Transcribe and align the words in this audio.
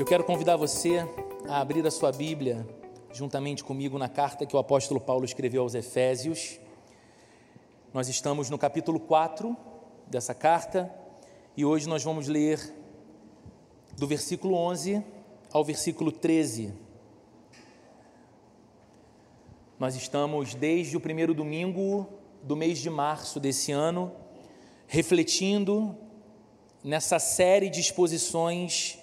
Eu 0.00 0.06
quero 0.06 0.24
convidar 0.24 0.56
você 0.56 1.06
a 1.46 1.60
abrir 1.60 1.86
a 1.86 1.90
sua 1.90 2.10
Bíblia 2.10 2.66
juntamente 3.12 3.62
comigo 3.62 3.98
na 3.98 4.08
carta 4.08 4.46
que 4.46 4.56
o 4.56 4.58
apóstolo 4.58 4.98
Paulo 4.98 5.26
escreveu 5.26 5.60
aos 5.60 5.74
Efésios. 5.74 6.58
Nós 7.92 8.08
estamos 8.08 8.48
no 8.48 8.56
capítulo 8.56 8.98
4 8.98 9.54
dessa 10.06 10.32
carta 10.34 10.90
e 11.54 11.66
hoje 11.66 11.86
nós 11.86 12.02
vamos 12.02 12.28
ler 12.28 12.74
do 13.98 14.06
versículo 14.06 14.54
11 14.54 15.04
ao 15.52 15.62
versículo 15.62 16.10
13. 16.10 16.72
Nós 19.78 19.94
estamos 19.96 20.54
desde 20.54 20.96
o 20.96 21.00
primeiro 21.00 21.34
domingo 21.34 22.08
do 22.42 22.56
mês 22.56 22.78
de 22.78 22.88
março 22.88 23.38
desse 23.38 23.70
ano 23.70 24.10
refletindo 24.86 25.94
nessa 26.82 27.18
série 27.18 27.68
de 27.68 27.80
exposições 27.80 28.98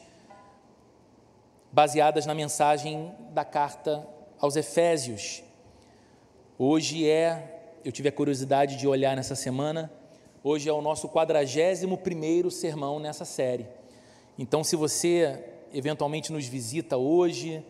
baseadas 1.78 2.26
na 2.26 2.34
mensagem 2.34 3.14
da 3.30 3.46
carta 3.46 4.04
aos 4.40 4.56
Efésios. 4.56 5.44
Hoje 6.58 7.08
é, 7.08 7.78
eu 7.86 7.92
tive 7.92 8.10
a 8.10 8.12
curiosidade 8.12 8.78
de 8.78 8.88
olhar 8.88 9.16
nessa 9.16 9.36
semana, 9.36 9.92
hoje 10.44 10.68
é 10.68 10.74
o 10.74 10.82
nosso 10.82 11.08
41 11.08 12.50
sermão 12.50 13.00
nessa 13.00 13.26
série. 13.26 13.68
Então, 14.40 14.64
se 14.64 14.76
você 14.76 15.40
eventualmente 15.72 16.32
nos 16.32 16.48
visita 16.48 16.98
hoje, 16.98 17.64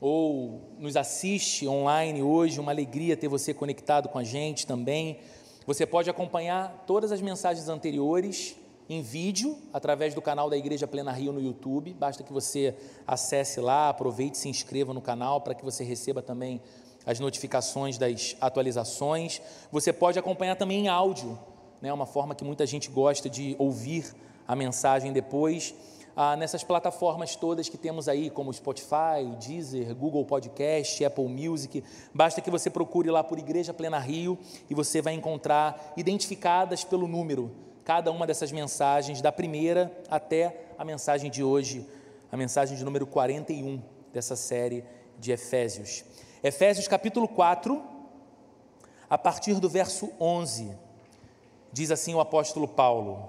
ou 0.00 0.62
nos 0.78 0.96
assiste 0.96 1.68
online 1.68 2.22
hoje, 2.22 2.58
uma 2.58 2.72
alegria 2.72 3.14
ter 3.14 3.28
você 3.28 3.52
conectado 3.52 4.08
com 4.08 4.18
a 4.18 4.24
gente 4.24 4.66
também. 4.66 5.18
Você 5.66 5.84
pode 5.84 6.08
acompanhar 6.08 6.84
todas 6.86 7.12
as 7.12 7.20
mensagens 7.20 7.68
anteriores 7.68 8.56
em 8.88 9.00
vídeo 9.02 9.56
através 9.72 10.14
do 10.14 10.20
canal 10.20 10.50
da 10.50 10.56
Igreja 10.56 10.86
Plena 10.86 11.12
Rio 11.12 11.32
no 11.32 11.40
YouTube. 11.40 11.94
Basta 11.94 12.22
que 12.22 12.32
você 12.32 12.74
acesse 13.06 13.60
lá, 13.60 13.88
aproveite 13.88 14.36
e 14.36 14.40
se 14.40 14.48
inscreva 14.48 14.92
no 14.92 15.00
canal 15.00 15.40
para 15.40 15.54
que 15.54 15.64
você 15.64 15.84
receba 15.84 16.20
também 16.22 16.60
as 17.06 17.20
notificações 17.20 17.98
das 17.98 18.36
atualizações. 18.40 19.40
Você 19.70 19.92
pode 19.92 20.18
acompanhar 20.18 20.56
também 20.56 20.84
em 20.84 20.88
áudio, 20.88 21.38
né, 21.80 21.92
uma 21.92 22.06
forma 22.06 22.34
que 22.34 22.44
muita 22.44 22.66
gente 22.66 22.88
gosta 22.90 23.28
de 23.28 23.56
ouvir 23.58 24.14
a 24.46 24.54
mensagem 24.54 25.12
depois. 25.12 25.74
Ah, 26.16 26.36
nessas 26.36 26.62
plataformas 26.62 27.34
todas 27.34 27.68
que 27.68 27.76
temos 27.76 28.08
aí, 28.08 28.30
como 28.30 28.52
Spotify, 28.52 29.26
Deezer, 29.44 29.94
Google 29.96 30.24
Podcast, 30.24 31.04
Apple 31.04 31.26
Music. 31.26 31.82
Basta 32.14 32.40
que 32.40 32.50
você 32.50 32.70
procure 32.70 33.10
lá 33.10 33.24
por 33.24 33.36
Igreja 33.38 33.74
Plena 33.74 33.98
Rio 33.98 34.38
e 34.70 34.74
você 34.74 35.02
vai 35.02 35.14
encontrar 35.14 35.92
identificadas 35.96 36.84
pelo 36.84 37.08
número 37.08 37.50
cada 37.84 38.10
uma 38.10 38.26
dessas 38.26 38.50
mensagens, 38.50 39.20
da 39.20 39.30
primeira 39.30 39.92
até 40.08 40.68
a 40.78 40.84
mensagem 40.84 41.30
de 41.30 41.44
hoje, 41.44 41.86
a 42.32 42.36
mensagem 42.36 42.76
de 42.76 42.84
número 42.84 43.06
41 43.06 43.80
dessa 44.12 44.34
série 44.34 44.84
de 45.18 45.32
Efésios. 45.32 46.02
Efésios 46.42 46.88
capítulo 46.88 47.28
4, 47.28 47.82
a 49.08 49.18
partir 49.18 49.60
do 49.60 49.68
verso 49.68 50.10
11, 50.18 50.72
diz 51.72 51.90
assim 51.90 52.14
o 52.14 52.20
apóstolo 52.20 52.66
Paulo: 52.66 53.28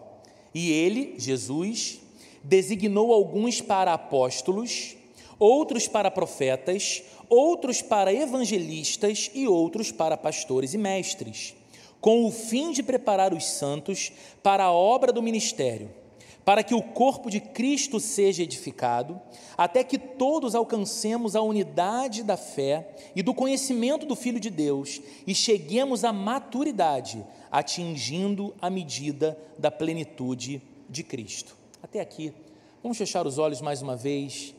E 0.53 0.71
ele, 0.71 1.15
Jesus, 1.17 1.99
designou 2.41 3.11
alguns 3.11 3.59
para 3.59 3.93
apóstolos, 3.93 4.95
outros 5.37 5.85
para 5.85 6.09
profetas, 6.09 7.03
outros 7.27 7.81
para 7.81 8.13
evangelistas 8.13 9.29
e 9.33 9.47
outros 9.47 9.91
para 9.91 10.15
pastores 10.15 10.73
e 10.73 10.77
mestres 10.77 11.55
com 12.05 12.23
o 12.23 12.29
fim 12.29 12.71
de 12.71 12.83
preparar 12.83 13.33
os 13.33 13.43
santos 13.45 14.11
para 14.43 14.65
a 14.65 14.71
obra 14.71 15.11
do 15.11 15.23
ministério, 15.23 15.89
para 16.45 16.61
que 16.61 16.75
o 16.75 16.81
corpo 16.83 17.31
de 17.31 17.39
Cristo 17.39 17.99
seja 17.99 18.43
edificado, 18.43 19.19
até 19.57 19.83
que 19.83 19.97
todos 19.97 20.53
alcancemos 20.53 21.35
a 21.35 21.41
unidade 21.41 22.21
da 22.21 22.37
fé 22.37 22.95
e 23.15 23.23
do 23.23 23.33
conhecimento 23.33 24.05
do 24.05 24.15
Filho 24.15 24.39
de 24.39 24.51
Deus 24.51 25.01
e 25.25 25.33
cheguemos 25.33 26.03
à 26.03 26.13
maturidade, 26.13 27.25
atingindo 27.51 28.53
a 28.61 28.69
medida 28.69 29.35
da 29.57 29.71
plenitude 29.71 30.61
de 30.87 31.01
Cristo. 31.01 31.57
Até 31.81 32.01
aqui. 32.01 32.31
Vamos 32.83 32.99
fechar 32.99 33.25
os 33.25 33.39
olhos 33.39 33.61
mais 33.61 33.81
uma 33.81 33.95
vez 33.95 34.53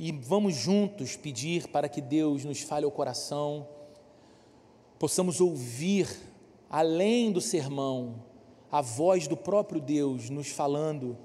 e 0.00 0.10
vamos 0.10 0.56
juntos 0.56 1.14
pedir 1.14 1.68
para 1.68 1.88
que 1.88 2.00
Deus 2.00 2.44
nos 2.44 2.60
fale 2.60 2.86
o 2.86 2.90
coração, 2.90 3.68
possamos 4.98 5.40
ouvir 5.40 6.27
além 6.70 7.32
do 7.32 7.40
sermão, 7.40 8.22
a 8.70 8.80
voz 8.80 9.26
do 9.26 9.36
próprio 9.36 9.80
Deus 9.80 10.28
nos 10.28 10.48
falando 10.48 11.16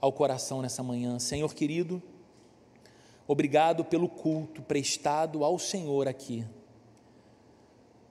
ao 0.00 0.12
coração 0.12 0.62
nessa 0.62 0.82
manhã. 0.82 1.18
Senhor 1.18 1.54
querido, 1.54 2.02
obrigado 3.26 3.84
pelo 3.84 4.08
culto 4.08 4.62
prestado 4.62 5.44
ao 5.44 5.58
Senhor 5.58 6.08
aqui. 6.08 6.44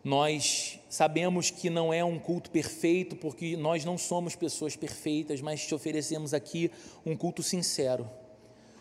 Nós 0.04 0.80
sabemos 0.90 1.50
que 1.50 1.70
não 1.70 1.94
é 1.94 2.02
um 2.02 2.18
culto 2.18 2.50
perfeito, 2.50 3.18
porque 3.18 3.58
nós 3.58 3.84
não 3.84 3.98
somos 3.98 4.36
pessoas 4.36 4.74
perfeitas, 4.74 5.42
mas 5.42 5.68
te 5.68 5.76
oferecemos 5.76 6.34
aqui 6.34 6.72
um 7.06 7.14
culto 7.14 7.44
sincero. 7.44 8.10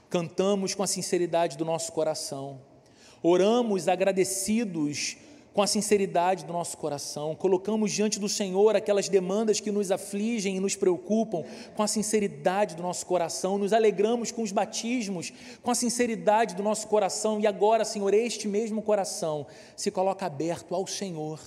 Cantamos 0.09 0.73
com 0.73 0.85
a 0.85 0.87
sinceridade 0.87 1.57
do 1.57 1.65
nosso 1.65 1.91
coração, 1.91 2.61
oramos 3.25 3.89
agradecidos 3.89 5.17
com 5.57 5.63
a 5.63 5.67
sinceridade 5.67 6.45
do 6.45 6.53
nosso 6.53 6.77
coração, 6.77 7.35
colocamos 7.35 7.91
diante 7.91 8.21
do 8.21 8.29
Senhor 8.29 8.77
aquelas 8.77 9.09
demandas 9.09 9.59
que 9.59 9.71
nos 9.71 9.91
afligem 9.91 10.55
e 10.55 10.61
nos 10.61 10.77
preocupam, 10.77 11.45
com 11.75 11.83
a 11.83 11.87
sinceridade 11.87 12.77
do 12.77 12.83
nosso 12.83 13.07
coração, 13.07 13.57
nos 13.57 13.73
alegramos 13.73 14.31
com 14.31 14.43
os 14.43 14.53
batismos, 14.53 15.33
com 15.63 15.71
a 15.71 15.75
sinceridade 15.75 16.55
do 16.55 16.63
nosso 16.63 16.87
coração, 16.89 17.41
e 17.41 17.47
agora, 17.47 17.87
Senhor, 17.87 18.13
este 18.13 18.47
mesmo 18.47 18.83
coração 18.83 19.47
se 19.75 19.91
coloca 19.91 20.27
aberto 20.27 20.75
ao 20.75 20.87
Senhor, 20.87 21.41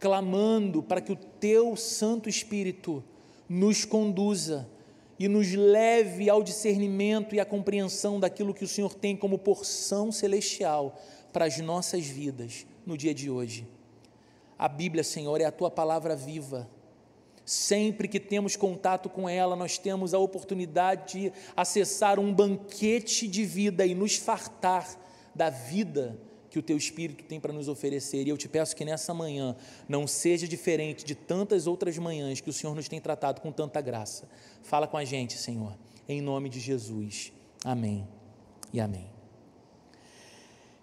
clamando 0.00 0.82
para 0.82 1.00
que 1.00 1.12
o 1.12 1.16
Teu 1.16 1.76
Santo 1.76 2.28
Espírito 2.28 3.04
nos 3.48 3.84
conduza 3.84 4.68
e 5.16 5.28
nos 5.28 5.54
leve 5.54 6.28
ao 6.28 6.42
discernimento 6.42 7.36
e 7.36 7.40
à 7.40 7.44
compreensão 7.44 8.18
daquilo 8.18 8.52
que 8.52 8.64
o 8.64 8.68
Senhor 8.68 8.94
tem 8.94 9.16
como 9.16 9.38
porção 9.38 10.10
celestial 10.10 11.00
para 11.32 11.44
as 11.44 11.58
nossas 11.58 12.04
vidas 12.04 12.66
no 12.86 12.96
dia 12.96 13.12
de 13.12 13.28
hoje. 13.28 13.66
A 14.58 14.68
Bíblia, 14.68 15.04
Senhor, 15.04 15.40
é 15.40 15.44
a 15.44 15.52
tua 15.52 15.70
palavra 15.70 16.16
viva. 16.16 16.68
Sempre 17.44 18.08
que 18.08 18.18
temos 18.18 18.56
contato 18.56 19.08
com 19.08 19.28
ela, 19.28 19.54
nós 19.54 19.76
temos 19.76 20.14
a 20.14 20.18
oportunidade 20.18 21.20
de 21.20 21.32
acessar 21.56 22.18
um 22.18 22.32
banquete 22.32 23.28
de 23.28 23.44
vida 23.44 23.84
e 23.84 23.94
nos 23.94 24.16
fartar 24.16 24.88
da 25.34 25.50
vida 25.50 26.18
que 26.48 26.58
o 26.58 26.62
teu 26.62 26.76
Espírito 26.76 27.22
tem 27.24 27.38
para 27.38 27.52
nos 27.52 27.68
oferecer. 27.68 28.26
E 28.26 28.30
eu 28.30 28.36
te 28.38 28.48
peço 28.48 28.74
que 28.74 28.84
nessa 28.84 29.12
manhã 29.12 29.54
não 29.86 30.06
seja 30.06 30.48
diferente 30.48 31.04
de 31.04 31.14
tantas 31.14 31.66
outras 31.66 31.98
manhãs 31.98 32.40
que 32.40 32.48
o 32.48 32.52
Senhor 32.52 32.74
nos 32.74 32.88
tem 32.88 33.00
tratado 33.00 33.40
com 33.40 33.52
tanta 33.52 33.80
graça. 33.80 34.28
Fala 34.62 34.86
com 34.86 34.96
a 34.96 35.04
gente, 35.04 35.36
Senhor, 35.36 35.76
em 36.08 36.20
nome 36.20 36.48
de 36.48 36.58
Jesus. 36.58 37.30
Amém 37.62 38.08
e 38.72 38.80
amém. 38.80 39.15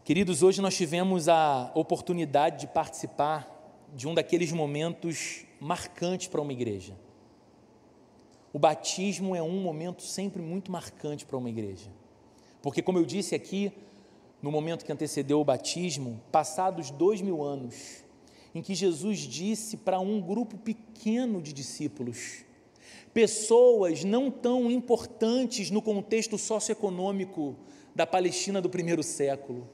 Queridos, 0.06 0.44
hoje 0.44 0.62
nós 0.62 0.76
tivemos 0.76 1.30
a 1.30 1.72
oportunidade 1.74 2.60
de 2.60 2.68
participar 2.68 3.50
de 3.96 4.06
um 4.06 4.14
daqueles 4.14 4.52
momentos 4.52 5.46
marcantes 5.62 6.28
para 6.28 6.42
uma 6.42 6.52
igreja. 6.52 6.94
O 8.52 8.60
batismo 8.60 9.34
é 9.34 9.42
um 9.42 9.62
momento 9.62 10.04
sempre 10.04 10.42
muito 10.42 10.70
marcante 10.70 11.26
para 11.26 11.38
uma 11.38 11.50
igreja. 11.50 11.90
Porque, 12.62 12.82
como 12.82 12.98
eu 12.98 13.06
disse 13.06 13.34
aqui, 13.34 13.72
no 14.42 14.52
momento 14.52 14.84
que 14.84 14.92
antecedeu 14.92 15.40
o 15.40 15.46
batismo, 15.46 16.22
passados 16.34 16.92
dois 16.92 17.22
mil 17.22 17.42
anos, 17.42 18.04
em 18.54 18.62
que 18.62 18.76
Jesus 18.76 19.20
disse 19.20 19.78
para 19.78 20.02
um 20.02 20.20
grupo 20.20 20.58
pequeno 20.58 21.42
de 21.42 21.54
discípulos, 21.54 22.44
pessoas 23.14 24.04
não 24.04 24.30
tão 24.30 24.70
importantes 24.70 25.72
no 25.72 25.82
contexto 25.82 26.38
socioeconômico 26.38 27.56
da 27.96 28.06
Palestina 28.06 28.62
do 28.62 28.70
primeiro 28.70 29.02
século, 29.02 29.66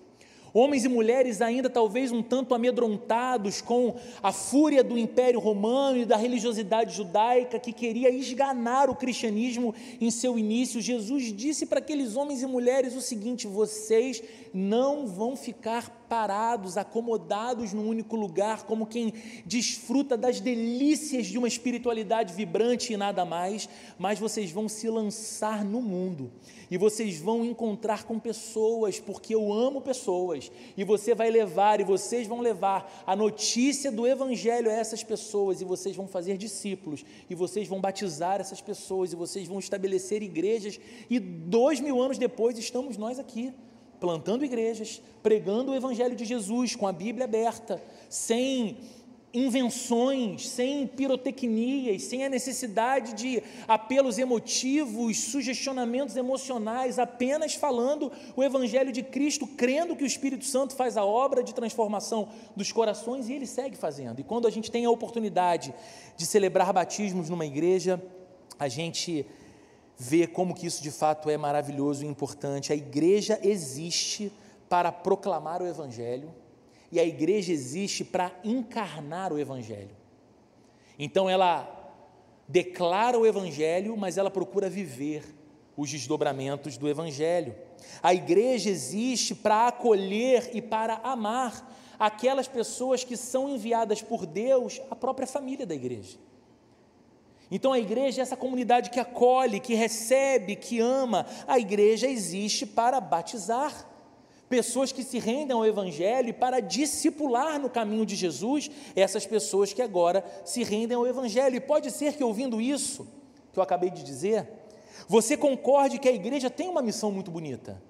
Homens 0.53 0.85
e 0.85 0.89
mulheres 0.89 1.41
ainda 1.41 1.69
talvez 1.69 2.11
um 2.11 2.21
tanto 2.21 2.55
amedrontados 2.55 3.61
com 3.61 3.95
a 4.21 4.31
fúria 4.31 4.83
do 4.83 4.97
Império 4.97 5.39
Romano 5.39 5.97
e 5.97 6.05
da 6.05 6.17
religiosidade 6.17 6.95
judaica 6.95 7.59
que 7.59 7.73
queria 7.73 8.09
esganar 8.09 8.89
o 8.89 8.95
cristianismo 8.95 9.73
em 9.99 10.09
seu 10.09 10.37
início, 10.37 10.81
Jesus 10.81 11.33
disse 11.35 11.65
para 11.65 11.79
aqueles 11.79 12.15
homens 12.15 12.41
e 12.41 12.47
mulheres 12.47 12.95
o 12.95 13.01
seguinte: 13.01 13.47
vocês 13.47 14.23
não 14.53 15.07
vão 15.07 15.35
ficar 15.35 15.98
parados, 16.09 16.75
acomodados 16.75 17.71
num 17.71 17.87
único 17.87 18.15
lugar, 18.15 18.63
como 18.63 18.87
quem 18.87 19.13
desfruta 19.45 20.17
das 20.17 20.41
delícias 20.41 21.27
de 21.27 21.37
uma 21.37 21.47
espiritualidade 21.47 22.33
vibrante 22.33 22.91
e 22.91 22.97
nada 22.97 23.23
mais, 23.23 23.69
mas 23.97 24.17
vocês 24.17 24.51
vão 24.51 24.67
se 24.67 24.89
lançar 24.89 25.63
no 25.63 25.81
mundo 25.81 26.31
e 26.71 26.77
vocês 26.77 27.19
vão 27.19 27.45
encontrar 27.45 28.03
com 28.03 28.19
pessoas, 28.19 28.99
porque 28.99 29.33
eu 29.33 29.51
amo 29.51 29.81
pessoas, 29.81 30.51
e 30.77 30.83
você 30.83 31.15
vai 31.15 31.31
levar, 31.31 31.79
e 31.79 31.83
vocês 31.83 32.27
vão 32.27 32.41
levar 32.41 33.03
a 33.07 33.15
notícia 33.15 33.91
do 33.91 34.05
Evangelho 34.05 34.69
a 34.69 34.73
essas 34.73 35.03
pessoas, 35.03 35.61
e 35.61 35.65
vocês 35.65 35.95
vão 35.95 36.07
fazer 36.07 36.37
discípulos, 36.37 37.03
e 37.29 37.33
vocês 37.33 37.67
vão 37.67 37.81
batizar 37.81 38.39
essas 38.39 38.61
pessoas, 38.61 39.11
e 39.11 39.15
vocês 39.15 39.47
vão 39.47 39.57
estabelecer 39.57 40.21
igrejas, 40.21 40.79
e 41.09 41.19
dois 41.19 41.79
mil 41.79 41.99
anos 42.01 42.17
depois 42.17 42.57
estamos 42.57 42.97
nós 42.97 43.17
aqui 43.17 43.51
plantando 43.99 44.45
igrejas, 44.45 45.01
pregando 45.21 45.71
o 45.71 45.75
Evangelho 45.75 46.15
de 46.15 46.25
Jesus 46.25 46.75
com 46.75 46.87
a 46.87 46.93
Bíblia 46.93 47.25
aberta, 47.25 47.81
sem 48.09 48.77
invenções, 49.31 50.47
sem 50.47 50.87
pirotecnias, 50.87 52.03
sem 52.03 52.25
a 52.25 52.29
necessidade 52.29 53.13
de 53.13 53.43
apelos 53.67 54.17
emotivos, 54.17 55.19
sugestionamentos 55.19 56.15
emocionais, 56.15 56.97
apenas 56.97 57.53
falando 57.53 58.11
o 58.35 58.43
Evangelho 58.43 58.91
de 58.91 59.03
Cristo, 59.03 59.45
crendo 59.45 59.95
que 59.95 60.03
o 60.03 60.07
Espírito 60.07 60.45
Santo 60.45 60.75
faz 60.75 60.97
a 60.97 61.05
obra 61.05 61.43
de 61.43 61.53
transformação 61.53 62.29
dos 62.55 62.71
corações 62.71 63.29
e 63.29 63.33
ele 63.33 63.45
segue 63.45 63.75
fazendo. 63.75 64.19
E 64.19 64.23
quando 64.23 64.47
a 64.47 64.51
gente 64.51 64.71
tem 64.71 64.85
a 64.85 64.91
oportunidade 64.91 65.73
de 66.17 66.25
celebrar 66.25 66.73
batismos 66.73 67.29
numa 67.29 67.45
igreja, 67.45 68.01
a 68.57 68.67
gente 68.67 69.25
vê 69.99 70.25
como 70.25 70.55
que 70.55 70.65
isso 70.65 70.81
de 70.81 70.89
fato 70.89 71.29
é 71.29 71.37
maravilhoso 71.37 72.05
e 72.05 72.07
importante. 72.07 72.71
A 72.71 72.75
igreja 72.75 73.37
existe 73.43 74.31
para 74.69 74.93
proclamar 74.93 75.61
o 75.61 75.67
Evangelho 75.67 76.33
e 76.89 76.99
a 76.99 77.03
igreja 77.03 77.51
existe 77.51 78.05
para 78.05 78.31
encarnar 78.41 79.33
o 79.33 79.37
Evangelho. 79.37 79.91
Então 80.97 81.29
ela 81.29 81.75
declara 82.47 83.19
o 83.19 83.27
Evangelho, 83.27 83.97
mas 83.97 84.17
ela 84.17 84.31
procura 84.31 84.69
viver 84.69 85.23
os 85.75 85.91
desdobramentos 85.91 86.77
do 86.77 86.87
Evangelho. 86.87 87.53
A 88.01 88.13
igreja 88.13 88.69
existe 88.69 89.35
para 89.35 89.67
acolher 89.67 90.49
e 90.53 90.61
para 90.61 90.95
amar 91.03 91.75
aquelas 91.99 92.47
pessoas 92.47 93.03
que 93.03 93.17
são 93.17 93.49
enviadas 93.49 94.01
por 94.01 94.25
Deus 94.25 94.81
à 94.89 94.95
própria 94.95 95.27
família 95.27 95.65
da 95.65 95.75
igreja. 95.75 96.17
Então 97.51 97.73
a 97.73 97.79
igreja 97.79 98.21
é 98.21 98.23
essa 98.23 98.37
comunidade 98.37 98.89
que 98.89 98.99
acolhe, 98.99 99.59
que 99.59 99.73
recebe, 99.73 100.55
que 100.55 100.79
ama. 100.79 101.25
A 101.47 101.57
igreja 101.57 102.07
existe 102.07 102.65
para 102.65 102.99
batizar. 102.99 103.87
Pessoas 104.47 104.91
que 104.91 105.03
se 105.03 105.19
rendem 105.19 105.55
ao 105.55 105.65
Evangelho 105.65 106.29
e 106.29 106.33
para 106.33 106.59
discipular 106.59 107.59
no 107.59 107.69
caminho 107.69 108.05
de 108.05 108.15
Jesus 108.15 108.69
essas 108.95 109.25
pessoas 109.25 109.73
que 109.73 109.81
agora 109.81 110.23
se 110.43 110.63
rendem 110.63 110.97
ao 110.97 111.05
Evangelho. 111.05 111.55
E 111.55 111.59
pode 111.59 111.91
ser 111.91 112.13
que 112.13 112.23
ouvindo 112.23 112.59
isso, 112.59 113.07
que 113.53 113.59
eu 113.59 113.63
acabei 113.63 113.91
de 113.91 114.03
dizer, 114.03 114.47
você 115.07 115.37
concorde 115.37 115.99
que 115.99 116.09
a 116.09 116.13
igreja 116.13 116.49
tem 116.49 116.67
uma 116.67 116.81
missão 116.81 117.11
muito 117.11 117.29
bonita. 117.29 117.88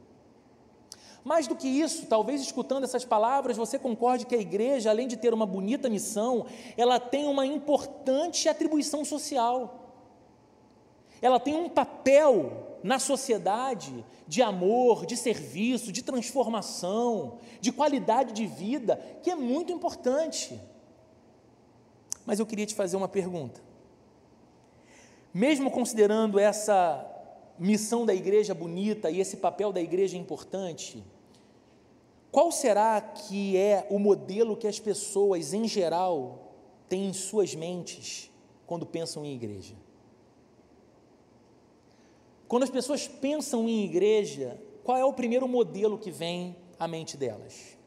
Mais 1.29 1.45
do 1.45 1.55
que 1.55 1.67
isso, 1.67 2.07
talvez 2.07 2.41
escutando 2.41 2.85
essas 2.85 3.05
palavras, 3.05 3.55
você 3.55 3.77
concorde 3.77 4.25
que 4.25 4.33
a 4.33 4.39
igreja, 4.39 4.89
além 4.89 5.07
de 5.07 5.15
ter 5.15 5.31
uma 5.31 5.45
bonita 5.45 5.87
missão, 5.87 6.47
ela 6.75 6.99
tem 6.99 7.27
uma 7.27 7.45
importante 7.45 8.49
atribuição 8.49 9.05
social. 9.05 9.93
Ela 11.21 11.39
tem 11.39 11.53
um 11.53 11.69
papel 11.69 12.79
na 12.81 12.97
sociedade 12.97 14.03
de 14.27 14.41
amor, 14.41 15.05
de 15.05 15.15
serviço, 15.15 15.91
de 15.91 16.01
transformação, 16.01 17.37
de 17.61 17.71
qualidade 17.71 18.33
de 18.33 18.47
vida, 18.47 18.99
que 19.21 19.29
é 19.29 19.35
muito 19.35 19.71
importante. 19.71 20.59
Mas 22.25 22.39
eu 22.39 22.45
queria 22.47 22.65
te 22.65 22.73
fazer 22.73 22.97
uma 22.97 23.07
pergunta. 23.07 23.61
Mesmo 25.31 25.69
considerando 25.69 26.39
essa 26.39 27.05
missão 27.59 28.03
da 28.03 28.15
igreja 28.15 28.55
bonita 28.55 29.11
e 29.11 29.19
esse 29.19 29.37
papel 29.37 29.71
da 29.71 29.79
igreja 29.79 30.17
importante, 30.17 31.05
qual 32.39 32.53
será 32.53 33.01
que 33.01 33.57
é 33.57 33.85
o 33.89 33.99
modelo 33.99 34.55
que 34.55 34.65
as 34.65 34.79
pessoas, 34.79 35.53
em 35.53 35.67
geral, 35.67 36.53
têm 36.87 37.07
em 37.07 37.11
suas 37.11 37.53
mentes 37.53 38.31
quando 38.65 38.85
pensam 38.85 39.25
em 39.25 39.35
igreja? 39.35 39.75
Quando 42.47 42.63
as 42.63 42.69
pessoas 42.69 43.09
pensam 43.09 43.67
em 43.67 43.83
igreja, 43.83 44.57
qual 44.85 44.97
é 44.97 45.03
o 45.03 45.11
primeiro 45.11 45.49
modelo 45.49 45.97
que 45.97 46.11
vem 46.11 46.55
à 46.79 46.87
mente 46.87 47.17
delas? 47.17 47.77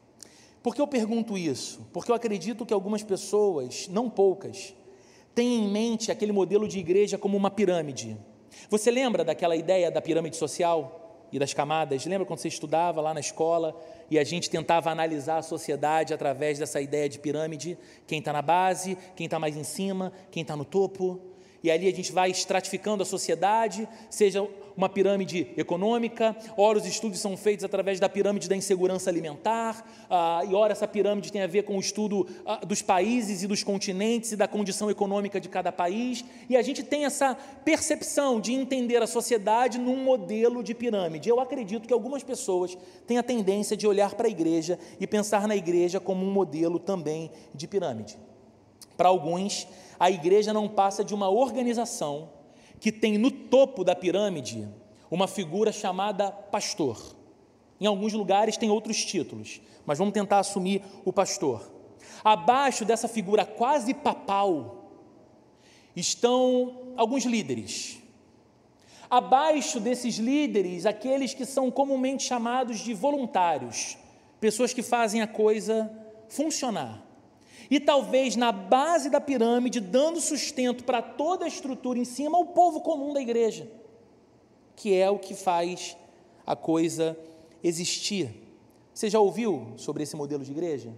Por 0.61 0.75
que 0.75 0.81
eu 0.81 0.87
pergunto 0.87 1.35
isso? 1.35 1.87
Porque 1.91 2.11
eu 2.11 2.15
acredito 2.15 2.63
que 2.63 2.75
algumas 2.75 3.01
pessoas, 3.01 3.87
não 3.87 4.07
poucas, 4.07 4.75
têm 5.33 5.63
em 5.63 5.67
mente 5.67 6.11
aquele 6.11 6.31
modelo 6.31 6.67
de 6.67 6.77
igreja 6.77 7.17
como 7.17 7.35
uma 7.35 7.49
pirâmide 7.49 8.15
você 8.69 8.91
lembra 8.91 9.23
daquela 9.23 9.55
ideia 9.55 9.91
da 9.91 10.01
pirâmide 10.01 10.35
social 10.35 11.02
e 11.33 11.39
das 11.39 11.53
camadas? 11.53 12.05
Lembra 12.05 12.25
quando 12.25 12.39
você 12.39 12.47
estudava 12.47 13.01
lá 13.01 13.13
na 13.13 13.19
escola 13.19 13.75
e 14.09 14.19
a 14.19 14.23
gente 14.23 14.49
tentava 14.49 14.91
analisar 14.91 15.37
a 15.37 15.41
sociedade 15.41 16.13
através 16.13 16.59
dessa 16.59 16.79
ideia 16.79 17.09
de 17.09 17.17
pirâmide? 17.17 17.77
Quem 18.05 18.19
está 18.19 18.31
na 18.31 18.41
base, 18.41 18.95
quem 19.15 19.25
está 19.25 19.39
mais 19.39 19.57
em 19.57 19.63
cima, 19.63 20.13
quem 20.29 20.43
está 20.43 20.55
no 20.55 20.63
topo? 20.63 21.32
E 21.63 21.71
ali 21.71 21.87
a 21.87 21.93
gente 21.93 22.11
vai 22.11 22.29
estratificando 22.29 23.03
a 23.03 23.05
sociedade, 23.05 23.87
seja 24.09 24.45
uma 24.75 24.89
pirâmide 24.89 25.47
econômica, 25.55 26.35
ora 26.57 26.77
os 26.77 26.85
estudos 26.85 27.19
são 27.19 27.37
feitos 27.37 27.63
através 27.63 28.01
da 28.01 28.09
pirâmide 28.09 28.49
da 28.49 28.55
insegurança 28.55 29.09
alimentar, 29.09 29.87
ah, 30.09 30.41
e 30.45 30.53
ora 30.53 30.73
essa 30.73 30.87
pirâmide 30.87 31.31
tem 31.31 31.41
a 31.41 31.47
ver 31.47 31.63
com 31.63 31.77
o 31.77 31.79
estudo 31.79 32.27
ah, 32.45 32.65
dos 32.65 32.81
países 32.81 33.43
e 33.43 33.47
dos 33.47 33.63
continentes 33.63 34.33
e 34.33 34.35
da 34.35 34.47
condição 34.47 34.89
econômica 34.89 35.39
de 35.39 35.47
cada 35.47 35.71
país, 35.71 36.25
e 36.49 36.57
a 36.57 36.61
gente 36.61 36.83
tem 36.83 37.05
essa 37.05 37.33
percepção 37.63 38.41
de 38.41 38.51
entender 38.51 39.01
a 39.01 39.07
sociedade 39.07 39.77
num 39.77 40.03
modelo 40.03 40.61
de 40.61 40.73
pirâmide. 40.73 41.29
Eu 41.29 41.39
acredito 41.39 41.87
que 41.87 41.93
algumas 41.93 42.23
pessoas 42.23 42.77
têm 43.07 43.17
a 43.17 43.23
tendência 43.23 43.77
de 43.77 43.87
olhar 43.87 44.15
para 44.15 44.27
a 44.27 44.31
igreja 44.31 44.77
e 44.99 45.07
pensar 45.07 45.47
na 45.47 45.55
igreja 45.55 45.99
como 45.99 46.25
um 46.25 46.31
modelo 46.31 46.77
também 46.77 47.31
de 47.53 47.67
pirâmide. 47.67 48.17
Para 48.97 49.09
alguns, 49.09 49.67
a 50.03 50.11
igreja 50.11 50.51
não 50.51 50.67
passa 50.67 51.01
de 51.01 51.15
uma 51.15 51.29
organização 51.29 52.29
que 52.77 52.91
tem 52.91 53.17
no 53.17 53.31
topo 53.31 53.85
da 53.85 53.95
pirâmide 53.95 54.67
uma 55.09 55.29
figura 55.29 55.71
chamada 55.71 56.29
pastor. 56.29 57.15
Em 57.79 57.85
alguns 57.85 58.11
lugares 58.11 58.57
tem 58.57 58.69
outros 58.69 59.05
títulos, 59.05 59.61
mas 59.85 59.97
vamos 59.97 60.13
tentar 60.13 60.39
assumir 60.39 60.83
o 61.05 61.13
pastor. 61.13 61.71
Abaixo 62.21 62.83
dessa 62.83 63.07
figura 63.07 63.45
quase 63.45 63.93
papal 63.93 64.89
estão 65.95 66.95
alguns 66.97 67.23
líderes. 67.23 67.97
Abaixo 69.09 69.79
desses 69.79 70.17
líderes, 70.17 70.85
aqueles 70.85 71.33
que 71.33 71.45
são 71.45 71.71
comumente 71.71 72.23
chamados 72.23 72.79
de 72.79 72.93
voluntários, 72.93 73.97
pessoas 74.41 74.73
que 74.73 74.83
fazem 74.83 75.21
a 75.21 75.27
coisa 75.27 75.89
funcionar. 76.27 77.12
E 77.69 77.79
talvez 77.79 78.35
na 78.35 78.51
base 78.51 79.09
da 79.09 79.21
pirâmide, 79.21 79.79
dando 79.79 80.19
sustento 80.19 80.83
para 80.83 81.01
toda 81.01 81.45
a 81.45 81.47
estrutura 81.47 81.99
em 81.99 82.05
cima, 82.05 82.37
o 82.37 82.47
povo 82.47 82.81
comum 82.81 83.13
da 83.13 83.21
igreja, 83.21 83.69
que 84.75 84.93
é 84.93 85.09
o 85.09 85.19
que 85.19 85.33
faz 85.33 85.97
a 86.45 86.55
coisa 86.55 87.17
existir. 87.63 88.29
Você 88.93 89.09
já 89.09 89.19
ouviu 89.19 89.73
sobre 89.77 90.03
esse 90.03 90.15
modelo 90.15 90.43
de 90.43 90.51
igreja? 90.51 90.93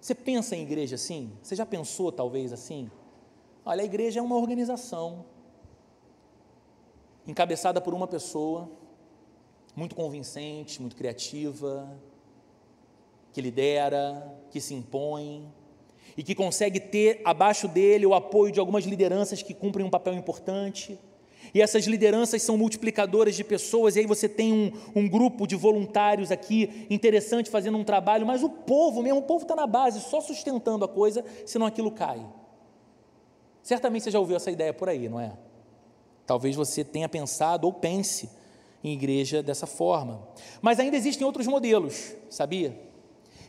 Você 0.00 0.14
pensa 0.14 0.56
em 0.56 0.62
igreja 0.62 0.96
assim? 0.96 1.30
Você 1.42 1.54
já 1.54 1.64
pensou 1.64 2.10
talvez 2.10 2.52
assim? 2.52 2.90
Olha, 3.64 3.82
a 3.82 3.84
igreja 3.84 4.18
é 4.18 4.22
uma 4.22 4.36
organização 4.36 5.24
encabeçada 7.26 7.80
por 7.80 7.94
uma 7.94 8.08
pessoa 8.08 8.68
muito 9.76 9.94
convincente, 9.94 10.80
muito 10.80 10.96
criativa, 10.96 11.88
que 13.32 13.40
lidera, 13.40 14.34
que 14.50 14.60
se 14.60 14.74
impõe 14.74 15.50
e 16.16 16.22
que 16.22 16.34
consegue 16.34 16.78
ter 16.78 17.20
abaixo 17.24 17.66
dele 17.66 18.04
o 18.04 18.14
apoio 18.14 18.52
de 18.52 18.60
algumas 18.60 18.84
lideranças 18.84 19.42
que 19.42 19.54
cumprem 19.54 19.84
um 19.84 19.90
papel 19.90 20.14
importante. 20.14 20.98
E 21.54 21.60
essas 21.60 21.86
lideranças 21.86 22.42
são 22.42 22.56
multiplicadoras 22.56 23.34
de 23.34 23.44
pessoas, 23.44 23.96
e 23.96 24.00
aí 24.00 24.06
você 24.06 24.28
tem 24.28 24.52
um, 24.52 24.72
um 24.94 25.08
grupo 25.08 25.46
de 25.46 25.56
voluntários 25.56 26.30
aqui, 26.30 26.86
interessante, 26.88 27.50
fazendo 27.50 27.76
um 27.76 27.84
trabalho, 27.84 28.26
mas 28.26 28.42
o 28.42 28.48
povo 28.48 29.02
mesmo, 29.02 29.20
o 29.20 29.22
povo 29.22 29.42
está 29.42 29.54
na 29.54 29.66
base, 29.66 30.00
só 30.00 30.20
sustentando 30.20 30.84
a 30.84 30.88
coisa, 30.88 31.24
senão 31.44 31.66
aquilo 31.66 31.90
cai. 31.90 32.24
Certamente 33.62 34.04
você 34.04 34.10
já 34.10 34.18
ouviu 34.18 34.36
essa 34.36 34.50
ideia 34.50 34.72
por 34.72 34.88
aí, 34.88 35.08
não 35.08 35.20
é? 35.20 35.32
Talvez 36.26 36.56
você 36.56 36.84
tenha 36.84 37.08
pensado 37.08 37.66
ou 37.66 37.72
pense 37.72 38.30
em 38.82 38.92
igreja 38.92 39.42
dessa 39.42 39.66
forma. 39.66 40.26
Mas 40.60 40.80
ainda 40.80 40.96
existem 40.96 41.26
outros 41.26 41.46
modelos, 41.46 42.14
sabia? 42.30 42.91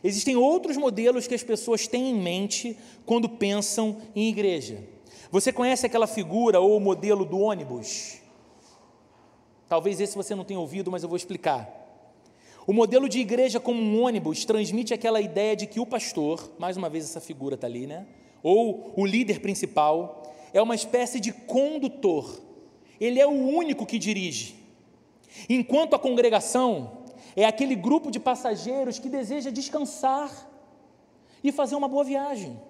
Existem 0.04 0.36
outros 0.36 0.76
modelos 0.76 1.26
que 1.26 1.34
as 1.34 1.42
pessoas 1.42 1.88
têm 1.88 2.10
em 2.10 2.14
mente 2.14 2.76
quando 3.06 3.26
pensam 3.26 3.96
em 4.14 4.28
igreja. 4.28 4.84
Você 5.30 5.50
conhece 5.50 5.86
aquela 5.86 6.06
figura 6.06 6.60
ou 6.60 6.78
modelo 6.78 7.24
do 7.24 7.38
ônibus? 7.38 8.18
Talvez 9.66 9.98
esse 10.00 10.14
você 10.14 10.34
não 10.34 10.44
tenha 10.44 10.60
ouvido, 10.60 10.90
mas 10.90 11.02
eu 11.02 11.08
vou 11.08 11.16
explicar. 11.16 11.80
O 12.66 12.72
modelo 12.72 13.08
de 13.08 13.18
igreja 13.18 13.58
como 13.58 13.80
um 13.80 14.04
ônibus 14.04 14.44
transmite 14.44 14.92
aquela 14.92 15.22
ideia 15.22 15.56
de 15.56 15.66
que 15.66 15.80
o 15.80 15.86
pastor, 15.86 16.52
mais 16.58 16.76
uma 16.76 16.90
vez 16.90 17.04
essa 17.04 17.20
figura 17.20 17.54
está 17.54 17.66
ali, 17.66 17.86
né? 17.86 18.06
Ou 18.42 18.92
o 18.94 19.06
líder 19.06 19.40
principal, 19.40 20.34
é 20.52 20.60
uma 20.60 20.74
espécie 20.74 21.18
de 21.18 21.32
condutor. 21.32 22.42
Ele 23.00 23.18
é 23.18 23.26
o 23.26 23.30
único 23.30 23.86
que 23.86 23.98
dirige. 23.98 24.54
Enquanto 25.48 25.94
a 25.94 25.98
congregação 25.98 27.03
é 27.36 27.44
aquele 27.44 27.74
grupo 27.74 28.10
de 28.10 28.20
passageiros 28.20 28.98
que 28.98 29.08
deseja 29.08 29.50
descansar 29.50 30.30
e 31.42 31.50
fazer 31.50 31.74
uma 31.74 31.88
boa 31.88 32.04
viagem. 32.04 32.60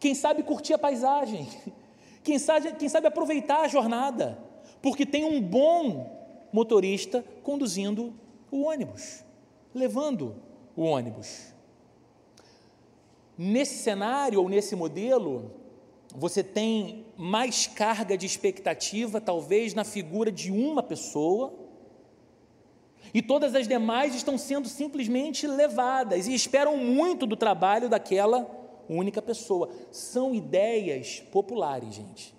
Quem 0.00 0.14
sabe 0.14 0.42
curtir 0.42 0.74
a 0.74 0.78
paisagem. 0.78 1.48
Quem 2.22 2.38
sabe, 2.38 2.72
quem 2.72 2.90
sabe 2.90 3.06
aproveitar 3.06 3.62
a 3.62 3.68
jornada. 3.68 4.38
Porque 4.82 5.06
tem 5.06 5.24
um 5.24 5.40
bom 5.40 6.18
motorista 6.52 7.24
conduzindo 7.42 8.12
o 8.50 8.64
ônibus, 8.64 9.24
levando 9.74 10.36
o 10.76 10.82
ônibus. 10.82 11.54
Nesse 13.36 13.82
cenário 13.82 14.42
ou 14.42 14.48
nesse 14.48 14.76
modelo, 14.76 15.52
você 16.14 16.42
tem 16.42 17.06
mais 17.16 17.66
carga 17.66 18.16
de 18.16 18.26
expectativa, 18.26 19.20
talvez 19.20 19.72
na 19.72 19.84
figura 19.84 20.30
de 20.30 20.50
uma 20.50 20.82
pessoa, 20.82 21.54
e 23.12 23.22
todas 23.22 23.54
as 23.54 23.66
demais 23.66 24.14
estão 24.14 24.36
sendo 24.36 24.68
simplesmente 24.68 25.46
levadas 25.46 26.26
e 26.26 26.34
esperam 26.34 26.76
muito 26.76 27.26
do 27.26 27.36
trabalho 27.36 27.88
daquela 27.88 28.46
única 28.88 29.20
pessoa. 29.20 29.68
São 29.90 30.34
ideias 30.34 31.20
populares, 31.32 31.94
gente. 31.94 32.34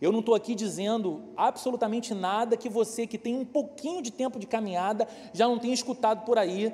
Eu 0.00 0.10
não 0.10 0.18
estou 0.18 0.34
aqui 0.34 0.54
dizendo 0.54 1.22
absolutamente 1.36 2.12
nada 2.12 2.56
que 2.56 2.68
você 2.68 3.06
que 3.06 3.16
tem 3.16 3.36
um 3.36 3.44
pouquinho 3.44 4.02
de 4.02 4.10
tempo 4.10 4.38
de 4.38 4.48
caminhada 4.48 5.06
já 5.32 5.46
não 5.46 5.60
tenha 5.60 5.74
escutado 5.74 6.24
por 6.24 6.36
aí, 6.38 6.72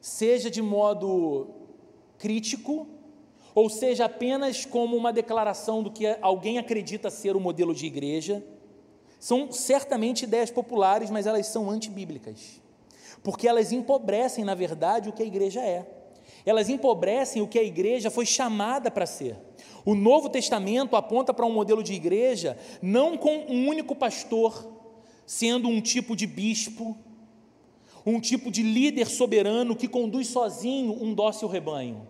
seja 0.00 0.50
de 0.50 0.62
modo 0.62 1.48
crítico, 2.16 2.88
ou 3.54 3.68
seja 3.68 4.06
apenas 4.06 4.64
como 4.64 4.96
uma 4.96 5.12
declaração 5.12 5.82
do 5.82 5.90
que 5.90 6.06
alguém 6.22 6.58
acredita 6.58 7.10
ser 7.10 7.36
o 7.36 7.40
modelo 7.40 7.74
de 7.74 7.84
igreja. 7.84 8.42
São 9.24 9.50
certamente 9.50 10.24
ideias 10.24 10.50
populares, 10.50 11.08
mas 11.08 11.26
elas 11.26 11.46
são 11.46 11.70
antibíblicas, 11.70 12.60
porque 13.22 13.48
elas 13.48 13.72
empobrecem, 13.72 14.44
na 14.44 14.54
verdade, 14.54 15.08
o 15.08 15.14
que 15.14 15.22
a 15.22 15.24
igreja 15.24 15.62
é. 15.62 15.88
Elas 16.44 16.68
empobrecem 16.68 17.40
o 17.40 17.48
que 17.48 17.58
a 17.58 17.62
igreja 17.62 18.10
foi 18.10 18.26
chamada 18.26 18.90
para 18.90 19.06
ser. 19.06 19.34
O 19.82 19.94
Novo 19.94 20.28
Testamento 20.28 20.94
aponta 20.94 21.32
para 21.32 21.46
um 21.46 21.52
modelo 21.54 21.82
de 21.82 21.94
igreja 21.94 22.58
não 22.82 23.16
com 23.16 23.46
um 23.48 23.66
único 23.66 23.96
pastor, 23.96 24.70
sendo 25.24 25.68
um 25.68 25.80
tipo 25.80 26.14
de 26.14 26.26
bispo, 26.26 26.94
um 28.04 28.20
tipo 28.20 28.50
de 28.50 28.62
líder 28.62 29.06
soberano 29.06 29.74
que 29.74 29.88
conduz 29.88 30.26
sozinho 30.26 31.02
um 31.02 31.14
dócil 31.14 31.48
rebanho. 31.48 32.06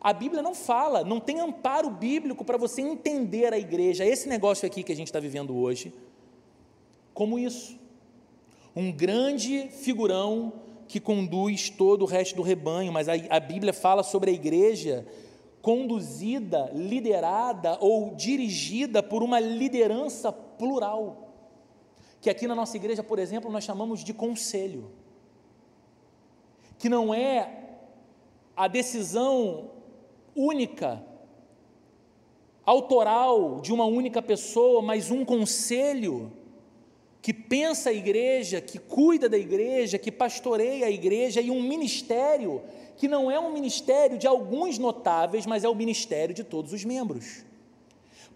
A 0.00 0.14
Bíblia 0.14 0.40
não 0.40 0.54
fala, 0.54 1.04
não 1.04 1.20
tem 1.20 1.38
amparo 1.38 1.90
bíblico 1.90 2.46
para 2.46 2.56
você 2.56 2.80
entender 2.80 3.52
a 3.52 3.58
igreja, 3.58 4.06
esse 4.06 4.26
negócio 4.26 4.66
aqui 4.66 4.82
que 4.82 4.92
a 4.92 4.96
gente 4.96 5.08
está 5.08 5.20
vivendo 5.20 5.54
hoje, 5.54 5.92
como 7.14 7.38
isso. 7.38 7.78
Um 8.76 8.92
grande 8.92 9.68
figurão 9.68 10.52
que 10.88 11.00
conduz 11.00 11.70
todo 11.70 12.02
o 12.02 12.06
resto 12.06 12.36
do 12.36 12.42
rebanho, 12.42 12.92
mas 12.92 13.08
a, 13.08 13.12
a 13.30 13.40
Bíblia 13.40 13.72
fala 13.72 14.02
sobre 14.02 14.30
a 14.30 14.34
igreja 14.34 15.06
conduzida, 15.62 16.70
liderada 16.74 17.78
ou 17.80 18.14
dirigida 18.14 19.02
por 19.02 19.22
uma 19.22 19.40
liderança 19.40 20.30
plural. 20.30 21.32
Que 22.20 22.28
aqui 22.28 22.46
na 22.46 22.54
nossa 22.54 22.76
igreja, 22.76 23.02
por 23.02 23.18
exemplo, 23.18 23.50
nós 23.50 23.64
chamamos 23.64 24.04
de 24.04 24.12
conselho. 24.12 24.90
Que 26.78 26.88
não 26.88 27.14
é 27.14 27.64
a 28.54 28.68
decisão 28.68 29.70
única, 30.36 31.02
autoral 32.66 33.60
de 33.60 33.72
uma 33.72 33.84
única 33.84 34.20
pessoa, 34.20 34.82
mas 34.82 35.10
um 35.10 35.24
conselho 35.24 36.30
que 37.24 37.32
pensa 37.32 37.88
a 37.88 37.92
igreja, 37.94 38.60
que 38.60 38.78
cuida 38.78 39.30
da 39.30 39.38
igreja, 39.38 39.96
que 39.96 40.12
pastoreia 40.12 40.84
a 40.88 40.90
igreja 40.90 41.40
e 41.40 41.50
um 41.50 41.62
ministério 41.62 42.60
que 42.98 43.08
não 43.08 43.30
é 43.30 43.40
um 43.40 43.50
ministério 43.50 44.18
de 44.18 44.26
alguns 44.26 44.76
notáveis, 44.76 45.46
mas 45.46 45.64
é 45.64 45.68
o 45.70 45.74
ministério 45.74 46.34
de 46.34 46.44
todos 46.44 46.74
os 46.74 46.84
membros. 46.84 47.42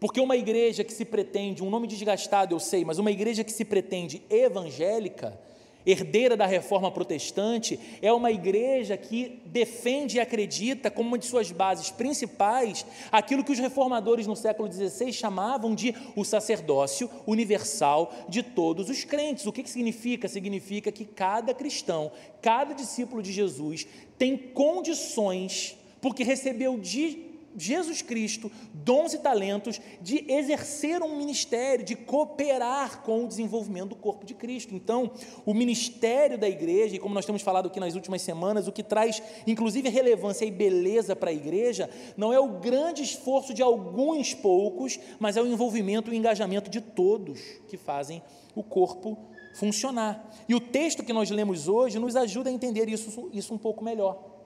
Porque 0.01 0.19
uma 0.19 0.39
igreja 0.39 0.83
que 0.85 0.95
se 0.95 1.05
pretende, 1.05 1.63
um 1.63 1.69
nome 1.69 1.87
desgastado 1.87 2.55
eu 2.55 2.59
sei, 2.59 2.83
mas 2.83 2.99
uma 2.99 3.11
igreja 3.11 3.45
que 3.45 3.53
se 3.53 3.63
pretende 3.63 4.23
evangélica, 4.31 5.39
herdeira 5.87 6.37
da 6.37 6.47
reforma 6.47 6.91
protestante, 6.91 7.79
é 8.03 8.13
uma 8.13 8.31
igreja 8.31 8.97
que 8.97 9.41
defende 9.47 10.17
e 10.17 10.21
acredita 10.21 10.91
como 10.91 11.09
uma 11.09 11.19
de 11.19 11.27
suas 11.27 11.51
bases 11.51 11.91
principais 11.91 12.85
aquilo 13.11 13.45
que 13.45 13.53
os 13.53 13.59
reformadores 13.59 14.27
no 14.27 14.37
século 14.37 14.71
XVI 14.71 15.13
chamavam 15.13 15.75
de 15.75 15.95
o 16.15 16.25
sacerdócio 16.25 17.11
universal 17.27 18.13
de 18.29 18.43
todos 18.43 18.91
os 18.91 19.05
crentes. 19.05 19.47
O 19.47 19.53
que, 19.53 19.63
que 19.63 19.71
significa? 19.71 20.29
Significa 20.29 20.93
que 20.93 21.05
cada 21.05 21.55
cristão, 21.55 22.11
cada 22.43 22.75
discípulo 22.75 23.23
de 23.23 23.33
Jesus 23.33 23.87
tem 24.19 24.37
condições, 24.37 25.77
porque 26.01 26.23
recebeu 26.25 26.79
de 26.79 27.28
Jesus 27.57 28.03
Cristo 28.03 28.51
dons 28.73 29.15
e 29.15 29.19
talentos 29.19 29.81
de 30.01 30.25
exercer 30.31 31.03
um 31.03 31.17
ministério, 31.17 31.85
de 31.85 31.97
cooperar 31.97 33.03
com 33.03 33.25
o 33.25 33.29
desenvolvimento 33.29 33.91
do 33.91 33.97
corpo 33.97 34.25
de 34.25 34.35
Cristo. 34.35 34.75
Então, 34.75 35.11
o 35.45 35.55
ministério 35.55 36.39
da 36.39 36.49
igreja, 36.49 36.97
e 36.97 36.99
como 36.99 37.15
nós 37.15 37.27
temos 37.27 37.43
falado 37.43 37.67
aqui 37.67 37.81
nas 37.81 37.95
últimas 37.95 38.23
semanas, 38.23 38.69
o 38.69 38.73
que 38.73 38.83
traz 38.83 39.23
inclusive 39.47 39.89
relevância 39.89 40.45
e 40.45 40.51
beleza 40.51 41.17
para 41.17 41.31
a 41.31 41.35
igreja, 41.35 41.91
não 42.17 42.33
é 42.33 42.39
o 42.39 42.59
grande 42.59 43.03
esforço 43.03 43.53
de 43.55 43.63
alguns 43.63 44.35
poucos, 44.35 44.99
mas 45.19 45.37
é 45.37 45.43
o 45.43 45.47
envolvimento 45.47 46.11
e 46.11 46.15
o 46.15 46.17
engajamento 46.17 46.71
de 46.71 46.81
todos 46.81 47.41
que 47.69 47.77
fazem 47.77 48.23
o 48.55 48.63
corpo 48.63 49.17
funcionar. 49.55 50.31
E 50.49 50.55
o 50.55 50.61
texto 50.61 51.05
que 51.05 51.13
nós 51.13 51.31
lemos 51.31 51.69
hoje 51.69 51.99
nos 51.99 52.15
ajuda 52.17 52.51
a 52.51 52.53
entender 52.53 52.89
isso, 52.89 53.29
isso 53.33 53.53
um 53.53 53.59
pouco 53.59 53.83
melhor. 53.83 54.38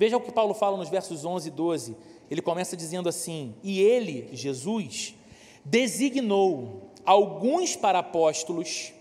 Veja 0.00 0.16
o 0.16 0.20
que 0.22 0.32
Paulo 0.32 0.54
fala 0.54 0.78
nos 0.78 0.88
versos 0.88 1.26
11 1.26 1.48
e 1.48 1.50
12. 1.50 1.96
Ele 2.30 2.40
começa 2.40 2.74
dizendo 2.74 3.06
assim: 3.06 3.54
E 3.62 3.82
ele, 3.82 4.30
Jesus, 4.32 5.14
designou 5.62 6.90
alguns 7.04 7.76
para 7.76 7.98
apóstolos, 7.98 8.94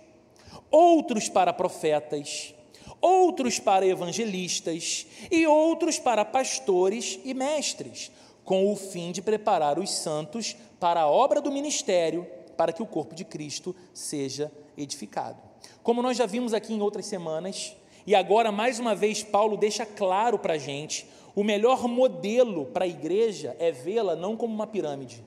outros 0.70 1.30
para 1.30 1.54
profetas, 1.54 2.54
outros 3.00 3.60
para 3.60 3.88
evangelistas 3.88 5.08
e 5.32 5.48
outros 5.48 5.98
para 5.98 6.26
pastores 6.26 7.18
e 7.24 7.34
mestres, 7.34 8.12
com 8.44 8.70
o 8.70 8.76
fim 8.76 9.14
de 9.14 9.22
preparar 9.22 9.80
os 9.80 9.90
santos 9.90 10.54
para 10.82 11.04
a 11.04 11.10
obra 11.10 11.40
do 11.40 11.50
ministério, 11.50 12.28
para 12.58 12.74
que 12.74 12.84
o 12.84 12.86
corpo 12.86 13.16
de 13.16 13.24
Cristo 13.24 13.74
seja 13.94 14.52
edificado. 14.78 15.42
Como 15.82 16.02
nós 16.02 16.18
já 16.18 16.26
vimos 16.26 16.54
aqui 16.54 16.74
em 16.74 16.82
outras 16.82 17.06
semanas, 17.06 17.74
e 18.10 18.16
agora, 18.16 18.52
mais 18.52 18.80
uma 18.80 18.96
vez, 18.96 19.22
Paulo 19.22 19.56
deixa 19.56 19.86
claro 19.86 20.40
para 20.40 20.54
a 20.54 20.58
gente: 20.58 21.06
o 21.36 21.44
melhor 21.44 21.88
modelo 21.88 22.66
para 22.66 22.86
a 22.86 22.88
igreja 22.88 23.56
é 23.60 23.72
vê-la 23.72 24.16
não 24.16 24.36
como 24.36 24.52
uma 24.52 24.66
pirâmide. 24.66 25.24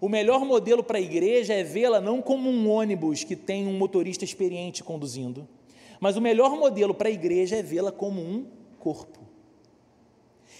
O 0.00 0.08
melhor 0.08 0.46
modelo 0.46 0.82
para 0.82 0.96
a 0.96 1.00
igreja 1.02 1.52
é 1.52 1.62
vê-la 1.62 2.00
não 2.00 2.22
como 2.22 2.48
um 2.48 2.70
ônibus 2.70 3.22
que 3.22 3.36
tem 3.36 3.66
um 3.66 3.76
motorista 3.76 4.24
experiente 4.24 4.82
conduzindo, 4.82 5.46
mas 6.00 6.16
o 6.16 6.22
melhor 6.22 6.56
modelo 6.56 6.94
para 6.94 7.10
a 7.10 7.12
igreja 7.12 7.56
é 7.56 7.62
vê-la 7.62 7.92
como 7.92 8.22
um 8.22 8.46
corpo. 8.78 9.20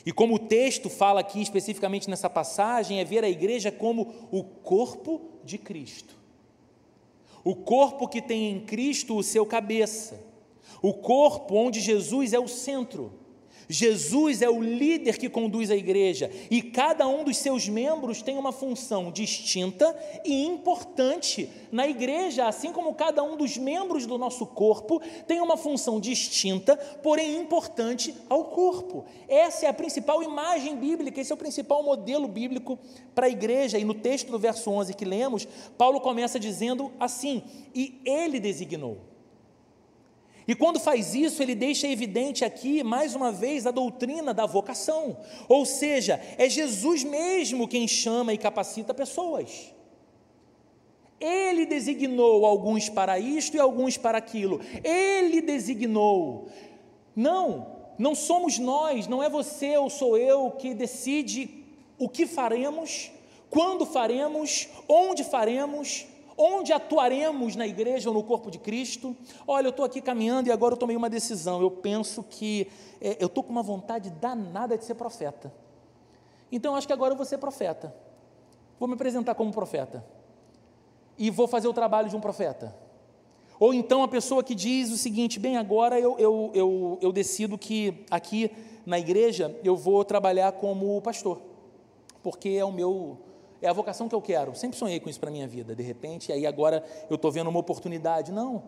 E 0.05 0.13
como 0.13 0.35
o 0.35 0.39
texto 0.39 0.91
fala 0.91 1.21
aqui 1.21 1.41
especificamente 1.41 2.11
nessa 2.11 2.29
passagem, 2.29 3.01
é 3.01 3.05
ver 3.07 3.25
a 3.25 3.31
igreja 3.31 3.73
como 3.73 4.13
o 4.31 4.45
corpo 4.45 5.23
de 5.43 5.57
Cristo. 5.57 6.15
O 7.43 7.55
corpo 7.57 8.07
que 8.07 8.21
tem 8.21 8.51
em 8.51 8.61
Cristo 8.61 9.17
o 9.17 9.23
seu 9.23 9.47
cabeça 9.47 10.31
o 10.81 10.95
corpo 10.95 11.55
onde 11.55 11.81
Jesus 11.81 12.33
é 12.33 12.39
o 12.39 12.49
centro. 12.49 13.23
Jesus 13.73 14.43
é 14.43 14.51
o 14.51 14.61
líder 14.61 15.17
que 15.17 15.29
conduz 15.29 15.71
a 15.71 15.77
igreja 15.77 16.31
e 16.51 16.61
cada 16.61 17.07
um 17.09 17.25
dos 17.25 17.39
seus 17.39 17.69
membros 17.69 18.21
tem 18.21 18.37
uma 18.37 18.53
função 18.53 19.11
distinta 19.11 19.97
e 20.25 20.45
importante 20.45 21.49
na 21.71 21.87
igreja, 21.89 22.47
assim 22.47 22.73
como 22.73 22.95
cada 22.95 23.23
um 23.23 23.37
dos 23.37 23.57
membros 23.57 24.05
do 24.07 24.19
nosso 24.19 24.47
corpo 24.47 25.01
tem 25.27 25.41
uma 25.41 25.57
função 25.57 25.99
distinta, 25.99 26.77
porém 27.03 27.41
importante 27.41 28.15
ao 28.29 28.45
corpo. 28.45 29.07
Essa 29.27 29.67
é 29.67 29.69
a 29.69 29.75
principal 29.75 30.23
imagem 30.23 30.77
bíblica, 30.77 31.21
esse 31.21 31.33
é 31.33 31.35
o 31.35 31.39
principal 31.39 31.83
modelo 31.83 32.29
bíblico 32.29 32.79
para 33.15 33.27
a 33.27 33.31
igreja. 33.31 33.79
E 33.79 33.85
no 33.85 33.95
texto 33.95 34.31
do 34.31 34.39
verso 34.39 34.71
11 34.71 34.93
que 34.95 35.05
lemos, 35.05 35.49
Paulo 35.79 36.01
começa 36.01 36.39
dizendo 36.39 36.93
assim: 37.01 37.43
E 37.75 38.01
ele 38.05 38.39
designou. 38.39 39.12
E 40.47 40.55
quando 40.55 40.81
faz 40.81 41.15
isso, 41.15 41.43
ele 41.43 41.55
deixa 41.55 41.87
evidente 41.87 42.45
aqui, 42.45 42.83
mais 42.83 43.15
uma 43.15 43.31
vez, 43.31 43.67
a 43.67 43.71
doutrina 43.71 44.35
da 44.35 44.47
vocação. 44.47 45.17
Ou 45.49 45.65
seja, 45.65 46.21
é 46.37 46.49
Jesus 46.49 47.05
mesmo 47.05 47.69
quem 47.69 47.87
chama 47.87 48.33
e 48.33 48.39
capacita 48.39 48.93
pessoas. 48.93 49.73
Ele 51.21 51.65
designou 51.65 52.45
alguns 52.45 52.89
para 52.89 53.19
isto 53.19 53.57
e 53.57 53.61
alguns 53.61 53.97
para 53.97 54.19
aquilo. 54.19 54.61
Ele 54.83 55.41
designou. 55.41 56.49
Não, 57.15 57.77
não 57.97 58.15
somos 58.15 58.59
nós, 58.59 59.07
não 59.07 59.23
é 59.23 59.29
você 59.29 59.77
ou 59.77 59.89
sou 59.89 60.19
eu 60.19 60.51
que 60.51 60.75
decide 60.75 61.63
o 61.99 62.09
que 62.09 62.27
faremos, 62.27 63.13
quando 63.49 63.87
faremos, 63.87 64.69
onde 64.89 65.23
faremos, 65.23 66.07
onde 66.37 66.73
atuaremos 66.73 67.57
na 67.57 67.67
igreja 67.67 68.09
ou 68.09 68.15
no 68.15 68.23
corpo 68.23 68.51
de 68.51 68.59
Cristo. 68.59 69.17
Olha, 69.47 69.67
eu 69.67 69.71
estou 69.71 69.85
aqui 69.85 70.01
caminhando 70.01 70.49
e 70.49 70.53
agora 70.53 70.75
eu 70.75 70.79
tomei 70.79 70.97
uma 70.97 71.11
decisão. 71.11 71.61
Eu 71.61 71.71
penso 71.71 72.23
que 72.23 72.69
é, 73.01 73.17
eu 73.21 73.27
estou 73.27 73.43
com 73.43 73.51
uma 73.51 73.63
vontade 73.63 74.11
danada 74.11 74.77
de 74.77 74.85
ser 74.85 74.95
profeta. 74.95 75.53
Então 76.51 76.75
acho 76.75 76.87
que 76.87 76.93
agora 76.93 77.13
eu 77.13 77.17
vou 77.17 77.27
ser 77.27 77.39
profeta. 77.39 77.95
Vou 78.79 78.89
me 78.89 78.95
apresentar 78.95 79.35
como 79.35 79.53
profeta. 79.53 80.05
E 81.19 81.31
vou 81.31 81.47
fazer 81.47 81.69
o 81.69 81.73
trabalho 81.73 82.09
de 82.09 82.17
um 82.17 82.21
profeta. 82.21 82.75
Ou 83.59 83.73
então 83.73 84.03
a 84.03 84.09
pessoa 84.09 84.43
que 84.43 84.55
diz 84.55 84.91
o 84.91 84.97
seguinte: 84.97 85.39
bem, 85.39 85.57
agora 85.57 86.01
eu, 86.01 86.19
eu, 86.19 86.51
eu, 86.53 86.99
eu 87.01 87.13
decido 87.13 87.57
que 87.57 88.05
aqui 88.11 88.51
na 88.85 88.99
igreja 88.99 89.57
eu 89.63 89.77
vou 89.77 90.05
trabalhar 90.05 90.53
como 90.53 91.01
pastor, 91.01 91.41
porque 92.23 92.49
é 92.49 92.65
o 92.65 92.73
meu 92.73 93.19
é 93.63 93.69
a 93.69 93.73
vocação 93.73 94.09
que 94.09 94.15
eu 94.15 94.21
quero. 94.21 94.55
Sempre 94.57 94.77
sonhei 94.77 94.99
com 94.99 95.09
isso 95.09 95.21
para 95.21 95.31
minha 95.31 95.47
vida. 95.47 95.75
De 95.75 95.83
repente, 95.83 96.33
aí 96.33 96.45
agora 96.47 96.85
eu 97.09 97.15
estou 97.15 97.31
vendo 97.31 97.49
uma 97.49 97.61
oportunidade. 97.61 98.33
Não. 98.33 98.65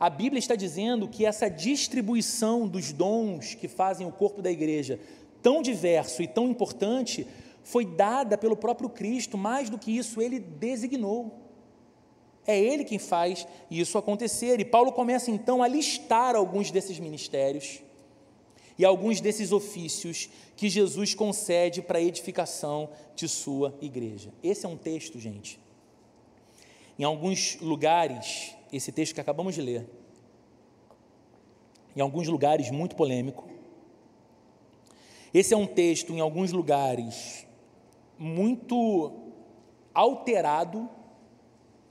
A 0.00 0.08
Bíblia 0.08 0.38
está 0.38 0.56
dizendo 0.56 1.06
que 1.06 1.26
essa 1.26 1.50
distribuição 1.50 2.66
dos 2.66 2.92
dons 2.92 3.54
que 3.54 3.68
fazem 3.68 4.06
o 4.06 4.12
corpo 4.12 4.40
da 4.40 4.50
igreja 4.50 4.98
tão 5.42 5.60
diverso 5.60 6.22
e 6.22 6.26
tão 6.26 6.48
importante 6.48 7.26
foi 7.62 7.84
dada 7.84 8.38
pelo 8.38 8.56
próprio 8.56 8.88
Cristo. 8.88 9.36
Mais 9.36 9.68
do 9.68 9.78
que 9.78 9.96
isso, 9.96 10.22
ele 10.22 10.38
designou. 10.40 11.32
É 12.46 12.58
ele 12.58 12.84
quem 12.84 12.98
faz 12.98 13.46
isso 13.70 13.98
acontecer. 13.98 14.58
E 14.58 14.64
Paulo 14.64 14.92
começa 14.92 15.30
então 15.30 15.62
a 15.62 15.68
listar 15.68 16.34
alguns 16.34 16.70
desses 16.70 16.98
ministérios 16.98 17.82
e 18.78 18.84
alguns 18.84 19.20
desses 19.20 19.50
ofícios 19.50 20.30
que 20.56 20.68
Jesus 20.68 21.14
concede 21.14 21.82
para 21.82 21.98
a 21.98 22.02
edificação 22.02 22.90
de 23.16 23.28
sua 23.28 23.76
igreja. 23.80 24.32
Esse 24.42 24.64
é 24.64 24.68
um 24.68 24.76
texto, 24.76 25.18
gente. 25.18 25.58
Em 26.98 27.04
alguns 27.04 27.58
lugares, 27.60 28.54
esse 28.72 28.92
texto 28.92 29.14
que 29.14 29.20
acabamos 29.20 29.54
de 29.54 29.62
ler, 29.62 29.88
em 31.96 32.00
alguns 32.00 32.28
lugares 32.28 32.70
muito 32.70 32.94
polêmico. 32.94 33.48
Esse 35.34 35.52
é 35.52 35.56
um 35.56 35.66
texto, 35.66 36.12
em 36.12 36.20
alguns 36.20 36.52
lugares, 36.52 37.46
muito 38.16 39.12
alterado 39.92 40.88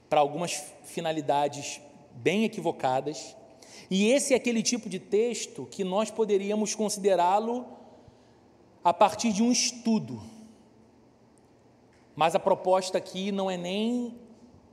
para 0.08 0.20
algumas 0.20 0.64
finalidades 0.84 1.80
bem 2.14 2.44
equivocadas. 2.44 3.36
E 3.90 4.10
esse 4.10 4.32
é 4.34 4.36
aquele 4.36 4.62
tipo 4.62 4.88
de 4.88 4.98
texto 4.98 5.66
que 5.70 5.84
nós 5.84 6.10
poderíamos 6.10 6.74
considerá-lo 6.74 7.66
a 8.82 8.92
partir 8.92 9.32
de 9.32 9.42
um 9.42 9.52
estudo. 9.52 10.22
Mas 12.14 12.34
a 12.34 12.38
proposta 12.38 12.98
aqui 12.98 13.30
não 13.30 13.50
é 13.50 13.56
nem 13.56 14.14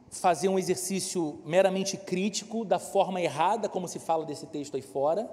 fazer 0.10 0.48
um 0.48 0.58
exercício 0.58 1.40
meramente 1.46 1.98
crítico 1.98 2.64
da 2.64 2.80
forma 2.80 3.22
errada 3.22 3.68
como 3.68 3.88
se 3.88 4.00
fala 4.00 4.26
desse 4.26 4.46
texto 4.48 4.76
aí 4.76 4.82
fora, 4.82 5.30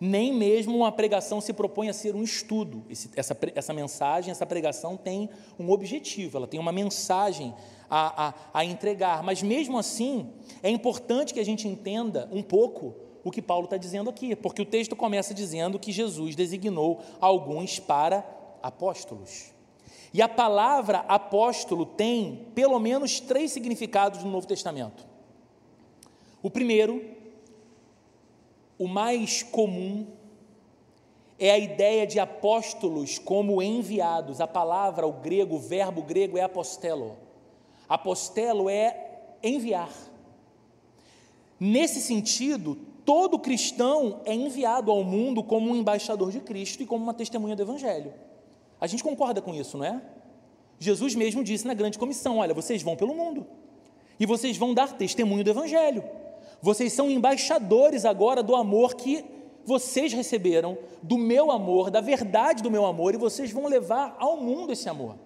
nem 0.00 0.32
mesmo 0.32 0.76
uma 0.76 0.90
pregação 0.90 1.40
se 1.40 1.52
propõe 1.52 1.90
a 1.90 1.92
ser 1.92 2.14
um 2.14 2.22
estudo. 2.22 2.84
Esse, 2.88 3.10
essa, 3.16 3.36
essa 3.54 3.74
mensagem, 3.74 4.30
essa 4.30 4.46
pregação 4.46 4.96
tem 4.96 5.28
um 5.58 5.70
objetivo, 5.70 6.38
ela 6.38 6.46
tem 6.46 6.58
uma 6.58 6.72
mensagem 6.72 7.54
a, 7.90 8.28
a, 8.28 8.34
a 8.54 8.64
entregar. 8.64 9.22
Mas 9.22 9.42
mesmo 9.42 9.76
assim, 9.76 10.32
é 10.62 10.70
importante 10.70 11.34
que 11.34 11.40
a 11.40 11.44
gente 11.44 11.68
entenda 11.68 12.28
um 12.32 12.42
pouco 12.42 12.94
o 13.24 13.30
que 13.30 13.42
Paulo 13.42 13.64
está 13.64 13.76
dizendo 13.76 14.10
aqui, 14.10 14.34
porque 14.34 14.62
o 14.62 14.66
texto 14.66 14.96
começa 14.96 15.34
dizendo 15.34 15.78
que 15.78 15.92
Jesus 15.92 16.34
designou 16.34 17.00
alguns 17.20 17.78
para 17.78 18.24
apóstolos. 18.62 19.52
E 20.12 20.20
a 20.20 20.28
palavra 20.28 20.98
apóstolo 21.00 21.86
tem 21.86 22.46
pelo 22.54 22.78
menos 22.78 23.20
três 23.20 23.52
significados 23.52 24.24
no 24.24 24.30
Novo 24.30 24.46
Testamento. 24.46 25.06
O 26.42 26.50
primeiro, 26.50 27.04
o 28.78 28.88
mais 28.88 29.42
comum, 29.42 30.06
é 31.38 31.50
a 31.52 31.58
ideia 31.58 32.06
de 32.06 32.18
apóstolos 32.18 33.18
como 33.18 33.62
enviados. 33.62 34.40
A 34.40 34.46
palavra, 34.46 35.06
o 35.06 35.12
grego, 35.12 35.56
o 35.56 35.58
verbo 35.58 36.02
grego 36.02 36.36
é 36.36 36.42
apostelo. 36.42 37.16
Apostelo 37.88 38.68
é 38.68 39.20
enviar. 39.42 39.90
Nesse 41.58 42.00
sentido, 42.00 42.76
todo 43.10 43.40
cristão 43.40 44.20
é 44.24 44.32
enviado 44.32 44.88
ao 44.88 45.02
mundo 45.02 45.42
como 45.42 45.68
um 45.68 45.74
embaixador 45.74 46.30
de 46.30 46.38
Cristo 46.38 46.84
e 46.84 46.86
como 46.86 47.02
uma 47.02 47.12
testemunha 47.12 47.56
do 47.56 47.62
Evangelho. 47.62 48.14
A 48.80 48.86
gente 48.86 49.02
concorda 49.02 49.42
com 49.42 49.52
isso, 49.52 49.76
não 49.76 49.84
é? 49.84 50.00
Jesus 50.78 51.16
mesmo 51.16 51.42
disse 51.42 51.66
na 51.66 51.74
grande 51.74 51.98
comissão: 51.98 52.38
Olha, 52.38 52.54
vocês 52.54 52.84
vão 52.84 52.94
pelo 52.94 53.12
mundo 53.12 53.44
e 54.20 54.24
vocês 54.24 54.56
vão 54.56 54.72
dar 54.72 54.96
testemunho 54.96 55.42
do 55.42 55.50
Evangelho. 55.50 56.04
Vocês 56.62 56.92
são 56.92 57.10
embaixadores 57.10 58.04
agora 58.04 58.44
do 58.44 58.54
amor 58.54 58.94
que 58.94 59.24
vocês 59.64 60.12
receberam, 60.12 60.78
do 61.02 61.18
meu 61.18 61.50
amor, 61.50 61.90
da 61.90 62.00
verdade 62.00 62.62
do 62.62 62.70
meu 62.70 62.86
amor, 62.86 63.12
e 63.12 63.18
vocês 63.18 63.50
vão 63.50 63.66
levar 63.66 64.14
ao 64.20 64.36
mundo 64.36 64.72
esse 64.72 64.88
amor. 64.88 65.16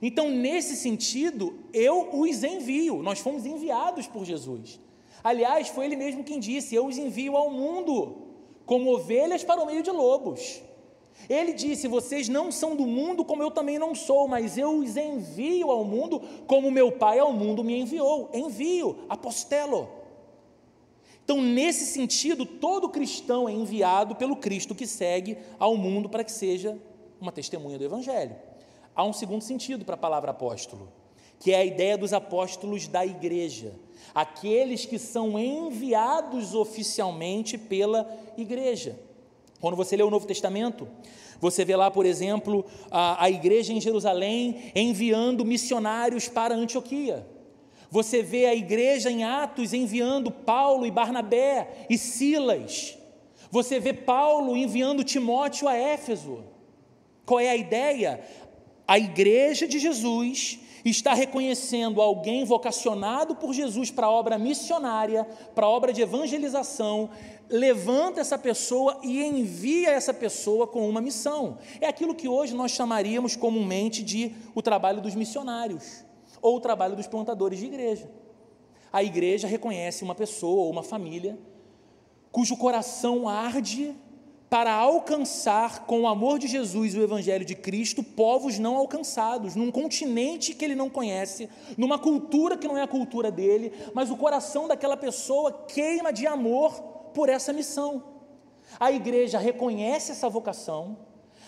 Então, 0.00 0.30
nesse 0.30 0.76
sentido, 0.76 1.58
eu 1.72 2.10
os 2.12 2.44
envio, 2.44 3.02
nós 3.02 3.18
fomos 3.18 3.44
enviados 3.44 4.06
por 4.06 4.24
Jesus. 4.24 4.78
Aliás, 5.24 5.68
foi 5.68 5.86
ele 5.86 5.96
mesmo 5.96 6.22
quem 6.22 6.38
disse: 6.38 6.74
Eu 6.74 6.86
os 6.86 6.98
envio 6.98 7.34
ao 7.34 7.50
mundo, 7.50 8.18
como 8.66 8.92
ovelhas 8.92 9.42
para 9.42 9.62
o 9.62 9.66
meio 9.66 9.82
de 9.82 9.90
lobos. 9.90 10.60
Ele 11.30 11.54
disse: 11.54 11.88
Vocês 11.88 12.28
não 12.28 12.52
são 12.52 12.76
do 12.76 12.86
mundo, 12.86 13.24
como 13.24 13.42
eu 13.42 13.50
também 13.50 13.78
não 13.78 13.94
sou, 13.94 14.28
mas 14.28 14.58
eu 14.58 14.76
os 14.76 14.98
envio 14.98 15.70
ao 15.70 15.82
mundo, 15.82 16.20
como 16.46 16.70
meu 16.70 16.92
Pai 16.92 17.18
ao 17.18 17.32
mundo 17.32 17.64
me 17.64 17.80
enviou. 17.80 18.28
Envio, 18.34 18.98
apostelo. 19.08 19.88
Então, 21.24 21.40
nesse 21.40 21.86
sentido, 21.86 22.44
todo 22.44 22.90
cristão 22.90 23.48
é 23.48 23.52
enviado 23.52 24.14
pelo 24.14 24.36
Cristo 24.36 24.74
que 24.74 24.86
segue 24.86 25.38
ao 25.58 25.74
mundo 25.74 26.06
para 26.06 26.22
que 26.22 26.30
seja 26.30 26.78
uma 27.18 27.32
testemunha 27.32 27.78
do 27.78 27.84
Evangelho. 27.84 28.36
Há 28.94 29.02
um 29.02 29.12
segundo 29.14 29.40
sentido 29.40 29.86
para 29.86 29.94
a 29.94 29.98
palavra 29.98 30.32
apóstolo, 30.32 30.92
que 31.40 31.50
é 31.50 31.56
a 31.56 31.64
ideia 31.64 31.96
dos 31.96 32.12
apóstolos 32.12 32.86
da 32.86 33.06
igreja 33.06 33.72
aqueles 34.14 34.84
que 34.84 34.98
são 34.98 35.38
enviados 35.38 36.54
oficialmente 36.54 37.56
pela 37.56 38.08
igreja. 38.36 38.98
Quando 39.60 39.76
você 39.76 39.96
lê 39.96 40.02
o 40.02 40.10
Novo 40.10 40.26
Testamento, 40.26 40.88
você 41.40 41.64
vê 41.64 41.76
lá, 41.76 41.90
por 41.90 42.06
exemplo, 42.06 42.64
a, 42.90 43.24
a 43.24 43.30
igreja 43.30 43.72
em 43.72 43.80
Jerusalém 43.80 44.72
enviando 44.74 45.44
missionários 45.44 46.28
para 46.28 46.54
Antioquia. 46.54 47.26
Você 47.90 48.22
vê 48.22 48.46
a 48.46 48.54
igreja 48.54 49.10
em 49.10 49.24
Atos 49.24 49.72
enviando 49.72 50.30
Paulo 50.30 50.84
e 50.86 50.90
Barnabé 50.90 51.86
e 51.88 51.96
Silas. 51.96 52.98
Você 53.50 53.78
vê 53.78 53.92
Paulo 53.92 54.56
enviando 54.56 55.04
Timóteo 55.04 55.68
a 55.68 55.76
Éfeso. 55.76 56.42
Qual 57.24 57.38
é 57.38 57.50
a 57.50 57.56
ideia? 57.56 58.20
A 58.86 58.98
igreja 58.98 59.68
de 59.68 59.78
Jesus 59.78 60.58
está 60.90 61.14
reconhecendo 61.14 62.02
alguém 62.02 62.44
vocacionado 62.44 63.34
por 63.34 63.54
Jesus 63.54 63.90
para 63.90 64.06
a 64.06 64.10
obra 64.10 64.38
missionária, 64.38 65.24
para 65.54 65.66
a 65.66 65.68
obra 65.68 65.92
de 65.92 66.02
evangelização, 66.02 67.10
levanta 67.48 68.20
essa 68.20 68.36
pessoa 68.36 69.00
e 69.02 69.22
envia 69.22 69.90
essa 69.90 70.12
pessoa 70.12 70.66
com 70.66 70.88
uma 70.88 71.00
missão. 71.00 71.58
É 71.80 71.86
aquilo 71.86 72.14
que 72.14 72.28
hoje 72.28 72.54
nós 72.54 72.72
chamaríamos 72.72 73.34
comumente 73.36 74.02
de 74.02 74.34
o 74.54 74.60
trabalho 74.60 75.00
dos 75.00 75.14
missionários 75.14 76.04
ou 76.42 76.56
o 76.56 76.60
trabalho 76.60 76.96
dos 76.96 77.06
plantadores 77.06 77.58
de 77.58 77.66
igreja. 77.66 78.10
A 78.92 79.02
igreja 79.02 79.48
reconhece 79.48 80.04
uma 80.04 80.14
pessoa 80.14 80.64
ou 80.64 80.70
uma 80.70 80.82
família 80.82 81.38
cujo 82.30 82.56
coração 82.56 83.28
arde 83.28 83.94
para 84.54 84.72
alcançar 84.72 85.84
com 85.84 86.02
o 86.02 86.06
amor 86.06 86.38
de 86.38 86.46
Jesus 86.46 86.94
e 86.94 86.98
o 87.00 87.02
Evangelho 87.02 87.44
de 87.44 87.56
Cristo 87.56 88.04
povos 88.04 88.56
não 88.56 88.76
alcançados, 88.76 89.56
num 89.56 89.68
continente 89.68 90.54
que 90.54 90.64
ele 90.64 90.76
não 90.76 90.88
conhece, 90.88 91.50
numa 91.76 91.98
cultura 91.98 92.56
que 92.56 92.68
não 92.68 92.78
é 92.78 92.82
a 92.82 92.86
cultura 92.86 93.32
dele, 93.32 93.72
mas 93.92 94.12
o 94.12 94.16
coração 94.16 94.68
daquela 94.68 94.96
pessoa 94.96 95.64
queima 95.66 96.12
de 96.12 96.24
amor 96.28 96.80
por 97.12 97.28
essa 97.28 97.52
missão. 97.52 98.00
A 98.78 98.92
igreja 98.92 99.40
reconhece 99.40 100.12
essa 100.12 100.28
vocação, 100.28 100.98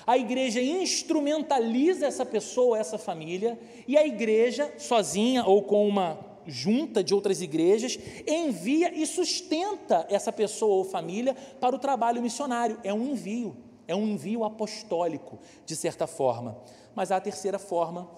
a 0.04 0.18
igreja 0.18 0.60
instrumentaliza 0.60 2.06
essa 2.06 2.26
pessoa, 2.26 2.76
essa 2.76 2.98
família, 2.98 3.56
e 3.86 3.96
a 3.96 4.04
igreja, 4.04 4.74
sozinha 4.78 5.44
ou 5.44 5.62
com 5.62 5.86
uma 5.86 6.35
junta 6.46 7.02
de 7.02 7.14
outras 7.14 7.40
igrejas, 7.40 7.98
envia 8.26 8.94
e 8.94 9.06
sustenta 9.06 10.06
essa 10.08 10.32
pessoa 10.32 10.76
ou 10.76 10.84
família 10.84 11.34
para 11.60 11.74
o 11.74 11.78
trabalho 11.78 12.22
missionário. 12.22 12.78
É 12.84 12.92
um 12.92 13.12
envio, 13.12 13.56
é 13.86 13.94
um 13.94 14.06
envio 14.06 14.44
apostólico, 14.44 15.38
de 15.64 15.76
certa 15.76 16.06
forma. 16.06 16.58
Mas 16.94 17.10
há 17.10 17.16
a 17.16 17.20
terceira 17.20 17.58
forma 17.58 18.08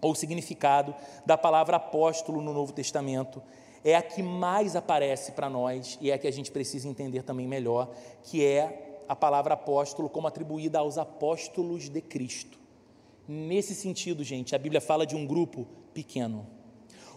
ou 0.00 0.14
significado 0.14 0.94
da 1.26 1.36
palavra 1.36 1.76
apóstolo 1.76 2.40
no 2.40 2.52
Novo 2.52 2.72
Testamento 2.72 3.42
é 3.84 3.94
a 3.94 4.02
que 4.02 4.22
mais 4.22 4.76
aparece 4.76 5.32
para 5.32 5.48
nós 5.48 5.98
e 6.00 6.10
é 6.10 6.14
a 6.14 6.18
que 6.18 6.26
a 6.26 6.32
gente 6.32 6.50
precisa 6.50 6.88
entender 6.88 7.22
também 7.22 7.46
melhor, 7.46 7.90
que 8.22 8.44
é 8.44 9.02
a 9.08 9.16
palavra 9.16 9.54
apóstolo 9.54 10.08
como 10.08 10.26
atribuída 10.26 10.78
aos 10.78 10.98
apóstolos 10.98 11.88
de 11.88 12.00
Cristo. 12.00 12.58
Nesse 13.26 13.74
sentido, 13.74 14.24
gente, 14.24 14.54
a 14.54 14.58
Bíblia 14.58 14.80
fala 14.80 15.06
de 15.06 15.16
um 15.16 15.26
grupo 15.26 15.66
pequeno, 15.94 16.46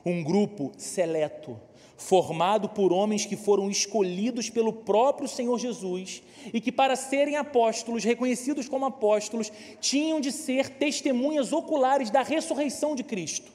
um 0.05 0.23
grupo 0.23 0.71
seleto, 0.77 1.59
formado 1.97 2.69
por 2.69 2.91
homens 2.91 3.25
que 3.25 3.35
foram 3.35 3.69
escolhidos 3.69 4.49
pelo 4.49 4.73
próprio 4.73 5.27
Senhor 5.27 5.57
Jesus 5.59 6.23
e 6.51 6.59
que, 6.59 6.71
para 6.71 6.95
serem 6.95 7.35
apóstolos, 7.35 8.03
reconhecidos 8.03 8.67
como 8.67 8.85
apóstolos, 8.85 9.51
tinham 9.79 10.19
de 10.19 10.31
ser 10.31 10.69
testemunhas 10.69 11.53
oculares 11.53 12.09
da 12.09 12.23
ressurreição 12.23 12.95
de 12.95 13.03
Cristo. 13.03 13.51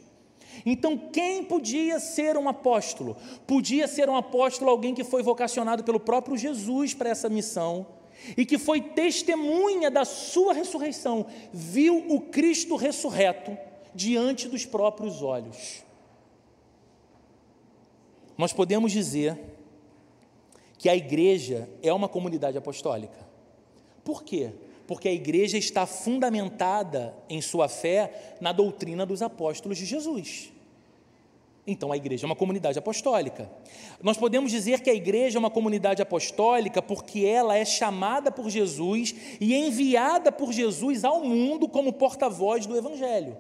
Então, 0.64 0.96
quem 0.96 1.44
podia 1.44 1.98
ser 1.98 2.36
um 2.36 2.48
apóstolo? 2.48 3.16
Podia 3.46 3.86
ser 3.86 4.08
um 4.08 4.16
apóstolo 4.16 4.70
alguém 4.70 4.94
que 4.94 5.04
foi 5.04 5.22
vocacionado 5.22 5.84
pelo 5.84 6.00
próprio 6.00 6.36
Jesus 6.36 6.94
para 6.94 7.10
essa 7.10 7.28
missão 7.28 7.86
e 8.36 8.46
que 8.46 8.58
foi 8.58 8.80
testemunha 8.80 9.90
da 9.90 10.04
sua 10.04 10.54
ressurreição, 10.54 11.26
viu 11.52 12.06
o 12.08 12.20
Cristo 12.20 12.76
ressurreto 12.76 13.56
diante 13.94 14.48
dos 14.48 14.64
próprios 14.64 15.22
olhos. 15.22 15.85
Nós 18.36 18.52
podemos 18.52 18.92
dizer 18.92 19.38
que 20.78 20.88
a 20.88 20.96
igreja 20.96 21.68
é 21.82 21.92
uma 21.92 22.08
comunidade 22.08 22.58
apostólica. 22.58 23.26
Por 24.04 24.22
quê? 24.22 24.50
Porque 24.86 25.08
a 25.08 25.12
igreja 25.12 25.58
está 25.58 25.86
fundamentada 25.86 27.14
em 27.28 27.40
sua 27.40 27.68
fé 27.68 28.36
na 28.40 28.52
doutrina 28.52 29.04
dos 29.04 29.22
apóstolos 29.22 29.78
de 29.78 29.84
Jesus. 29.84 30.52
Então 31.66 31.90
a 31.90 31.96
igreja 31.96 32.24
é 32.24 32.28
uma 32.28 32.36
comunidade 32.36 32.78
apostólica. 32.78 33.50
Nós 34.00 34.16
podemos 34.16 34.52
dizer 34.52 34.80
que 34.80 34.88
a 34.88 34.94
igreja 34.94 35.36
é 35.36 35.40
uma 35.40 35.50
comunidade 35.50 36.00
apostólica 36.00 36.80
porque 36.80 37.24
ela 37.24 37.56
é 37.56 37.64
chamada 37.64 38.30
por 38.30 38.48
Jesus 38.48 39.14
e 39.40 39.52
enviada 39.56 40.30
por 40.30 40.52
Jesus 40.52 41.04
ao 41.04 41.24
mundo 41.24 41.68
como 41.68 41.92
porta-voz 41.92 42.66
do 42.66 42.76
evangelho. 42.76 43.36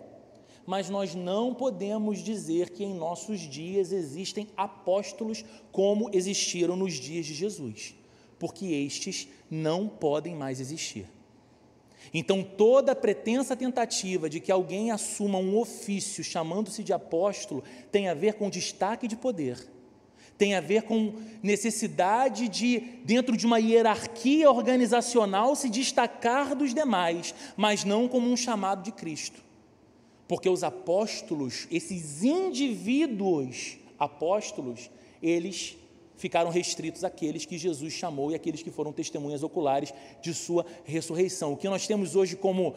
Mas 0.66 0.90
nós 0.90 1.14
não 1.14 1.54
podemos 1.54 2.18
dizer 2.18 2.70
que 2.70 2.82
em 2.82 2.94
nossos 2.94 3.40
dias 3.40 3.92
existem 3.92 4.48
apóstolos 4.56 5.44
como 5.70 6.10
existiram 6.12 6.74
nos 6.74 6.94
dias 6.94 7.24
de 7.24 7.34
Jesus, 7.34 7.94
porque 8.38 8.66
estes 8.66 9.28
não 9.48 9.88
podem 9.88 10.34
mais 10.34 10.58
existir. 10.60 11.06
Então, 12.12 12.42
toda 12.42 12.94
pretensa 12.94 13.56
tentativa 13.56 14.28
de 14.28 14.40
que 14.40 14.50
alguém 14.52 14.90
assuma 14.90 15.38
um 15.38 15.56
ofício 15.58 16.22
chamando-se 16.22 16.82
de 16.82 16.92
apóstolo 16.92 17.62
tem 17.90 18.08
a 18.08 18.14
ver 18.14 18.34
com 18.34 18.50
destaque 18.50 19.08
de 19.08 19.16
poder, 19.16 19.68
tem 20.38 20.54
a 20.54 20.60
ver 20.60 20.82
com 20.82 21.14
necessidade 21.42 22.48
de, 22.48 22.80
dentro 23.04 23.36
de 23.36 23.46
uma 23.46 23.58
hierarquia 23.58 24.50
organizacional, 24.50 25.56
se 25.56 25.68
destacar 25.68 26.54
dos 26.54 26.74
demais, 26.74 27.34
mas 27.56 27.84
não 27.84 28.06
como 28.06 28.30
um 28.30 28.36
chamado 28.36 28.82
de 28.82 28.92
Cristo. 28.92 29.45
Porque 30.28 30.48
os 30.48 30.64
apóstolos, 30.64 31.68
esses 31.70 32.22
indivíduos 32.22 33.78
apóstolos, 33.98 34.90
eles 35.22 35.76
ficaram 36.16 36.50
restritos 36.50 37.04
àqueles 37.04 37.44
que 37.44 37.58
Jesus 37.58 37.92
chamou 37.92 38.32
e 38.32 38.34
aqueles 38.34 38.62
que 38.62 38.70
foram 38.70 38.92
testemunhas 38.92 39.42
oculares 39.42 39.92
de 40.20 40.34
sua 40.34 40.64
ressurreição. 40.84 41.52
O 41.52 41.56
que 41.56 41.68
nós 41.68 41.86
temos 41.86 42.16
hoje 42.16 42.36
como 42.36 42.74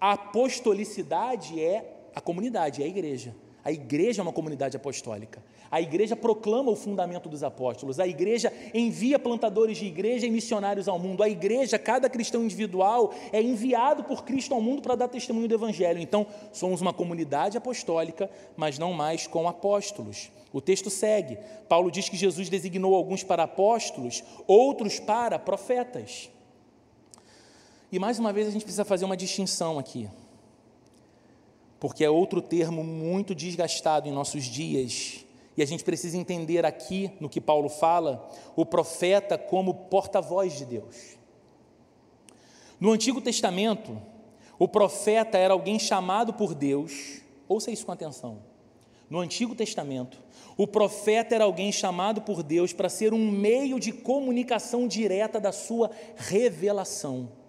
apostolicidade 0.00 1.60
é 1.60 2.10
a 2.14 2.20
comunidade, 2.20 2.82
é 2.82 2.86
a 2.86 2.88
igreja. 2.88 3.34
A 3.62 3.70
igreja 3.70 4.22
é 4.22 4.24
uma 4.24 4.32
comunidade 4.32 4.76
apostólica. 4.76 5.42
A 5.70 5.80
igreja 5.80 6.16
proclama 6.16 6.70
o 6.70 6.76
fundamento 6.76 7.28
dos 7.28 7.44
apóstolos. 7.44 8.00
A 8.00 8.06
igreja 8.06 8.52
envia 8.74 9.18
plantadores 9.18 9.78
de 9.78 9.86
igreja 9.86 10.26
e 10.26 10.30
missionários 10.30 10.88
ao 10.88 10.98
mundo. 10.98 11.22
A 11.22 11.28
igreja, 11.28 11.78
cada 11.78 12.10
cristão 12.10 12.42
individual, 12.42 13.14
é 13.32 13.40
enviado 13.40 14.02
por 14.02 14.24
Cristo 14.24 14.52
ao 14.52 14.60
mundo 14.60 14.82
para 14.82 14.96
dar 14.96 15.06
testemunho 15.06 15.46
do 15.46 15.54
evangelho. 15.54 16.00
Então, 16.00 16.26
somos 16.52 16.80
uma 16.80 16.92
comunidade 16.92 17.56
apostólica, 17.56 18.28
mas 18.56 18.78
não 18.78 18.92
mais 18.92 19.28
com 19.28 19.46
apóstolos. 19.46 20.32
O 20.52 20.60
texto 20.60 20.90
segue. 20.90 21.38
Paulo 21.68 21.90
diz 21.90 22.08
que 22.08 22.16
Jesus 22.16 22.48
designou 22.48 22.96
alguns 22.96 23.22
para 23.22 23.44
apóstolos, 23.44 24.24
outros 24.48 24.98
para 24.98 25.38
profetas. 25.38 26.28
E 27.92 27.98
mais 27.98 28.18
uma 28.18 28.32
vez 28.32 28.48
a 28.48 28.50
gente 28.50 28.62
precisa 28.62 28.84
fazer 28.84 29.04
uma 29.04 29.16
distinção 29.16 29.78
aqui, 29.78 30.08
porque 31.80 32.04
é 32.04 32.10
outro 32.10 32.40
termo 32.40 32.84
muito 32.84 33.34
desgastado 33.34 34.08
em 34.08 34.12
nossos 34.12 34.44
dias, 34.44 35.24
e 35.56 35.62
a 35.62 35.66
gente 35.66 35.84
precisa 35.84 36.16
entender 36.16 36.64
aqui, 36.64 37.10
no 37.20 37.28
que 37.28 37.40
Paulo 37.40 37.68
fala, 37.68 38.28
o 38.56 38.64
profeta 38.64 39.36
como 39.36 39.74
porta-voz 39.74 40.56
de 40.56 40.64
Deus. 40.64 41.18
No 42.78 42.92
Antigo 42.92 43.20
Testamento, 43.20 44.00
o 44.58 44.68
profeta 44.68 45.36
era 45.36 45.52
alguém 45.52 45.78
chamado 45.78 46.32
por 46.32 46.54
Deus, 46.54 47.20
ouça 47.48 47.70
isso 47.70 47.84
com 47.84 47.92
atenção. 47.92 48.38
No 49.08 49.18
Antigo 49.18 49.54
Testamento, 49.54 50.22
o 50.56 50.66
profeta 50.66 51.34
era 51.34 51.44
alguém 51.44 51.72
chamado 51.72 52.22
por 52.22 52.42
Deus 52.42 52.72
para 52.72 52.88
ser 52.88 53.12
um 53.12 53.30
meio 53.30 53.80
de 53.80 53.92
comunicação 53.92 54.86
direta 54.86 55.40
da 55.40 55.50
sua 55.50 55.90
revelação. 56.16 57.39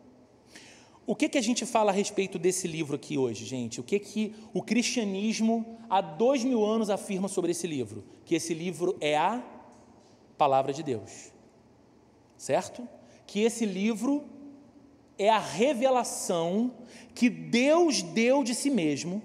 O 1.05 1.15
que, 1.15 1.27
que 1.27 1.37
a 1.37 1.41
gente 1.41 1.65
fala 1.65 1.91
a 1.91 1.93
respeito 1.93 2.37
desse 2.37 2.67
livro 2.67 2.95
aqui 2.95 3.17
hoje, 3.17 3.43
gente? 3.45 3.79
O 3.79 3.83
que, 3.83 3.97
que 3.99 4.35
o 4.53 4.61
cristianismo 4.61 5.77
há 5.89 5.99
dois 5.99 6.43
mil 6.43 6.63
anos 6.63 6.89
afirma 6.89 7.27
sobre 7.27 7.51
esse 7.51 7.65
livro? 7.65 8.03
Que 8.23 8.35
esse 8.35 8.53
livro 8.53 8.95
é 9.01 9.17
a 9.17 9.43
palavra 10.37 10.71
de 10.71 10.83
Deus, 10.83 11.31
certo? 12.37 12.87
Que 13.25 13.41
esse 13.41 13.65
livro 13.65 14.23
é 15.17 15.29
a 15.29 15.39
revelação 15.39 16.71
que 17.13 17.29
Deus 17.29 18.01
deu 18.01 18.43
de 18.43 18.55
si 18.55 18.69
mesmo, 18.69 19.21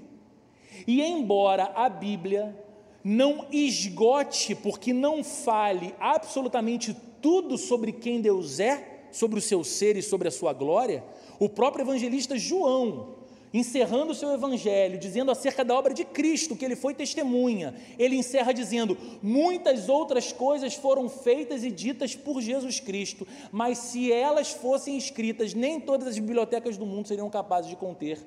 e 0.87 1.03
embora 1.03 1.73
a 1.75 1.89
Bíblia 1.89 2.55
não 3.03 3.47
esgote, 3.51 4.55
porque 4.55 4.93
não 4.93 5.23
fale 5.23 5.95
absolutamente 6.01 6.95
tudo 7.23 7.57
sobre 7.57 7.93
quem 7.93 8.21
Deus 8.21 8.61
é, 8.61 9.09
sobre 9.13 9.39
o 9.39 9.43
seu 9.43 9.65
ser 9.65 9.97
e 9.97 10.03
sobre 10.03 10.29
a 10.29 10.31
sua 10.31 10.53
glória, 10.53 11.03
o 11.39 11.49
próprio 11.49 11.83
evangelista 11.85 12.39
João, 12.39 13.15
encerrando 13.53 14.13
o 14.13 14.15
seu 14.15 14.33
evangelho, 14.33 14.99
dizendo 14.99 15.31
acerca 15.31 15.65
da 15.65 15.75
obra 15.75 15.95
de 15.95 16.05
Cristo, 16.05 16.57
que 16.57 16.65
ele 16.65 16.77
foi 16.77 16.95
testemunha, 16.95 17.75
ele 17.99 18.17
encerra 18.17 18.53
dizendo: 18.53 18.97
muitas 19.23 19.89
outras 19.89 20.33
coisas 20.33 20.75
foram 20.75 21.09
feitas 21.09 21.65
e 21.65 21.71
ditas 21.71 22.15
por 22.15 22.41
Jesus 22.41 22.81
Cristo, 22.81 23.27
mas 23.51 23.79
se 23.79 24.13
elas 24.13 24.53
fossem 24.53 24.97
escritas, 24.97 25.55
nem 25.55 25.81
todas 25.81 26.09
as 26.09 26.19
bibliotecas 26.19 26.77
do 26.77 26.87
mundo 26.87 27.09
seriam 27.09 27.31
capazes 27.31 27.71
de 27.71 27.77
conter. 27.77 28.19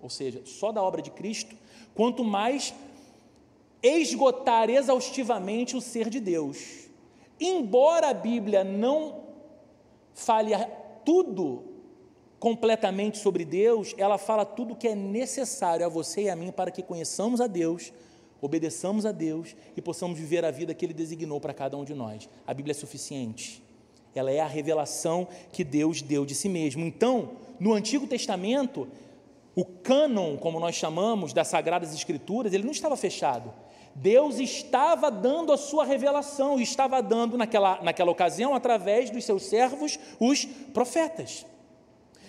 Ou 0.00 0.08
seja, 0.08 0.42
só 0.44 0.72
da 0.72 0.82
obra 0.82 1.02
de 1.02 1.10
Cristo, 1.10 1.54
quanto 1.94 2.24
mais 2.24 2.72
esgotar 3.82 4.70
exaustivamente 4.70 5.76
o 5.76 5.80
ser 5.80 6.08
de 6.08 6.20
Deus. 6.20 6.88
Embora 7.38 8.08
a 8.08 8.14
Bíblia 8.14 8.62
não 8.64 9.20
fale 10.12 10.52
tudo 11.04 11.69
completamente 12.40 13.18
sobre 13.18 13.44
Deus, 13.44 13.94
ela 13.98 14.16
fala 14.16 14.46
tudo 14.46 14.74
que 14.74 14.88
é 14.88 14.94
necessário 14.94 15.84
a 15.84 15.88
você 15.90 16.22
e 16.22 16.30
a 16.30 16.34
mim 16.34 16.50
para 16.50 16.70
que 16.70 16.82
conheçamos 16.82 17.38
a 17.38 17.46
Deus, 17.46 17.92
obedeçamos 18.40 19.04
a 19.04 19.12
Deus 19.12 19.54
e 19.76 19.82
possamos 19.82 20.18
viver 20.18 20.42
a 20.42 20.50
vida 20.50 20.72
que 20.72 20.86
Ele 20.86 20.94
designou 20.94 21.38
para 21.38 21.52
cada 21.52 21.76
um 21.76 21.84
de 21.84 21.94
nós. 21.94 22.30
A 22.46 22.54
Bíblia 22.54 22.72
é 22.72 22.74
suficiente. 22.74 23.62
Ela 24.14 24.30
é 24.32 24.40
a 24.40 24.46
revelação 24.46 25.28
que 25.52 25.62
Deus 25.62 26.00
deu 26.00 26.24
de 26.24 26.34
si 26.34 26.48
mesmo. 26.48 26.84
Então, 26.84 27.32
no 27.60 27.74
Antigo 27.74 28.06
Testamento, 28.06 28.88
o 29.54 29.64
cânon, 29.64 30.38
como 30.38 30.58
nós 30.58 30.74
chamamos, 30.74 31.34
das 31.34 31.48
Sagradas 31.48 31.94
Escrituras, 31.94 32.54
ele 32.54 32.64
não 32.64 32.72
estava 32.72 32.96
fechado. 32.96 33.52
Deus 33.94 34.38
estava 34.38 35.10
dando 35.10 35.52
a 35.52 35.58
sua 35.58 35.84
revelação, 35.84 36.58
e 36.58 36.62
estava 36.62 37.02
dando 37.02 37.36
naquela, 37.36 37.82
naquela 37.82 38.10
ocasião, 38.10 38.54
através 38.54 39.10
dos 39.10 39.24
seus 39.24 39.42
servos, 39.42 39.98
os 40.18 40.46
profetas. 40.72 41.44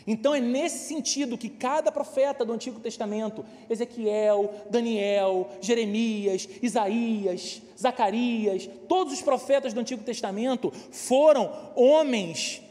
Então 0.06 0.34
é 0.34 0.40
nesse 0.40 0.88
sentido 0.88 1.38
que 1.38 1.50
cada 1.50 1.92
profeta 1.92 2.44
do 2.44 2.54
Antigo 2.54 2.80
Testamento, 2.80 3.46
Ezequiel, 3.70 4.54
Daniel, 4.70 5.50
Jeremias, 5.62 6.48
Isaías, 6.62 7.62
Zacarias, 7.80 8.70
todos 8.88 9.14
os 9.14 9.22
profetas 9.22 9.74
do 9.74 9.80
Antigo 9.80 10.04
Testamento 10.04 10.72
foram 10.92 11.52
homens 11.76 12.62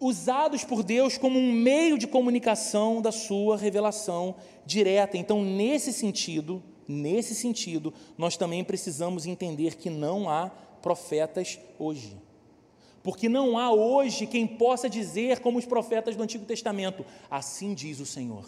usados 0.00 0.64
por 0.64 0.82
Deus 0.82 1.16
como 1.16 1.38
um 1.38 1.52
meio 1.52 1.96
de 1.96 2.06
comunicação 2.06 3.00
da 3.00 3.12
sua 3.12 3.56
revelação 3.56 4.34
direta. 4.66 5.16
Então, 5.16 5.42
nesse 5.42 5.92
sentido, 5.92 6.62
Nesse 6.86 7.34
sentido, 7.34 7.94
nós 8.18 8.36
também 8.36 8.64
precisamos 8.64 9.24
entender 9.26 9.76
que 9.76 9.88
não 9.88 10.28
há 10.28 10.50
profetas 10.82 11.58
hoje. 11.78 12.16
Porque 13.02 13.28
não 13.28 13.58
há 13.58 13.72
hoje 13.72 14.26
quem 14.26 14.46
possa 14.46 14.88
dizer, 14.88 15.40
como 15.40 15.58
os 15.58 15.66
profetas 15.66 16.14
do 16.14 16.22
Antigo 16.22 16.44
Testamento, 16.44 17.04
assim 17.28 17.74
diz 17.74 17.98
o 17.98 18.06
Senhor. 18.06 18.44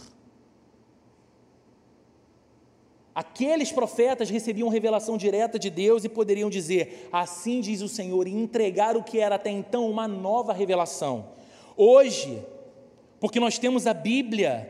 Aqueles 3.15 3.71
profetas 3.71 4.29
recebiam 4.29 4.69
revelação 4.69 5.17
direta 5.17 5.57
de 5.59 5.71
Deus 5.71 6.05
e 6.05 6.09
poderiam 6.09 6.51
dizer: 6.51 7.09
Assim 7.13 7.61
diz 7.61 7.81
o 7.81 7.89
Senhor, 7.89 8.27
e 8.27 8.33
entregar 8.33 8.97
o 8.97 9.05
que 9.05 9.21
era 9.21 9.37
até 9.37 9.51
então 9.51 9.89
uma 9.89 10.09
nova 10.09 10.53
revelação. 10.53 11.27
Hoje, 11.77 12.45
porque 13.21 13.39
nós 13.39 13.57
temos 13.57 13.87
a 13.87 13.95
Bíblia, 13.95 14.69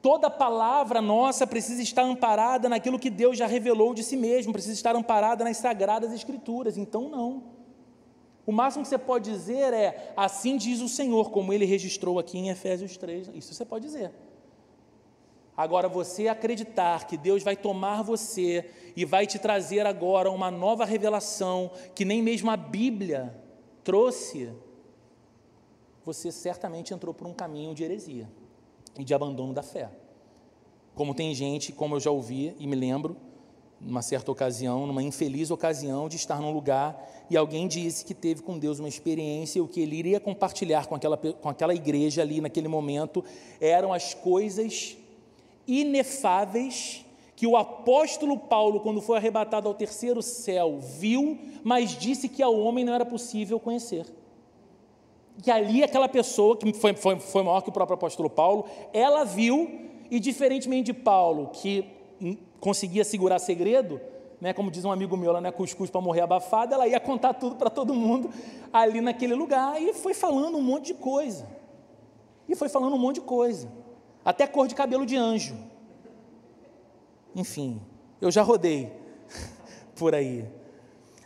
toda 0.00 0.30
palavra 0.30 1.00
nossa 1.00 1.46
precisa 1.46 1.82
estar 1.82 2.02
amparada 2.02 2.68
naquilo 2.68 2.98
que 2.98 3.10
Deus 3.10 3.36
já 3.36 3.46
revelou 3.46 3.92
de 3.92 4.04
si 4.04 4.16
mesmo, 4.16 4.52
precisa 4.52 4.74
estar 4.74 4.94
amparada 4.94 5.42
nas 5.42 5.56
sagradas 5.56 6.12
Escrituras. 6.12 6.76
Então, 6.76 7.08
não. 7.08 7.55
O 8.46 8.52
máximo 8.52 8.84
que 8.84 8.88
você 8.88 8.98
pode 8.98 9.30
dizer 9.30 9.74
é: 9.74 10.12
Assim 10.16 10.56
diz 10.56 10.80
o 10.80 10.88
Senhor, 10.88 11.30
como 11.30 11.52
ele 11.52 11.64
registrou 11.64 12.18
aqui 12.18 12.38
em 12.38 12.48
Efésios 12.48 12.96
3. 12.96 13.30
Isso 13.34 13.52
você 13.52 13.64
pode 13.64 13.84
dizer. 13.84 14.12
Agora, 15.56 15.88
você 15.88 16.28
acreditar 16.28 17.06
que 17.06 17.16
Deus 17.16 17.42
vai 17.42 17.56
tomar 17.56 18.02
você 18.02 18.70
e 18.94 19.04
vai 19.04 19.26
te 19.26 19.38
trazer 19.38 19.86
agora 19.86 20.30
uma 20.30 20.50
nova 20.50 20.84
revelação 20.84 21.70
que 21.94 22.04
nem 22.04 22.22
mesmo 22.22 22.50
a 22.50 22.56
Bíblia 22.56 23.34
trouxe, 23.82 24.52
você 26.04 26.30
certamente 26.30 26.92
entrou 26.92 27.14
por 27.14 27.26
um 27.26 27.32
caminho 27.32 27.74
de 27.74 27.82
heresia 27.82 28.28
e 28.98 29.02
de 29.02 29.14
abandono 29.14 29.54
da 29.54 29.62
fé. 29.62 29.90
Como 30.94 31.14
tem 31.14 31.34
gente, 31.34 31.72
como 31.72 31.96
eu 31.96 32.00
já 32.00 32.10
ouvi 32.10 32.54
e 32.58 32.66
me 32.66 32.76
lembro, 32.76 33.16
numa 33.80 34.02
certa 34.02 34.30
ocasião, 34.32 34.86
numa 34.86 35.02
infeliz 35.02 35.50
ocasião 35.50 36.08
de 36.08 36.16
estar 36.16 36.40
num 36.40 36.52
lugar 36.52 37.26
e 37.28 37.36
alguém 37.36 37.68
disse 37.68 38.04
que 38.04 38.14
teve 38.14 38.42
com 38.42 38.58
Deus 38.58 38.78
uma 38.78 38.88
experiência 38.88 39.58
e 39.58 39.62
o 39.62 39.68
que 39.68 39.80
ele 39.80 39.96
iria 39.96 40.20
compartilhar 40.20 40.86
com 40.86 40.94
aquela, 40.94 41.16
com 41.16 41.48
aquela 41.48 41.74
igreja 41.74 42.22
ali 42.22 42.40
naquele 42.40 42.68
momento 42.68 43.24
eram 43.60 43.92
as 43.92 44.14
coisas 44.14 44.96
inefáveis 45.66 47.04
que 47.34 47.46
o 47.46 47.54
apóstolo 47.54 48.38
Paulo, 48.38 48.80
quando 48.80 49.02
foi 49.02 49.18
arrebatado 49.18 49.68
ao 49.68 49.74
terceiro 49.74 50.22
céu, 50.22 50.78
viu, 50.80 51.38
mas 51.62 51.90
disse 51.90 52.30
que 52.30 52.42
ao 52.42 52.58
homem 52.58 52.82
não 52.82 52.94
era 52.94 53.04
possível 53.04 53.60
conhecer. 53.60 54.06
Que 55.42 55.50
ali 55.50 55.82
aquela 55.82 56.08
pessoa, 56.08 56.56
que 56.56 56.72
foi, 56.72 56.94
foi, 56.94 57.20
foi 57.20 57.42
maior 57.42 57.60
que 57.60 57.68
o 57.68 57.72
próprio 57.72 57.94
apóstolo 57.94 58.30
Paulo, 58.30 58.64
ela 58.90 59.22
viu, 59.24 59.70
e 60.10 60.18
diferentemente 60.18 60.86
de 60.86 60.94
Paulo, 60.94 61.50
que 61.52 61.84
conseguia 62.60 63.04
segurar 63.04 63.38
segredo, 63.38 64.00
né, 64.40 64.52
como 64.52 64.70
diz 64.70 64.84
um 64.84 64.92
amigo 64.92 65.16
meu, 65.16 65.30
ela 65.30 65.40
não 65.40 65.48
é 65.48 65.52
cuscuz 65.52 65.90
para 65.90 66.00
morrer 66.00 66.20
abafada, 66.20 66.74
ela 66.74 66.86
ia 66.86 67.00
contar 67.00 67.34
tudo 67.34 67.56
para 67.56 67.70
todo 67.70 67.94
mundo 67.94 68.30
ali 68.72 69.00
naquele 69.00 69.34
lugar, 69.34 69.80
e 69.80 69.94
foi 69.94 70.14
falando 70.14 70.58
um 70.58 70.62
monte 70.62 70.86
de 70.86 70.94
coisa. 70.94 71.46
E 72.48 72.54
foi 72.54 72.68
falando 72.68 72.94
um 72.94 72.98
monte 72.98 73.16
de 73.16 73.22
coisa 73.22 73.68
até 74.26 74.44
cor 74.44 74.66
de 74.66 74.74
cabelo 74.74 75.06
de 75.06 75.16
anjo. 75.16 75.56
Enfim, 77.32 77.80
eu 78.20 78.28
já 78.28 78.42
rodei 78.42 78.92
por 79.94 80.16
aí. 80.16 80.44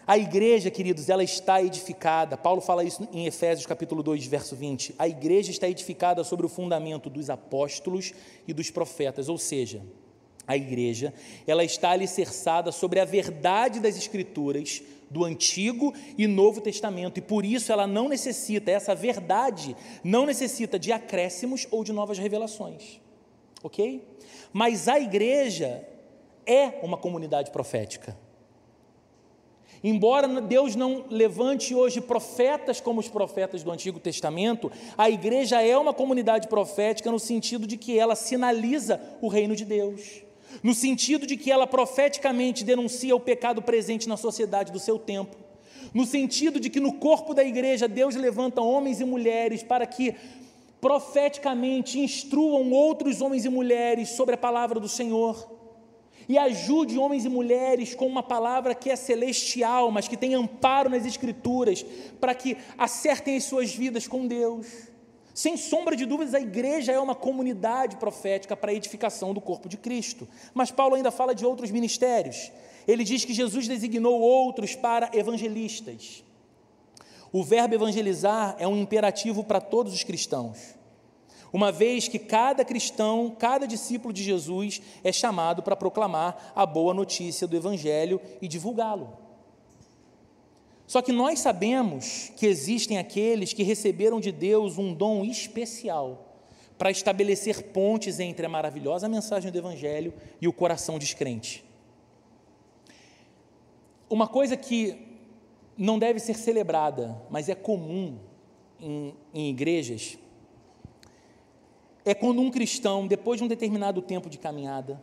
A 0.06 0.18
igreja, 0.18 0.70
queridos, 0.70 1.08
ela 1.08 1.24
está 1.24 1.62
edificada. 1.62 2.36
Paulo 2.36 2.60
fala 2.60 2.84
isso 2.84 3.08
em 3.10 3.26
Efésios 3.26 3.64
capítulo 3.64 4.02
2, 4.02 4.26
verso 4.26 4.54
20. 4.54 4.94
A 4.98 5.08
igreja 5.08 5.50
está 5.50 5.66
edificada 5.66 6.22
sobre 6.24 6.44
o 6.44 6.48
fundamento 6.48 7.08
dos 7.08 7.30
apóstolos 7.30 8.12
e 8.46 8.52
dos 8.52 8.70
profetas, 8.70 9.30
ou 9.30 9.38
seja, 9.38 9.82
a 10.50 10.56
igreja, 10.56 11.14
ela 11.46 11.62
está 11.62 11.90
alicerçada 11.90 12.72
sobre 12.72 12.98
a 12.98 13.04
verdade 13.04 13.78
das 13.78 13.96
escrituras 13.96 14.82
do 15.08 15.24
Antigo 15.24 15.94
e 16.18 16.26
Novo 16.26 16.60
Testamento, 16.60 17.18
e 17.18 17.20
por 17.20 17.44
isso 17.44 17.70
ela 17.70 17.86
não 17.86 18.08
necessita, 18.08 18.68
essa 18.68 18.92
verdade 18.92 19.76
não 20.02 20.26
necessita 20.26 20.76
de 20.76 20.90
acréscimos 20.90 21.68
ou 21.70 21.84
de 21.84 21.92
novas 21.92 22.18
revelações, 22.18 23.00
ok? 23.62 24.04
Mas 24.52 24.88
a 24.88 24.98
igreja 24.98 25.86
é 26.44 26.80
uma 26.82 26.96
comunidade 26.96 27.52
profética. 27.52 28.16
Embora 29.84 30.26
Deus 30.40 30.74
não 30.74 31.04
levante 31.08 31.76
hoje 31.76 32.00
profetas 32.00 32.80
como 32.80 32.98
os 32.98 33.08
profetas 33.08 33.62
do 33.62 33.70
Antigo 33.70 34.00
Testamento, 34.00 34.70
a 34.98 35.08
igreja 35.08 35.62
é 35.62 35.78
uma 35.78 35.94
comunidade 35.94 36.48
profética 36.48 37.10
no 37.10 37.20
sentido 37.20 37.68
de 37.68 37.76
que 37.76 37.96
ela 37.96 38.16
sinaliza 38.16 39.00
o 39.22 39.28
reino 39.28 39.54
de 39.54 39.64
Deus 39.64 40.24
no 40.62 40.74
sentido 40.74 41.26
de 41.26 41.36
que 41.36 41.50
ela 41.50 41.66
profeticamente 41.66 42.64
denuncia 42.64 43.14
o 43.14 43.20
pecado 43.20 43.62
presente 43.62 44.08
na 44.08 44.16
sociedade 44.16 44.72
do 44.72 44.78
seu 44.78 44.98
tempo, 44.98 45.36
no 45.92 46.04
sentido 46.04 46.60
de 46.60 46.70
que 46.70 46.80
no 46.80 46.94
corpo 46.94 47.34
da 47.34 47.44
igreja 47.44 47.88
Deus 47.88 48.14
levanta 48.14 48.60
homens 48.60 49.00
e 49.00 49.04
mulheres 49.04 49.62
para 49.62 49.86
que 49.86 50.14
profeticamente 50.80 51.98
instruam 51.98 52.70
outros 52.72 53.20
homens 53.20 53.44
e 53.44 53.48
mulheres 53.48 54.10
sobre 54.10 54.34
a 54.34 54.38
palavra 54.38 54.80
do 54.80 54.88
Senhor 54.88 55.60
e 56.30 56.38
ajude 56.38 56.96
homens 56.96 57.24
e 57.24 57.28
mulheres 57.28 57.92
com 57.92 58.06
uma 58.06 58.22
palavra 58.22 58.72
que 58.72 58.88
é 58.88 58.94
celestial, 58.94 59.90
mas 59.90 60.06
que 60.06 60.16
tem 60.16 60.32
amparo 60.32 60.88
nas 60.88 61.04
Escrituras, 61.04 61.84
para 62.20 62.36
que 62.36 62.56
acertem 62.78 63.36
as 63.36 63.42
suas 63.42 63.74
vidas 63.74 64.06
com 64.06 64.28
Deus. 64.28 64.89
Sem 65.40 65.56
sombra 65.56 65.96
de 65.96 66.04
dúvidas, 66.04 66.34
a 66.34 66.40
igreja 66.40 66.92
é 66.92 67.00
uma 67.00 67.14
comunidade 67.14 67.96
profética 67.96 68.54
para 68.54 68.72
a 68.72 68.74
edificação 68.74 69.32
do 69.32 69.40
corpo 69.40 69.70
de 69.70 69.78
Cristo. 69.78 70.28
Mas 70.52 70.70
Paulo 70.70 70.96
ainda 70.96 71.10
fala 71.10 71.34
de 71.34 71.46
outros 71.46 71.70
ministérios. 71.70 72.52
Ele 72.86 73.02
diz 73.04 73.24
que 73.24 73.32
Jesus 73.32 73.66
designou 73.66 74.20
outros 74.20 74.74
para 74.74 75.08
evangelistas. 75.14 76.22
O 77.32 77.42
verbo 77.42 77.74
evangelizar 77.74 78.54
é 78.58 78.68
um 78.68 78.76
imperativo 78.76 79.42
para 79.42 79.62
todos 79.62 79.94
os 79.94 80.04
cristãos, 80.04 80.74
uma 81.50 81.72
vez 81.72 82.06
que 82.06 82.18
cada 82.18 82.62
cristão, 82.62 83.34
cada 83.38 83.66
discípulo 83.66 84.12
de 84.12 84.22
Jesus 84.22 84.82
é 85.02 85.10
chamado 85.10 85.62
para 85.62 85.74
proclamar 85.74 86.52
a 86.54 86.66
boa 86.66 86.92
notícia 86.92 87.46
do 87.46 87.56
Evangelho 87.56 88.20
e 88.42 88.46
divulgá-lo. 88.46 89.29
Só 90.90 91.00
que 91.00 91.12
nós 91.12 91.38
sabemos 91.38 92.32
que 92.36 92.44
existem 92.44 92.98
aqueles 92.98 93.52
que 93.52 93.62
receberam 93.62 94.18
de 94.18 94.32
Deus 94.32 94.76
um 94.76 94.92
dom 94.92 95.24
especial 95.24 96.34
para 96.76 96.90
estabelecer 96.90 97.62
pontes 97.68 98.18
entre 98.18 98.44
a 98.44 98.48
maravilhosa 98.48 99.08
mensagem 99.08 99.52
do 99.52 99.58
Evangelho 99.58 100.12
e 100.40 100.48
o 100.48 100.52
coração 100.52 100.98
descrente. 100.98 101.64
Uma 104.08 104.26
coisa 104.26 104.56
que 104.56 104.98
não 105.78 105.96
deve 105.96 106.18
ser 106.18 106.34
celebrada, 106.34 107.22
mas 107.30 107.48
é 107.48 107.54
comum 107.54 108.18
em, 108.80 109.14
em 109.32 109.48
igrejas, 109.48 110.18
é 112.04 112.14
quando 112.14 112.40
um 112.40 112.50
cristão, 112.50 113.06
depois 113.06 113.38
de 113.38 113.44
um 113.44 113.48
determinado 113.48 114.02
tempo 114.02 114.28
de 114.28 114.38
caminhada, 114.38 115.00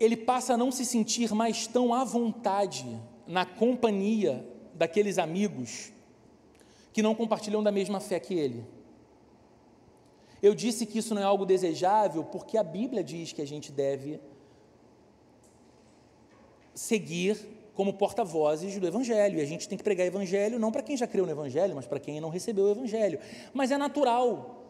ele 0.00 0.16
passa 0.16 0.54
a 0.54 0.56
não 0.56 0.72
se 0.72 0.84
sentir 0.84 1.32
mais 1.32 1.68
tão 1.68 1.94
à 1.94 2.02
vontade 2.02 2.98
na 3.30 3.46
companhia 3.46 4.44
daqueles 4.74 5.16
amigos 5.18 5.92
que 6.92 7.00
não 7.00 7.14
compartilham 7.14 7.62
da 7.62 7.70
mesma 7.70 8.00
fé 8.00 8.18
que 8.18 8.34
ele. 8.34 8.66
Eu 10.42 10.52
disse 10.54 10.84
que 10.84 10.98
isso 10.98 11.14
não 11.14 11.22
é 11.22 11.24
algo 11.24 11.46
desejável 11.46 12.24
porque 12.24 12.56
a 12.56 12.64
Bíblia 12.64 13.04
diz 13.04 13.32
que 13.32 13.40
a 13.40 13.46
gente 13.46 13.70
deve 13.70 14.20
seguir 16.74 17.38
como 17.74 17.92
porta-vozes 17.92 18.76
do 18.78 18.86
Evangelho. 18.86 19.38
E 19.38 19.42
a 19.42 19.46
gente 19.46 19.68
tem 19.68 19.78
que 19.78 19.84
pregar 19.84 20.06
Evangelho 20.06 20.58
não 20.58 20.72
para 20.72 20.82
quem 20.82 20.96
já 20.96 21.06
creu 21.06 21.24
no 21.24 21.30
Evangelho, 21.30 21.76
mas 21.76 21.86
para 21.86 22.00
quem 22.00 22.20
não 22.20 22.30
recebeu 22.30 22.64
o 22.64 22.70
Evangelho. 22.70 23.20
Mas 23.54 23.70
é 23.70 23.78
natural 23.78 24.64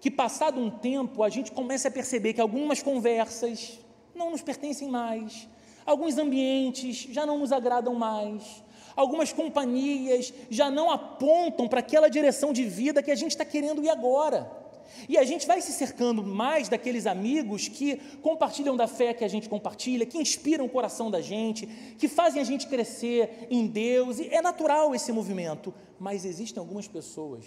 que, 0.00 0.10
passado 0.10 0.58
um 0.58 0.70
tempo, 0.70 1.22
a 1.22 1.28
gente 1.28 1.52
comece 1.52 1.86
a 1.86 1.90
perceber 1.90 2.32
que 2.32 2.40
algumas 2.40 2.82
conversas 2.82 3.78
não 4.14 4.30
nos 4.30 4.40
pertencem 4.40 4.88
mais, 4.88 5.46
Alguns 5.84 6.18
ambientes 6.18 7.08
já 7.10 7.26
não 7.26 7.38
nos 7.38 7.52
agradam 7.52 7.94
mais. 7.94 8.62
Algumas 8.94 9.32
companhias 9.32 10.32
já 10.50 10.70
não 10.70 10.90
apontam 10.90 11.66
para 11.66 11.80
aquela 11.80 12.08
direção 12.08 12.52
de 12.52 12.64
vida 12.64 13.02
que 13.02 13.10
a 13.10 13.14
gente 13.14 13.32
está 13.32 13.44
querendo 13.44 13.82
ir 13.82 13.88
agora. 13.88 14.62
E 15.08 15.16
a 15.16 15.24
gente 15.24 15.46
vai 15.46 15.60
se 15.60 15.72
cercando 15.72 16.22
mais 16.22 16.68
daqueles 16.68 17.06
amigos 17.06 17.68
que 17.68 17.96
compartilham 18.20 18.76
da 18.76 18.86
fé 18.86 19.14
que 19.14 19.24
a 19.24 19.28
gente 19.28 19.48
compartilha, 19.48 20.06
que 20.06 20.18
inspiram 20.18 20.64
o 20.64 20.68
coração 20.68 21.10
da 21.10 21.20
gente, 21.20 21.66
que 21.98 22.08
fazem 22.08 22.40
a 22.40 22.44
gente 22.44 22.66
crescer 22.66 23.46
em 23.50 23.66
Deus. 23.66 24.18
E 24.18 24.28
é 24.28 24.42
natural 24.42 24.94
esse 24.94 25.10
movimento. 25.10 25.74
Mas 25.98 26.24
existem 26.24 26.60
algumas 26.60 26.86
pessoas 26.86 27.44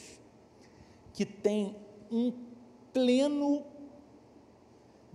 que 1.13 1.25
têm 1.25 1.75
um 2.11 2.33
pleno 2.91 3.63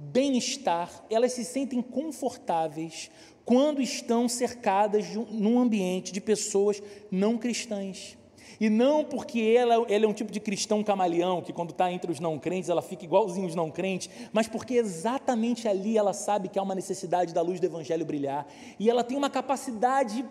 bem-estar, 0.00 1.04
elas 1.10 1.32
se 1.32 1.44
sentem 1.44 1.82
confortáveis 1.82 3.10
quando 3.44 3.82
estão 3.82 4.28
cercadas 4.28 5.06
de 5.06 5.18
um, 5.18 5.26
num 5.26 5.60
ambiente 5.60 6.10
de 6.10 6.20
pessoas 6.20 6.82
não 7.10 7.36
cristãs. 7.36 8.16
E 8.58 8.68
não 8.68 9.04
porque 9.04 9.54
ela, 9.56 9.86
ela 9.88 10.04
é 10.04 10.08
um 10.08 10.12
tipo 10.12 10.32
de 10.32 10.40
cristão 10.40 10.82
camaleão, 10.82 11.42
que 11.42 11.52
quando 11.52 11.70
está 11.70 11.90
entre 11.90 12.10
os 12.10 12.20
não 12.20 12.38
crentes, 12.38 12.68
ela 12.68 12.82
fica 12.82 13.04
igualzinho 13.04 13.46
os 13.46 13.54
não 13.54 13.70
crentes, 13.70 14.10
mas 14.32 14.46
porque 14.48 14.74
exatamente 14.74 15.66
ali 15.68 15.96
ela 15.96 16.12
sabe 16.12 16.48
que 16.48 16.58
há 16.58 16.62
uma 16.62 16.74
necessidade 16.74 17.32
da 17.32 17.42
luz 17.42 17.58
do 17.60 17.66
Evangelho 17.66 18.04
brilhar. 18.04 18.46
E 18.78 18.88
ela 18.88 19.04
tem 19.04 19.16
uma 19.16 19.30
capacidade 19.30 20.24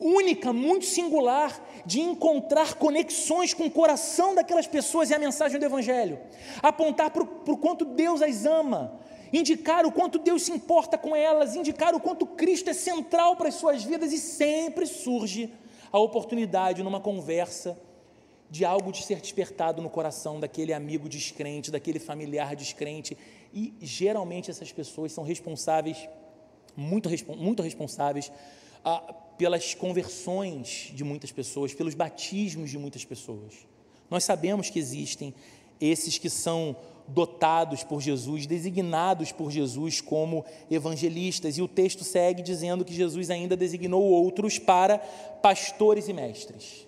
única, 0.00 0.52
muito 0.52 0.86
singular, 0.86 1.64
de 1.84 2.00
encontrar 2.00 2.74
conexões 2.74 3.54
com 3.54 3.66
o 3.66 3.70
coração 3.70 4.34
daquelas 4.34 4.66
pessoas 4.66 5.10
e 5.10 5.14
a 5.14 5.18
mensagem 5.18 5.58
do 5.58 5.66
Evangelho, 5.66 6.18
apontar 6.62 7.10
para 7.10 7.22
o 7.22 7.56
quanto 7.56 7.84
Deus 7.84 8.22
as 8.22 8.44
ama 8.44 9.00
indicar 9.32 9.84
o 9.84 9.92
quanto 9.92 10.18
Deus 10.18 10.42
se 10.42 10.52
importa 10.52 10.96
com 10.96 11.14
elas, 11.14 11.54
indicar 11.54 11.94
o 11.94 12.00
quanto 12.00 12.26
Cristo 12.26 12.70
é 12.70 12.72
central 12.72 13.36
para 13.36 13.48
as 13.48 13.54
suas 13.54 13.84
vidas 13.84 14.12
e 14.12 14.18
sempre 14.18 14.86
surge 14.86 15.52
a 15.92 15.98
oportunidade 15.98 16.82
numa 16.82 17.00
conversa 17.00 17.78
de 18.50 18.64
algo 18.64 18.90
de 18.90 19.02
ser 19.02 19.20
despertado 19.20 19.82
no 19.82 19.90
coração 19.90 20.40
daquele 20.40 20.72
amigo 20.72 21.08
descrente, 21.08 21.70
daquele 21.70 21.98
familiar 21.98 22.56
descrente, 22.56 23.16
e 23.52 23.74
geralmente 23.80 24.50
essas 24.50 24.72
pessoas 24.72 25.12
são 25.12 25.22
responsáveis, 25.22 26.08
muito, 26.74 27.10
muito 27.36 27.62
responsáveis, 27.62 28.32
ah, 28.82 29.14
pelas 29.38 29.72
conversões 29.72 30.90
de 30.92 31.04
muitas 31.04 31.32
pessoas, 31.32 31.72
pelos 31.72 31.94
batismos 31.94 32.70
de 32.70 32.76
muitas 32.76 33.04
pessoas. 33.04 33.54
Nós 34.10 34.24
sabemos 34.24 34.68
que 34.68 34.78
existem 34.78 35.32
esses 35.80 36.18
que 36.18 36.28
são 36.28 36.76
dotados 37.06 37.84
por 37.84 38.02
Jesus, 38.02 38.46
designados 38.46 39.32
por 39.32 39.50
Jesus 39.50 40.00
como 40.00 40.44
evangelistas, 40.70 41.56
e 41.56 41.62
o 41.62 41.68
texto 41.68 42.04
segue 42.04 42.42
dizendo 42.42 42.84
que 42.84 42.92
Jesus 42.92 43.30
ainda 43.30 43.56
designou 43.56 44.02
outros 44.02 44.58
para 44.58 44.98
pastores 44.98 46.08
e 46.08 46.12
mestres 46.12 46.87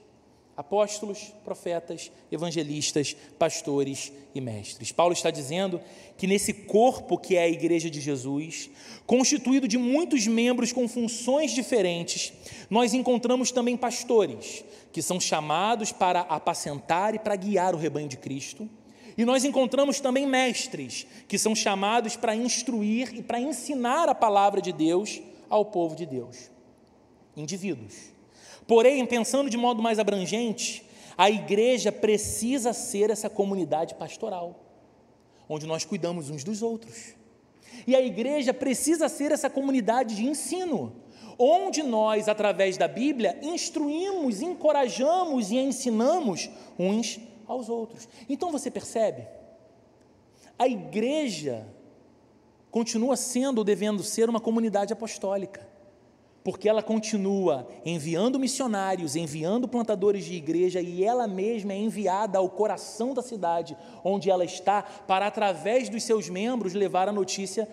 apóstolos, 0.61 1.33
profetas, 1.43 2.13
evangelistas, 2.31 3.17
pastores 3.39 4.13
e 4.35 4.43
mestres. 4.43 4.93
Paulo 4.93 5.15
está 5.15 5.31
dizendo 5.31 5.81
que 6.19 6.27
nesse 6.27 6.53
corpo 6.53 7.17
que 7.17 7.35
é 7.35 7.45
a 7.45 7.49
igreja 7.49 7.89
de 7.89 7.99
Jesus, 7.99 8.69
constituído 9.07 9.67
de 9.67 9.79
muitos 9.79 10.27
membros 10.27 10.71
com 10.71 10.87
funções 10.87 11.53
diferentes, 11.53 12.35
nós 12.69 12.93
encontramos 12.93 13.51
também 13.51 13.75
pastores, 13.75 14.63
que 14.93 15.01
são 15.01 15.19
chamados 15.19 15.93
para 15.93 16.21
apacentar 16.21 17.15
e 17.15 17.19
para 17.19 17.37
guiar 17.37 17.75
o 17.75 17.79
rebanho 17.79 18.09
de 18.09 18.19
Cristo. 18.19 18.69
E 19.17 19.25
nós 19.25 19.47
encontramos 19.47 19.99
também 19.99 20.27
mestres, 20.27 21.07
que 21.27 21.39
são 21.39 21.55
chamados 21.55 22.17
para 22.17 22.37
instruir 22.37 23.15
e 23.15 23.23
para 23.23 23.41
ensinar 23.41 24.11
a 24.11 24.15
palavra 24.15 24.61
de 24.61 24.73
Deus 24.75 25.23
ao 25.49 25.65
povo 25.65 25.97
de 25.97 26.05
Deus. 26.05 26.51
Indivíduos 27.35 28.10
Porém, 28.71 29.05
pensando 29.05 29.51
de 29.51 29.57
modo 29.57 29.83
mais 29.83 29.99
abrangente, 29.99 30.89
a 31.19 31.29
igreja 31.29 31.91
precisa 31.91 32.73
ser 32.73 33.11
essa 33.11 33.29
comunidade 33.29 33.97
pastoral, 33.97 34.61
onde 35.49 35.67
nós 35.67 35.85
cuidamos 35.85 36.31
uns 36.31 36.45
dos 36.45 36.63
outros. 36.63 37.17
E 37.85 37.97
a 37.97 38.01
igreja 38.01 38.55
precisa 38.55 39.09
ser 39.09 39.33
essa 39.33 39.51
comunidade 39.51 40.15
de 40.15 40.25
ensino, 40.25 40.95
onde 41.37 41.83
nós, 41.83 42.29
através 42.29 42.77
da 42.77 42.87
Bíblia, 42.87 43.41
instruímos, 43.43 44.41
encorajamos 44.41 45.51
e 45.51 45.57
ensinamos 45.57 46.49
uns 46.79 47.19
aos 47.49 47.69
outros. 47.69 48.09
Então 48.29 48.53
você 48.53 48.71
percebe? 48.71 49.27
A 50.57 50.69
igreja 50.69 51.67
continua 52.71 53.17
sendo 53.17 53.59
ou 53.59 53.65
devendo 53.65 54.05
ser 54.05 54.31
uma 54.31 54.39
comunidade 54.39 54.93
apostólica 54.93 55.70
porque 56.43 56.69
ela 56.69 56.83
continua 56.83 57.69
enviando 57.85 58.39
missionários, 58.39 59.17
enviando 59.17 59.69
plantadores 59.69 60.25
de 60.25 60.35
igreja 60.35 60.81
e 60.81 61.05
ela 61.05 61.27
mesma 61.27 61.73
é 61.73 61.77
enviada 61.77 62.39
ao 62.39 62.49
coração 62.49 63.13
da 63.13 63.23
cidade 63.23 63.77
onde 64.03 64.31
ela 64.31 64.45
está 64.45 64.83
para, 64.83 65.27
através 65.27 65.89
dos 65.89 66.03
seus 66.03 66.29
membros, 66.29 66.73
levar 66.73 67.09
a 67.09 67.13
notícia 67.13 67.69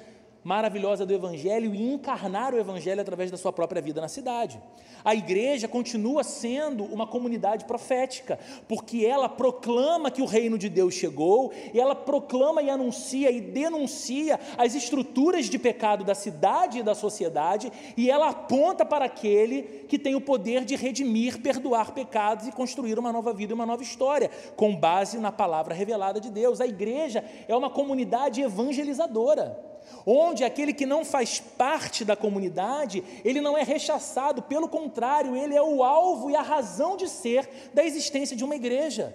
maravilhosa 0.47 1.05
do 1.05 1.13
Evangelho 1.13 1.75
e 1.75 1.91
encarnar 1.91 2.53
o 2.53 2.57
Evangelho 2.57 3.01
através 3.01 3.29
da 3.29 3.35
sua 3.35 3.51
própria 3.51 3.81
vida 3.81 3.99
na 3.99 4.07
cidade. 4.07 4.61
A 5.03 5.13
igreja 5.13 5.67
continua 5.67 6.23
sendo 6.23 6.85
uma 6.85 7.05
comunidade 7.05 7.65
profética, 7.65 8.39
porque 8.65 9.05
ela 9.05 9.27
proclama 9.27 10.09
que 10.09 10.21
o 10.21 10.25
reino 10.25 10.57
de 10.57 10.69
Deus 10.69 10.93
chegou, 10.93 11.51
e 11.73 11.77
ela 11.77 11.93
proclama 11.93 12.61
e 12.61 12.69
anuncia 12.69 13.29
e 13.29 13.41
denuncia 13.41 14.39
as 14.57 14.73
estruturas 14.73 15.49
de 15.49 15.59
pecado 15.59 16.05
da 16.05 16.15
cidade 16.15 16.79
e 16.79 16.83
da 16.83 16.95
sociedade, 16.95 17.69
e 17.97 18.09
ela 18.09 18.29
aponta 18.29 18.85
para 18.85 19.03
aquele 19.03 19.63
que 19.89 19.99
tem 19.99 20.15
o 20.15 20.21
poder 20.21 20.63
de 20.63 20.77
redimir, 20.77 21.41
perdoar 21.41 21.91
pecados 21.91 22.47
e 22.47 22.53
construir 22.53 22.97
uma 22.97 23.11
nova 23.11 23.33
vida 23.33 23.51
e 23.51 23.53
uma 23.53 23.65
nova 23.65 23.83
história, 23.83 24.31
com 24.55 24.73
base 24.73 25.17
na 25.17 25.31
palavra 25.31 25.75
revelada 25.75 26.21
de 26.21 26.31
Deus. 26.31 26.61
A 26.61 26.67
igreja 26.67 27.21
é 27.49 27.55
uma 27.55 27.69
comunidade 27.69 28.41
evangelizadora 28.41 29.75
onde 30.05 30.43
aquele 30.43 30.73
que 30.73 30.85
não 30.85 31.03
faz 31.03 31.39
parte 31.39 32.05
da 32.05 32.15
comunidade, 32.15 33.03
ele 33.25 33.41
não 33.41 33.57
é 33.57 33.63
rechaçado, 33.63 34.41
pelo 34.41 34.69
contrário, 34.69 35.35
ele 35.35 35.55
é 35.55 35.61
o 35.61 35.83
alvo 35.83 36.29
e 36.29 36.35
a 36.35 36.41
razão 36.41 36.95
de 36.95 37.09
ser 37.09 37.69
da 37.73 37.83
existência 37.83 38.35
de 38.35 38.43
uma 38.45 38.55
igreja. 38.55 39.13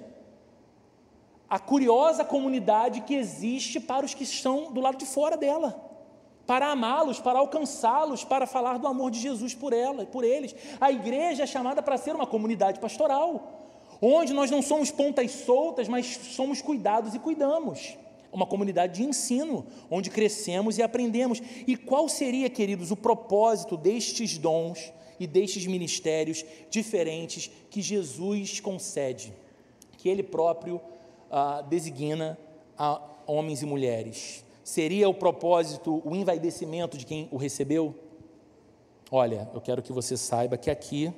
A 1.49 1.59
curiosa 1.59 2.25
comunidade 2.25 3.01
que 3.03 3.15
existe 3.15 3.81
para 3.81 4.05
os 4.05 4.15
que 4.15 4.25
estão 4.25 4.73
do 4.73 4.81
lado 4.81 4.99
de 4.99 5.07
fora 5.07 5.37
dela 5.37 5.91
para 6.47 6.67
amá-los, 6.67 7.21
para 7.21 7.39
alcançá-los, 7.39 8.25
para 8.25 8.47
falar 8.47 8.79
do 8.79 8.87
amor 8.87 9.11
de 9.11 9.21
Jesus 9.21 9.55
por 9.55 9.73
ela, 9.73 10.05
por 10.05 10.25
eles. 10.25 10.55
A 10.81 10.91
igreja 10.91 11.45
é 11.45 11.47
chamada 11.47 11.83
para 11.83 11.97
ser 11.97 12.15
uma 12.15 12.27
comunidade 12.27 12.81
pastoral, 12.81 13.61
onde 14.01 14.33
nós 14.33 14.51
não 14.51 14.61
somos 14.61 14.91
pontas 14.91 15.31
soltas, 15.31 15.89
mas 15.89 16.05
somos 16.07 16.61
cuidados 16.61 17.15
e 17.15 17.19
cuidamos 17.19 17.97
uma 18.33 18.47
comunidade 18.47 18.95
de 18.95 19.05
ensino, 19.05 19.67
onde 19.91 20.11
crescemos 20.11 20.79
e 20.79 20.83
aprendemos. 20.83 21.43
E 21.67 21.77
qual 21.77 22.09
seria, 22.09 22.49
queridos, 22.49 22.91
o 22.91 22.97
propósito 22.97 23.77
destes 23.77 24.39
dons 24.39 24.93
e 25.21 25.27
destes 25.27 25.67
ministérios 25.67 26.45
diferentes 26.71 27.51
que 27.71 27.83
Jesus 27.83 28.59
concede, 28.59 29.33
que 29.99 30.09
Ele 30.09 30.23
próprio 30.23 30.81
ah, 31.31 31.61
designa 31.61 32.39
a 32.79 33.01
homens 33.27 33.63
e 33.63 33.67
mulheres? 33.67 34.45
Seria 34.65 35.09
o 35.09 35.15
propósito 35.15 36.01
o 36.05 36.17
envaidecimento 36.17 36.97
de 36.97 37.05
quem 37.05 37.29
o 37.31 37.37
recebeu? 37.37 37.95
Olha, 39.11 39.51
eu 39.53 39.61
quero 39.61 39.83
que 39.83 39.93
você 39.93 40.17
saiba 40.17 40.57
que 40.57 40.71
aqui, 40.71 41.13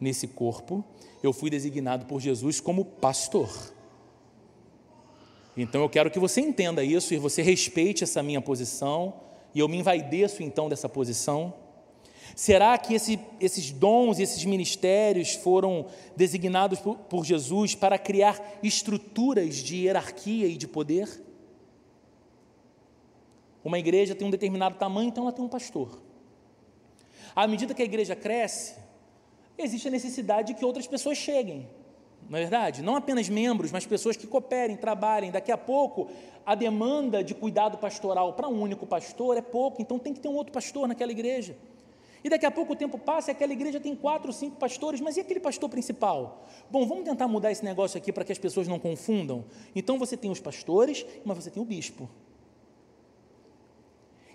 nesse 0.00 0.26
corpo, 0.26 0.84
eu 1.22 1.32
fui 1.32 1.50
designado 1.50 2.06
por 2.06 2.20
Jesus 2.20 2.60
como 2.60 2.84
pastor. 2.84 3.48
Então 5.60 5.82
eu 5.82 5.88
quero 5.88 6.08
que 6.08 6.20
você 6.20 6.40
entenda 6.40 6.84
isso 6.84 7.12
e 7.12 7.18
você 7.18 7.42
respeite 7.42 8.04
essa 8.04 8.22
minha 8.22 8.40
posição, 8.40 9.14
e 9.52 9.58
eu 9.58 9.68
me 9.68 9.76
envaideço 9.76 10.40
então 10.40 10.68
dessa 10.68 10.88
posição. 10.88 11.52
Será 12.36 12.78
que 12.78 12.94
esse, 12.94 13.18
esses 13.40 13.72
dons 13.72 14.18
e 14.18 14.22
esses 14.22 14.44
ministérios 14.44 15.34
foram 15.34 15.86
designados 16.14 16.78
por, 16.78 16.96
por 16.96 17.24
Jesus 17.24 17.74
para 17.74 17.98
criar 17.98 18.40
estruturas 18.62 19.56
de 19.56 19.78
hierarquia 19.78 20.46
e 20.46 20.56
de 20.56 20.68
poder? 20.68 21.08
Uma 23.64 23.80
igreja 23.80 24.14
tem 24.14 24.28
um 24.28 24.30
determinado 24.30 24.76
tamanho, 24.76 25.08
então 25.08 25.24
ela 25.24 25.32
tem 25.32 25.44
um 25.44 25.48
pastor. 25.48 26.00
À 27.34 27.48
medida 27.48 27.74
que 27.74 27.82
a 27.82 27.84
igreja 27.84 28.14
cresce, 28.14 28.76
existe 29.56 29.88
a 29.88 29.90
necessidade 29.90 30.48
de 30.48 30.54
que 30.54 30.64
outras 30.64 30.86
pessoas 30.86 31.18
cheguem 31.18 31.66
não 32.28 32.36
é 32.36 32.42
verdade? 32.42 32.82
Não 32.82 32.94
apenas 32.94 33.28
membros, 33.28 33.72
mas 33.72 33.86
pessoas 33.86 34.16
que 34.16 34.26
cooperem, 34.26 34.76
trabalhem. 34.76 35.30
Daqui 35.30 35.50
a 35.50 35.56
pouco, 35.56 36.08
a 36.44 36.54
demanda 36.54 37.24
de 37.24 37.34
cuidado 37.34 37.78
pastoral 37.78 38.34
para 38.34 38.48
um 38.48 38.60
único 38.60 38.86
pastor 38.86 39.36
é 39.36 39.42
pouco, 39.42 39.80
então 39.80 39.98
tem 39.98 40.12
que 40.12 40.20
ter 40.20 40.28
um 40.28 40.34
outro 40.34 40.52
pastor 40.52 40.86
naquela 40.86 41.10
igreja. 41.10 41.56
E 42.22 42.28
daqui 42.28 42.44
a 42.44 42.50
pouco 42.50 42.72
o 42.72 42.76
tempo 42.76 42.98
passa 42.98 43.30
e 43.30 43.32
aquela 43.32 43.52
igreja 43.52 43.80
tem 43.80 43.94
quatro, 43.94 44.32
cinco 44.32 44.56
pastores, 44.56 45.00
mas 45.00 45.16
e 45.16 45.20
aquele 45.20 45.40
pastor 45.40 45.70
principal? 45.70 46.46
Bom, 46.70 46.84
vamos 46.86 47.04
tentar 47.04 47.28
mudar 47.28 47.50
esse 47.50 47.64
negócio 47.64 47.96
aqui 47.96 48.12
para 48.12 48.24
que 48.24 48.32
as 48.32 48.38
pessoas 48.38 48.68
não 48.68 48.78
confundam. 48.78 49.44
Então 49.74 49.98
você 49.98 50.16
tem 50.16 50.30
os 50.30 50.40
pastores, 50.40 51.06
mas 51.24 51.36
você 51.36 51.50
tem 51.50 51.62
o 51.62 51.66
bispo. 51.66 52.10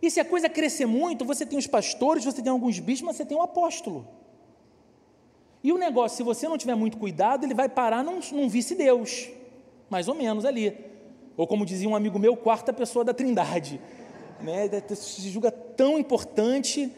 E 0.01 0.09
se 0.09 0.19
a 0.19 0.25
coisa 0.25 0.49
crescer 0.49 0.85
muito, 0.85 1.23
você 1.23 1.45
tem 1.45 1.59
os 1.59 1.67
pastores, 1.67 2.25
você 2.25 2.41
tem 2.41 2.51
alguns 2.51 2.79
bispos, 2.79 3.07
mas 3.07 3.17
você 3.17 3.25
tem 3.25 3.37
o 3.37 3.41
apóstolo. 3.41 4.07
E 5.63 5.71
o 5.71 5.77
negócio, 5.77 6.17
se 6.17 6.23
você 6.23 6.47
não 6.47 6.57
tiver 6.57 6.75
muito 6.75 6.97
cuidado, 6.97 7.45
ele 7.45 7.53
vai 7.53 7.69
parar 7.69 8.03
num, 8.03 8.19
num 8.33 8.49
vice-deus, 8.49 9.29
mais 9.89 10.07
ou 10.09 10.13
menos 10.13 10.43
ali. 10.43 10.75
Ou 11.37 11.47
como 11.47 11.65
dizia 11.65 11.87
um 11.87 11.95
amigo 11.95 12.19
meu, 12.19 12.35
quarta 12.35 12.73
pessoa 12.73 13.05
da 13.05 13.13
trindade. 13.13 13.79
Né? 14.41 14.67
Se 14.93 15.29
julga 15.29 15.49
tão 15.49 15.97
importante. 15.97 16.91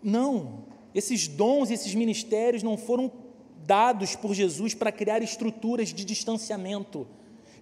Não, 0.00 0.62
esses 0.94 1.26
dons, 1.26 1.68
esses 1.68 1.92
ministérios 1.96 2.62
não 2.62 2.76
foram 2.76 3.10
dados 3.66 4.14
por 4.14 4.32
Jesus 4.32 4.72
para 4.72 4.92
criar 4.92 5.20
estruturas 5.20 5.88
de 5.92 6.04
distanciamento, 6.04 7.08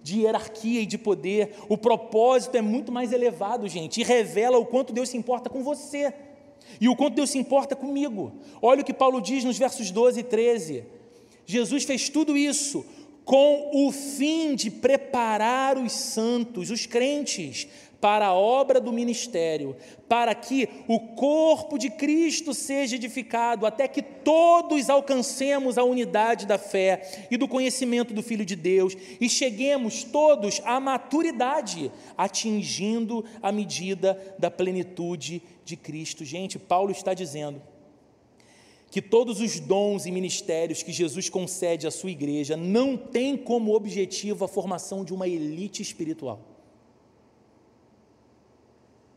de 0.03 0.21
hierarquia 0.21 0.81
e 0.81 0.85
de 0.85 0.97
poder. 0.97 1.55
O 1.67 1.75
propósito 1.75 2.55
é 2.55 2.61
muito 2.61 2.91
mais 2.91 3.11
elevado, 3.11 3.67
gente, 3.67 3.99
e 3.99 4.03
revela 4.03 4.59
o 4.59 4.65
quanto 4.65 4.93
Deus 4.93 5.09
se 5.09 5.17
importa 5.17 5.49
com 5.49 5.63
você. 5.63 6.13
E 6.79 6.89
o 6.89 6.95
quanto 6.95 7.15
Deus 7.15 7.29
se 7.29 7.37
importa 7.37 7.75
comigo. 7.75 8.33
Olha 8.61 8.81
o 8.81 8.85
que 8.85 8.93
Paulo 8.93 9.21
diz 9.21 9.43
nos 9.43 9.57
versos 9.57 9.91
12 9.91 10.19
e 10.19 10.23
13. 10.23 10.83
Jesus 11.45 11.83
fez 11.83 12.09
tudo 12.09 12.35
isso 12.35 12.85
com 13.25 13.71
o 13.73 13.91
fim 13.91 14.55
de 14.55 14.69
preparar 14.69 15.77
os 15.77 15.91
santos, 15.91 16.69
os 16.69 16.85
crentes, 16.85 17.67
para 18.05 18.27
a 18.27 18.33
obra 18.35 18.79
do 18.79 18.93
ministério, 18.93 19.75
para 20.07 20.35
que 20.35 20.69
o 20.87 20.99
corpo 21.15 21.75
de 21.75 21.89
Cristo 21.89 22.53
seja 22.53 22.97
edificado, 22.97 23.65
até 23.65 23.87
que 23.87 24.03
todos 24.03 24.91
alcancemos 24.91 25.75
a 25.75 25.83
unidade 25.83 26.45
da 26.45 26.59
fé 26.59 27.25
e 27.31 27.35
do 27.35 27.47
conhecimento 27.47 28.13
do 28.13 28.21
Filho 28.21 28.45
de 28.45 28.55
Deus 28.55 28.95
e 29.19 29.27
cheguemos 29.27 30.03
todos 30.03 30.61
à 30.65 30.79
maturidade, 30.79 31.91
atingindo 32.15 33.25
a 33.41 33.51
medida 33.51 34.35
da 34.37 34.51
plenitude 34.51 35.41
de 35.63 35.75
Cristo. 35.75 36.23
Gente, 36.23 36.59
Paulo 36.59 36.91
está 36.91 37.11
dizendo 37.11 37.59
que 38.91 39.01
todos 39.01 39.41
os 39.41 39.59
dons 39.59 40.05
e 40.05 40.11
ministérios 40.11 40.83
que 40.83 40.91
Jesus 40.91 41.27
concede 41.27 41.87
à 41.87 41.91
sua 41.91 42.11
igreja 42.11 42.55
não 42.55 42.95
têm 42.95 43.35
como 43.35 43.73
objetivo 43.73 44.45
a 44.45 44.47
formação 44.47 45.03
de 45.03 45.11
uma 45.11 45.27
elite 45.27 45.81
espiritual. 45.81 46.54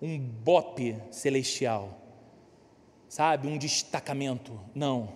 Um 0.01 0.19
bope 0.19 0.97
celestial, 1.11 1.99
sabe, 3.09 3.49
um 3.49 3.59
destacamento. 3.59 4.59
Não. 4.75 5.13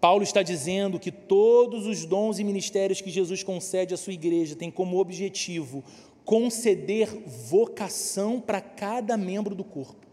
Paulo 0.00 0.22
está 0.22 0.42
dizendo 0.42 1.00
que 1.00 1.10
todos 1.10 1.86
os 1.86 2.04
dons 2.04 2.38
e 2.38 2.44
ministérios 2.44 3.00
que 3.00 3.10
Jesus 3.10 3.42
concede 3.42 3.94
à 3.94 3.96
sua 3.96 4.12
igreja 4.12 4.54
têm 4.54 4.70
como 4.70 4.98
objetivo 4.98 5.82
conceder 6.24 7.08
vocação 7.48 8.40
para 8.40 8.60
cada 8.60 9.16
membro 9.16 9.54
do 9.54 9.64
corpo 9.64 10.03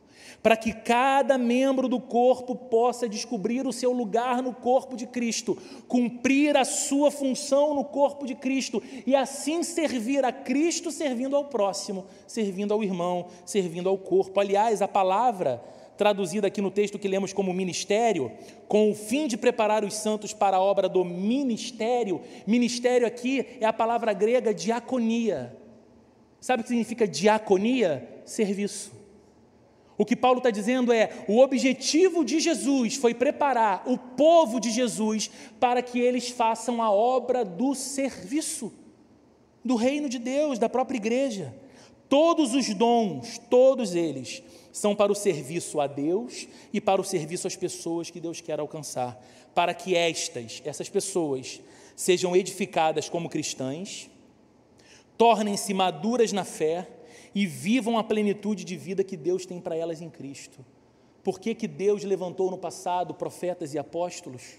para 0.42 0.58
que 0.58 0.74
cada 0.74 1.38
membro 1.38 1.88
do 1.88 2.00
corpo 2.00 2.56
possa 2.56 3.08
descobrir 3.08 3.66
o 3.68 3.74
seu 3.74 3.92
lugar 3.92 4.42
no 4.42 4.54
corpo 4.54 4.96
de 4.96 5.08
Cristo, 5.08 5.58
cumprir 5.88 6.58
a 6.58 6.66
sua 6.66 7.12
função 7.12 7.74
no 7.74 7.84
corpo 7.84 8.26
de 8.26 8.36
Cristo 8.36 8.82
e 9.06 9.16
assim 9.16 9.64
servir 9.64 10.24
a 10.26 10.32
Cristo 10.32 10.92
servindo 10.92 11.36
ao 11.36 11.46
próximo, 11.46 12.06
servindo 12.28 12.74
ao 12.74 12.84
irmão, 12.84 13.28
servindo 13.46 13.90
ao 13.90 13.98
corpo. 13.98 14.40
Aliás, 14.40 14.82
a 14.82 14.88
palavra 14.88 15.62
traduzida 16.02 16.48
aqui 16.48 16.62
no 16.62 16.72
texto 16.72 16.98
que 16.98 17.08
lemos 17.08 17.32
como 17.32 17.54
ministério, 17.54 18.32
com 18.68 18.90
o 18.90 18.96
fim 18.96 19.28
de 19.28 19.38
preparar 19.38 19.84
os 19.84 19.94
santos 19.94 20.34
para 20.34 20.58
a 20.58 20.60
obra 20.60 20.90
do 20.90 21.06
ministério. 21.06 22.22
Ministério 22.48 23.06
aqui 23.06 23.46
é 23.60 23.66
a 23.68 23.74
palavra 23.74 24.12
grega 24.12 24.52
diaconia. 24.52 25.56
Sabe 26.40 26.62
o 26.62 26.64
que 26.64 26.70
significa 26.70 27.08
diaconia? 27.08 28.24
Serviço. 28.26 29.01
O 30.02 30.06
que 30.06 30.16
Paulo 30.16 30.40
está 30.40 30.50
dizendo 30.50 30.92
é: 30.92 31.12
o 31.28 31.38
objetivo 31.38 32.26
de 32.26 32.40
Jesus 32.40 32.96
foi 32.96 33.14
preparar 33.14 33.84
o 33.86 34.00
povo 34.00 34.60
de 34.60 34.72
Jesus 34.72 35.30
para 35.60 35.84
que 35.84 36.00
eles 36.00 36.30
façam 36.30 36.82
a 36.82 36.90
obra 36.90 37.46
do 37.46 37.76
serviço, 37.76 38.74
do 39.64 39.76
reino 39.76 40.10
de 40.10 40.18
Deus, 40.18 40.58
da 40.58 40.68
própria 40.68 40.98
igreja. 40.98 41.54
Todos 42.10 42.56
os 42.56 42.74
dons, 42.74 43.40
todos 43.48 43.94
eles, 43.94 44.42
são 44.72 44.96
para 44.96 45.12
o 45.12 45.16
serviço 45.16 45.80
a 45.80 45.86
Deus 45.86 46.48
e 46.74 46.82
para 46.82 47.00
o 47.00 47.06
serviço 47.06 47.46
às 47.46 47.56
pessoas 47.56 48.10
que 48.10 48.20
Deus 48.20 48.42
quer 48.42 48.60
alcançar, 48.60 49.24
para 49.54 49.72
que 49.72 49.96
estas, 49.96 50.64
essas 50.66 50.90
pessoas, 50.90 51.62
sejam 51.96 52.36
edificadas 52.36 53.08
como 53.08 53.30
cristãs, 53.30 54.10
tornem-se 55.16 55.76
maduras 55.76 56.32
na 56.32 56.44
fé 56.44 56.88
e 57.34 57.46
vivam 57.46 57.98
a 57.98 58.04
plenitude 58.04 58.64
de 58.64 58.76
vida 58.76 59.04
que 59.04 59.18
Deus 59.18 59.46
tem 59.46 59.60
para 59.60 59.76
elas 59.76 60.02
em 60.02 60.10
Cristo. 60.10 60.66
Por 61.24 61.40
que, 61.40 61.54
que 61.54 61.68
Deus 61.68 62.04
levantou 62.04 62.50
no 62.50 62.58
passado 62.58 63.14
profetas 63.14 63.74
e 63.74 63.80
apóstolos? 63.80 64.56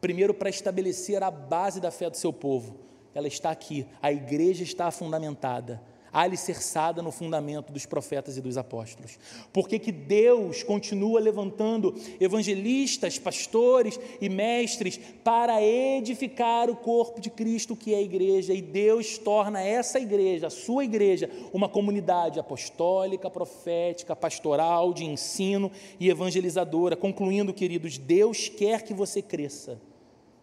Primeiro, 0.00 0.34
para 0.34 0.50
estabelecer 0.50 1.22
a 1.22 1.30
base 1.30 1.80
da 1.80 1.90
fé 1.90 2.10
do 2.10 2.16
seu 2.16 2.32
povo. 2.32 2.76
Ela 3.14 3.28
está 3.28 3.50
aqui, 3.50 3.86
a 4.00 4.12
igreja 4.12 4.62
está 4.62 4.90
fundamentada 4.90 5.82
alicerçada 6.12 7.02
no 7.02 7.12
fundamento 7.12 7.72
dos 7.72 7.86
profetas 7.86 8.36
e 8.36 8.40
dos 8.40 8.56
apóstolos. 8.56 9.18
Por 9.52 9.68
que, 9.68 9.78
que 9.78 9.92
Deus 9.92 10.62
continua 10.62 11.20
levantando 11.20 11.94
evangelistas, 12.20 13.18
pastores 13.18 13.98
e 14.20 14.28
mestres 14.28 14.98
para 15.22 15.62
edificar 15.62 16.68
o 16.70 16.76
corpo 16.76 17.20
de 17.20 17.30
Cristo, 17.30 17.76
que 17.76 17.94
é 17.94 17.98
a 17.98 18.02
igreja, 18.02 18.52
e 18.52 18.62
Deus 18.62 19.18
torna 19.18 19.62
essa 19.62 19.98
igreja, 19.98 20.48
a 20.48 20.50
sua 20.50 20.84
igreja, 20.84 21.30
uma 21.52 21.68
comunidade 21.68 22.38
apostólica, 22.38 23.30
profética, 23.30 24.16
pastoral, 24.16 24.92
de 24.92 25.04
ensino 25.04 25.70
e 25.98 26.08
evangelizadora. 26.08 26.96
Concluindo, 26.96 27.54
queridos, 27.54 27.98
Deus 27.98 28.48
quer 28.48 28.82
que 28.82 28.94
você 28.94 29.22
cresça. 29.22 29.80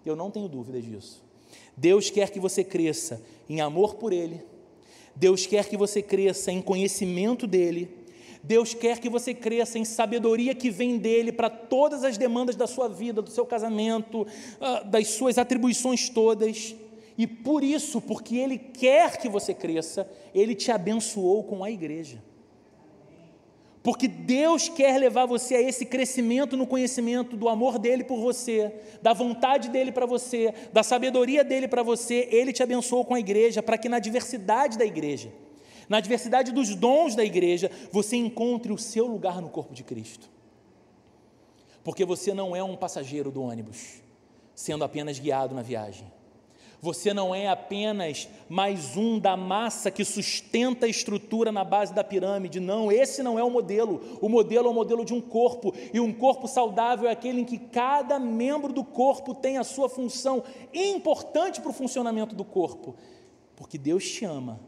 Eu 0.05 0.15
não 0.15 0.31
tenho 0.31 0.47
dúvidas 0.47 0.83
disso. 0.85 1.23
Deus 1.75 2.09
quer 2.09 2.29
que 2.29 2.39
você 2.39 2.63
cresça 2.63 3.21
em 3.49 3.61
amor 3.61 3.95
por 3.95 4.13
Ele 4.13 4.41
Deus 5.19 5.47
quer 5.47 5.67
que 5.67 5.75
você 5.75 6.01
cresça 6.01 6.51
em 6.51 6.61
conhecimento 6.61 7.47
dEle. 7.47 7.89
Deus 8.43 8.73
quer 8.73 8.99
que 8.99 9.09
você 9.09 9.33
cresça 9.33 9.79
em 9.79 9.83
sabedoria 9.83 10.53
que 10.53 10.69
vem 10.69 10.97
dele 10.97 11.31
para 11.31 11.49
todas 11.49 12.03
as 12.03 12.17
demandas 12.17 12.55
da 12.55 12.67
sua 12.67 12.87
vida, 12.87 13.21
do 13.21 13.31
seu 13.31 13.45
casamento, 13.45 14.27
ah, 14.61 14.83
das 14.83 15.07
suas 15.07 15.37
atribuições 15.37 16.07
todas. 16.07 16.75
E 17.17 17.25
por 17.25 17.63
isso, 17.63 17.99
porque 17.99 18.37
Ele 18.37 18.59
quer 18.59 19.17
que 19.17 19.27
você 19.27 19.53
cresça, 19.53 20.07
Ele 20.35 20.53
te 20.53 20.71
abençoou 20.71 21.43
com 21.43 21.63
a 21.63 21.71
igreja 21.71 22.21
porque 23.87 24.05
Deus 24.05 24.67
quer 24.67 24.99
levar 24.99 25.25
você 25.25 25.55
a 25.55 25.61
esse 25.61 25.85
crescimento 25.85 26.57
no 26.57 26.67
conhecimento 26.67 27.37
do 27.37 27.47
amor 27.47 27.79
dele 27.79 28.03
por 28.03 28.19
você, 28.19 28.69
da 29.01 29.13
vontade 29.13 29.69
dele 29.69 29.93
para 29.93 30.05
você, 30.05 30.53
da 30.73 30.83
sabedoria 30.83 31.41
dele 31.41 31.69
para 31.69 31.83
você. 31.83 32.27
Ele 32.29 32.51
te 32.51 32.61
abençoou 32.61 33.05
com 33.05 33.13
a 33.13 33.19
igreja 33.21 33.63
para 33.63 33.77
que 33.77 33.87
na 33.87 33.99
diversidade 33.99 34.77
da 34.77 34.83
igreja, 34.83 35.31
na 35.87 36.01
diversidade 36.01 36.51
dos 36.51 36.75
dons 36.75 37.15
da 37.15 37.23
igreja, 37.23 37.71
você 37.89 38.17
encontre 38.17 38.73
o 38.73 38.77
seu 38.77 39.07
lugar 39.07 39.41
no 39.41 39.47
corpo 39.47 39.73
de 39.73 39.85
Cristo. 39.85 40.29
Porque 41.81 42.03
você 42.03 42.33
não 42.33 42.53
é 42.53 42.61
um 42.61 42.75
passageiro 42.75 43.31
do 43.31 43.41
ônibus, 43.41 44.01
sendo 44.53 44.83
apenas 44.83 45.17
guiado 45.17 45.55
na 45.55 45.61
viagem. 45.61 46.11
Você 46.79 47.11
não 47.13 47.33
é 47.33 47.47
apenas 47.47 48.29
mais 48.47 48.95
um 48.95 49.17
da 49.17 49.35
massa 49.35 49.89
que 49.89 50.05
sustenta 50.05 50.85
a 50.85 50.89
estrutura 50.89 51.51
na 51.51 51.63
base 51.63 51.93
da 51.93 52.03
pirâmide. 52.03 52.59
Não, 52.59 52.91
esse 52.91 53.23
não 53.23 53.39
é 53.39 53.43
o 53.43 53.49
modelo. 53.49 54.19
O 54.21 54.29
modelo 54.29 54.67
é 54.67 54.71
o 54.71 54.73
modelo 54.73 55.03
de 55.03 55.13
um 55.13 55.21
corpo, 55.21 55.73
e 55.91 55.99
um 55.99 56.13
corpo 56.13 56.47
saudável 56.47 57.09
é 57.09 57.11
aquele 57.11 57.41
em 57.41 57.45
que 57.45 57.57
cada 57.57 58.19
membro 58.19 58.71
do 58.71 58.83
corpo 58.83 59.33
tem 59.33 59.57
a 59.57 59.63
sua 59.63 59.89
função 59.89 60.43
importante 60.73 61.61
para 61.61 61.71
o 61.71 61.73
funcionamento 61.73 62.35
do 62.35 62.45
corpo. 62.45 62.95
Porque 63.55 63.77
Deus 63.77 64.07
te 64.07 64.23
ama 64.23 64.59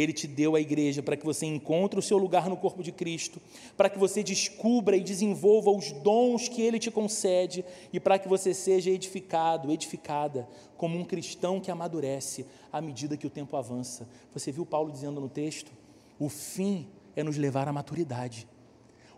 ele 0.00 0.12
te 0.12 0.26
deu 0.26 0.54
a 0.54 0.60
igreja 0.60 1.02
para 1.02 1.16
que 1.16 1.24
você 1.24 1.46
encontre 1.46 1.98
o 1.98 2.02
seu 2.02 2.18
lugar 2.18 2.50
no 2.50 2.56
corpo 2.56 2.82
de 2.82 2.92
Cristo, 2.92 3.40
para 3.76 3.88
que 3.88 3.98
você 3.98 4.22
descubra 4.22 4.94
e 4.94 5.02
desenvolva 5.02 5.70
os 5.70 5.90
dons 5.90 6.48
que 6.48 6.60
Ele 6.60 6.78
te 6.78 6.90
concede 6.90 7.64
e 7.92 7.98
para 7.98 8.18
que 8.18 8.28
você 8.28 8.52
seja 8.52 8.90
edificado, 8.90 9.72
edificada, 9.72 10.46
como 10.76 10.98
um 10.98 11.04
cristão 11.04 11.58
que 11.60 11.70
amadurece 11.70 12.44
à 12.70 12.80
medida 12.80 13.16
que 13.16 13.26
o 13.26 13.30
tempo 13.30 13.56
avança. 13.56 14.06
Você 14.34 14.52
viu 14.52 14.66
Paulo 14.66 14.92
dizendo 14.92 15.18
no 15.18 15.30
texto? 15.30 15.72
O 16.18 16.28
fim 16.28 16.86
é 17.14 17.22
nos 17.22 17.38
levar 17.38 17.66
à 17.66 17.72
maturidade, 17.72 18.46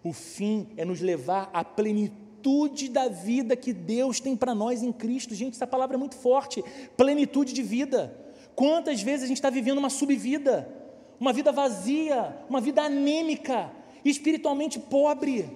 o 0.04 0.12
fim 0.12 0.68
é 0.76 0.84
nos 0.84 1.00
levar 1.00 1.50
à 1.52 1.64
plenitude 1.64 2.88
da 2.88 3.08
vida 3.08 3.56
que 3.56 3.72
Deus 3.72 4.20
tem 4.20 4.36
para 4.36 4.54
nós 4.54 4.80
em 4.80 4.92
Cristo. 4.92 5.34
Gente, 5.34 5.54
essa 5.54 5.66
palavra 5.66 5.96
é 5.96 5.98
muito 5.98 6.14
forte 6.14 6.62
plenitude 6.96 7.52
de 7.52 7.62
vida. 7.64 8.27
Quantas 8.58 9.00
vezes 9.00 9.22
a 9.22 9.28
gente 9.28 9.36
está 9.36 9.50
vivendo 9.50 9.78
uma 9.78 9.88
subvida, 9.88 10.68
uma 11.20 11.32
vida 11.32 11.52
vazia, 11.52 12.36
uma 12.50 12.60
vida 12.60 12.82
anêmica, 12.82 13.70
espiritualmente 14.04 14.80
pobre, 14.80 15.48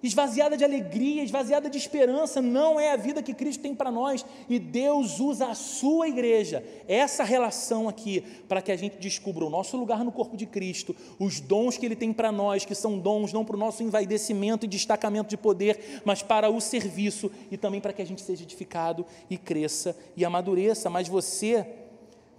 esvaziada 0.00 0.56
de 0.56 0.62
alegria, 0.62 1.24
esvaziada 1.24 1.68
de 1.68 1.76
esperança, 1.76 2.40
não 2.40 2.78
é 2.78 2.92
a 2.92 2.96
vida 2.96 3.20
que 3.20 3.34
Cristo 3.34 3.60
tem 3.60 3.74
para 3.74 3.90
nós, 3.90 4.24
e 4.48 4.60
Deus 4.60 5.18
usa 5.18 5.48
a 5.48 5.56
sua 5.56 6.06
igreja, 6.06 6.64
essa 6.86 7.24
relação 7.24 7.88
aqui, 7.88 8.22
para 8.48 8.62
que 8.62 8.70
a 8.70 8.76
gente 8.76 8.98
descubra 8.98 9.44
o 9.44 9.50
nosso 9.50 9.76
lugar 9.76 10.04
no 10.04 10.12
corpo 10.12 10.36
de 10.36 10.46
Cristo, 10.46 10.94
os 11.18 11.40
dons 11.40 11.78
que 11.78 11.84
Ele 11.84 11.96
tem 11.96 12.12
para 12.12 12.30
nós, 12.30 12.64
que 12.64 12.76
são 12.76 12.96
dons 12.96 13.32
não 13.32 13.44
para 13.44 13.56
o 13.56 13.58
nosso 13.58 13.82
envaidecimento 13.82 14.64
e 14.64 14.68
destacamento 14.68 15.30
de 15.30 15.36
poder, 15.36 16.00
mas 16.04 16.22
para 16.22 16.48
o 16.48 16.60
serviço 16.60 17.28
e 17.50 17.56
também 17.56 17.80
para 17.80 17.92
que 17.92 18.00
a 18.02 18.06
gente 18.06 18.22
seja 18.22 18.44
edificado 18.44 19.04
e 19.28 19.36
cresça 19.36 19.96
e 20.16 20.24
amadureça. 20.24 20.88
Mas 20.88 21.08
você 21.08 21.79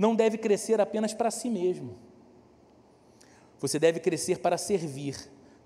não 0.02 0.16
deve 0.16 0.36
crescer 0.36 0.82
apenas 0.82 1.14
para 1.14 1.30
si 1.30 1.47
mesmo. 1.47 1.95
Você 3.60 3.78
deve 3.78 3.99
crescer 3.99 4.39
para 4.39 4.58
servir 4.58 5.16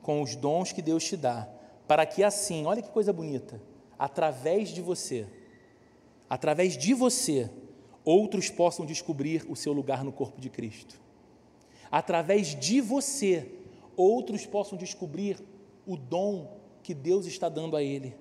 com 0.02 0.22
os 0.22 0.36
dons 0.36 0.74
que 0.74 0.82
Deus 0.82 1.06
te 1.06 1.16
dá, 1.16 1.48
para 1.88 2.06
que 2.06 2.22
assim, 2.22 2.66
olha 2.66 2.82
que 2.82 2.90
coisa 2.90 3.14
bonita, 3.14 3.62
através 3.98 4.72
de 4.72 4.82
você, 4.82 5.26
através 6.30 6.78
de 6.78 6.94
você, 6.94 7.50
outros 8.04 8.50
possam 8.50 8.86
descobrir 8.86 9.46
o 9.48 9.56
seu 9.56 9.72
lugar 9.72 10.04
no 10.04 10.12
corpo 10.12 10.42
de 10.42 10.50
Cristo. 10.50 11.00
Através 11.90 12.60
de 12.60 12.82
você, 12.82 13.50
outros 13.96 14.46
possam 14.46 14.78
descobrir 14.78 15.42
o 15.88 15.96
dom 15.96 16.60
que 16.84 16.94
Deus 16.94 17.26
está 17.26 17.48
dando 17.48 17.78
a 17.78 17.82
ele. 17.82 18.18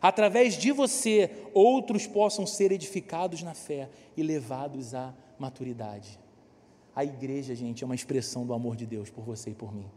Através 0.00 0.56
de 0.56 0.72
você, 0.72 1.30
outros 1.52 2.06
possam 2.06 2.46
ser 2.46 2.72
edificados 2.72 3.42
na 3.42 3.52
fé 3.52 3.90
e 4.16 4.22
levados 4.22 4.94
à 4.94 5.14
maturidade. 5.38 6.18
A 6.94 7.04
igreja, 7.04 7.54
gente, 7.54 7.82
é 7.82 7.86
uma 7.86 7.94
expressão 7.94 8.46
do 8.46 8.54
amor 8.54 8.76
de 8.76 8.86
Deus 8.86 9.10
por 9.10 9.24
você 9.24 9.50
e 9.50 9.54
por 9.54 9.74
mim. 9.74 9.90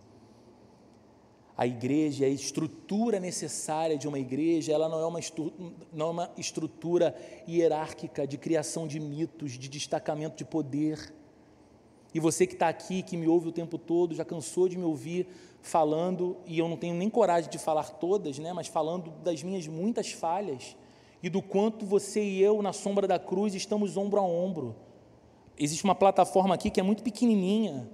A 1.56 1.66
igreja, 1.66 2.26
a 2.26 2.30
estrutura 2.30 3.20
necessária 3.20 3.98
de 3.98 4.08
uma 4.08 4.20
igreja, 4.20 4.72
ela 4.72 4.88
não 4.88 5.00
é 5.00 5.06
uma, 5.06 5.20
não 5.92 6.08
é 6.08 6.10
uma 6.12 6.32
estrutura 6.38 7.16
hierárquica 7.48 8.28
de 8.28 8.38
criação 8.38 8.88
de 8.88 9.00
mitos, 9.00 9.54
de 9.54 9.68
destacamento 9.68 10.38
de 10.38 10.46
poder. 10.46 11.12
E 12.14 12.20
você 12.20 12.46
que 12.46 12.54
está 12.54 12.70
aqui, 12.70 13.02
que 13.02 13.18
me 13.18 13.28
ouve 13.28 13.50
o 13.50 13.52
tempo 13.52 13.78
todo, 13.78 14.14
já 14.14 14.24
cansou 14.24 14.70
de 14.70 14.78
me 14.78 14.84
ouvir 14.84 15.28
falando, 15.62 16.38
e 16.46 16.60
eu 16.60 16.68
não 16.68 16.78
tenho 16.78 16.94
nem 16.94 17.10
coragem 17.10 17.50
de 17.50 17.58
falar 17.58 17.90
todas, 17.90 18.38
né, 18.38 18.54
mas 18.54 18.68
falando 18.68 19.10
das 19.24 19.42
minhas 19.42 19.68
muitas 19.68 20.12
falhas 20.12 20.76
e 21.22 21.30
do 21.30 21.42
quanto 21.42 21.86
você 21.86 22.24
e 22.24 22.42
eu, 22.42 22.62
na 22.62 22.72
sombra 22.72 23.08
da 23.08 23.18
cruz, 23.18 23.56
estamos 23.56 23.98
ombro 23.98 24.20
a 24.20 24.24
ombro. 24.24 24.76
Existe 25.58 25.84
uma 25.84 25.96
plataforma 25.96 26.56
aqui 26.56 26.70
que 26.70 26.80
é 26.80 26.84
muito 26.84 27.04
pequenininha, 27.04 27.90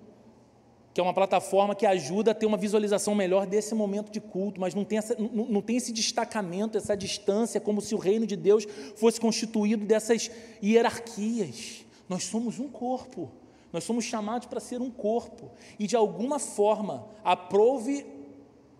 que 0.94 1.02
é 1.02 1.04
uma 1.04 1.14
plataforma 1.14 1.74
que 1.74 1.86
ajuda 1.86 2.32
a 2.32 2.34
ter 2.36 2.46
uma 2.46 2.58
visualização 2.58 3.16
melhor 3.16 3.48
desse 3.48 3.74
momento 3.74 4.12
de 4.12 4.22
culto, 4.22 4.62
mas 4.62 4.76
não 4.76 4.86
tem, 4.86 5.00
essa, 5.00 5.16
não, 5.16 5.46
não 5.46 5.62
tem 5.62 5.78
esse 5.78 5.92
destacamento, 5.92 6.78
essa 6.78 6.96
distância, 6.96 7.60
como 7.60 7.82
se 7.82 7.96
o 7.96 7.98
reino 7.98 8.28
de 8.28 8.36
Deus 8.36 8.68
fosse 8.96 9.20
constituído 9.20 9.86
dessas 9.86 10.30
hierarquias. 10.62 11.84
Nós 12.08 12.26
somos 12.26 12.60
um 12.60 12.68
corpo. 12.68 13.32
Nós 13.72 13.84
somos 13.86 14.06
chamados 14.06 14.46
para 14.46 14.60
ser 14.60 14.80
um 14.82 14.92
corpo 14.92 15.50
e 15.80 15.88
de 15.88 15.96
alguma 15.96 16.38
forma 16.38 17.08
aprove 17.24 18.06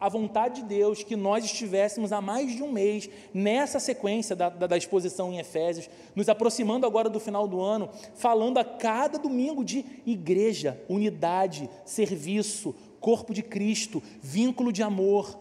a 0.04 0.10
vontade 0.10 0.62
de 0.62 0.68
Deus 0.68 1.02
que 1.02 1.16
nós 1.16 1.46
estivéssemos 1.46 2.12
há 2.12 2.20
mais 2.20 2.54
de 2.54 2.62
um 2.62 2.70
mês 2.70 3.10
nessa 3.34 3.80
sequência 3.80 4.36
da, 4.36 4.50
da, 4.50 4.68
da, 4.68 4.76
exposição 4.76 5.32
em 5.32 5.40
Efésios, 5.40 5.90
nos 6.14 6.28
aproximando 6.28 6.86
agora 6.86 7.10
do 7.10 7.22
final 7.22 7.48
do 7.48 7.62
ano, 7.62 7.90
falando 8.14 8.58
a 8.58 8.66
cada 8.66 9.18
domingo 9.18 9.64
de 9.64 9.86
igreja, 10.06 10.78
unidade, 10.90 11.70
serviço, 11.86 12.76
corpo 13.00 13.34
de 13.34 13.42
Cristo, 13.42 14.04
vínculo 14.22 14.74
de 14.74 14.84
amor, 14.84 15.40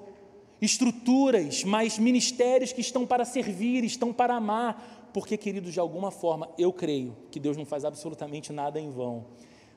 estruturas, 0.60 1.64
mas 1.64 1.98
ministérios 1.98 2.72
que 2.72 2.80
estão 2.80 3.04
para 3.04 3.24
servir, 3.24 3.82
estão 3.82 4.12
para 4.12 4.36
amar, 4.36 5.10
porque, 5.12 5.36
queridos, 5.36 5.72
de 5.72 5.80
alguma 5.80 6.12
forma, 6.12 6.48
eu 6.56 6.72
creio 6.72 7.16
que 7.32 7.40
Deus 7.40 7.56
não 7.56 7.66
faz 7.66 7.84
absolutamente 7.84 8.52
nada 8.52 8.78
em 8.78 8.92
vão. 8.92 9.24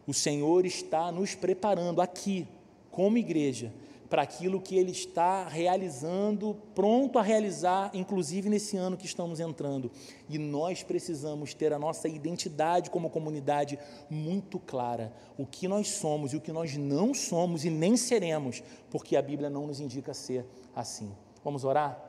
O 0.05 0.13
Senhor 0.13 0.63
está 0.63 1.11
nos 1.11 1.33
preparando 1.33 2.01
aqui, 2.03 2.47
como 2.91 3.17
igreja, 3.17 3.73
para 4.09 4.21
aquilo 4.21 4.61
que 4.61 4.77
Ele 4.77 4.91
está 4.91 5.47
realizando, 5.47 6.55
pronto 6.73 7.17
a 7.17 7.21
realizar, 7.21 7.91
inclusive 7.93 8.49
nesse 8.49 8.77
ano 8.77 8.97
que 8.97 9.05
estamos 9.05 9.39
entrando. 9.39 9.91
E 10.29 10.37
nós 10.37 10.83
precisamos 10.83 11.53
ter 11.53 11.73
a 11.73 11.79
nossa 11.79 12.07
identidade 12.07 12.89
como 12.89 13.09
comunidade 13.09 13.79
muito 14.09 14.59
clara. 14.59 15.13
O 15.37 15.45
que 15.45 15.67
nós 15.67 15.89
somos 15.89 16.33
e 16.33 16.37
o 16.37 16.41
que 16.41 16.51
nós 16.51 16.77
não 16.77 17.13
somos 17.13 17.65
e 17.65 17.69
nem 17.69 17.97
seremos, 17.97 18.63
porque 18.89 19.15
a 19.15 19.21
Bíblia 19.21 19.49
não 19.49 19.67
nos 19.67 19.79
indica 19.79 20.13
ser 20.13 20.45
assim. 20.75 21.11
Vamos 21.43 21.63
orar? 21.63 21.99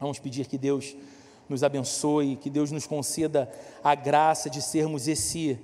Vamos 0.00 0.18
pedir 0.18 0.46
que 0.46 0.58
Deus 0.58 0.96
nos 1.48 1.62
abençoe, 1.62 2.36
que 2.36 2.48
Deus 2.48 2.70
nos 2.70 2.86
conceda 2.86 3.50
a 3.82 3.94
graça 3.94 4.48
de 4.48 4.62
sermos 4.62 5.08
esse 5.08 5.58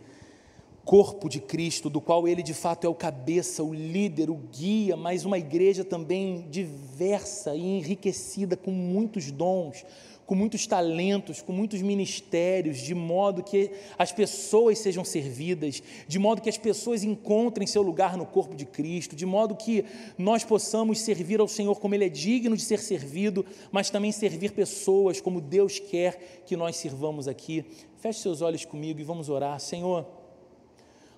corpo 0.90 1.28
de 1.28 1.38
Cristo, 1.38 1.88
do 1.88 2.00
qual 2.00 2.26
Ele 2.26 2.42
de 2.42 2.52
fato 2.52 2.84
é 2.84 2.90
o 2.90 2.94
cabeça, 2.96 3.62
o 3.62 3.72
líder, 3.72 4.28
o 4.28 4.34
guia, 4.34 4.96
mas 4.96 5.24
uma 5.24 5.38
igreja 5.38 5.84
também 5.84 6.48
diversa 6.50 7.54
e 7.54 7.60
enriquecida 7.60 8.56
com 8.56 8.72
muitos 8.72 9.30
dons, 9.30 9.84
com 10.26 10.34
muitos 10.34 10.66
talentos, 10.66 11.40
com 11.42 11.52
muitos 11.52 11.80
ministérios, 11.80 12.78
de 12.78 12.92
modo 12.92 13.40
que 13.40 13.70
as 13.96 14.10
pessoas 14.10 14.80
sejam 14.80 15.04
servidas, 15.04 15.80
de 16.08 16.18
modo 16.18 16.42
que 16.42 16.48
as 16.48 16.58
pessoas 16.58 17.04
encontrem 17.04 17.68
seu 17.68 17.82
lugar 17.82 18.16
no 18.16 18.26
corpo 18.26 18.56
de 18.56 18.66
Cristo, 18.66 19.14
de 19.14 19.24
modo 19.24 19.54
que 19.54 19.84
nós 20.18 20.42
possamos 20.42 20.98
servir 21.02 21.38
ao 21.38 21.46
Senhor 21.46 21.78
como 21.78 21.94
Ele 21.94 22.06
é 22.06 22.08
digno 22.08 22.56
de 22.56 22.64
ser 22.64 22.80
servido, 22.80 23.46
mas 23.70 23.90
também 23.90 24.10
servir 24.10 24.50
pessoas 24.50 25.20
como 25.20 25.40
Deus 25.40 25.78
quer 25.78 26.42
que 26.44 26.56
nós 26.56 26.74
sirvamos 26.74 27.28
aqui. 27.28 27.64
Feche 28.00 28.18
seus 28.18 28.42
olhos 28.42 28.64
comigo 28.64 28.98
e 28.98 29.04
vamos 29.04 29.28
orar. 29.28 29.60
Senhor, 29.60 30.19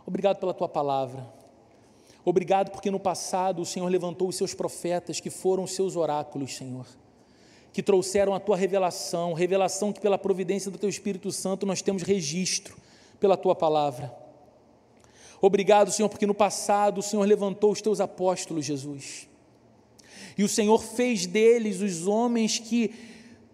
obrigado 0.07 0.39
pela 0.39 0.55
tua 0.55 0.69
palavra. 0.69 1.27
Obrigado 2.25 2.71
porque 2.71 2.91
no 2.91 3.01
passado 3.01 3.63
o 3.63 3.67
Senhor 3.67 3.89
levantou 3.89 4.29
os 4.29 4.37
seus 4.37 4.55
profetas, 4.55 5.21
que 5.21 5.31
foram 5.31 5.65
os 5.65 5.73
seus 5.73 5.97
oráculos, 5.97 6.57
Senhor 6.57 6.87
que 7.73 7.83
trouxeram 7.83 8.35
a 8.35 8.41
tua 8.41 8.57
revelação, 8.57 9.33
revelação 9.33 9.93
que 9.93 10.01
pela 10.01 10.19
providência 10.19 10.71
do 10.71 10.79
teu 10.79 10.91
Espírito 10.91 11.33
Santo 11.33 11.65
nós 11.65 11.81
temos 11.81 12.03
registro 12.03 12.77
pela 13.19 13.37
tua 13.37 13.55
palavra. 13.55 14.15
Obrigado, 15.41 15.91
Senhor, 15.91 16.09
porque 16.09 16.27
no 16.27 16.35
passado 16.35 16.99
o 16.99 17.03
Senhor 17.03 17.25
levantou 17.25 17.73
os 17.73 17.81
teus 17.81 17.99
apóstolos, 18.01 18.65
Jesus. 18.65 19.27
E 20.37 20.45
o 20.45 20.49
Senhor 20.49 20.83
fez 20.83 21.27
deles 21.27 21.81
os 21.81 22.07
homens 22.07 22.59
que 22.59 22.95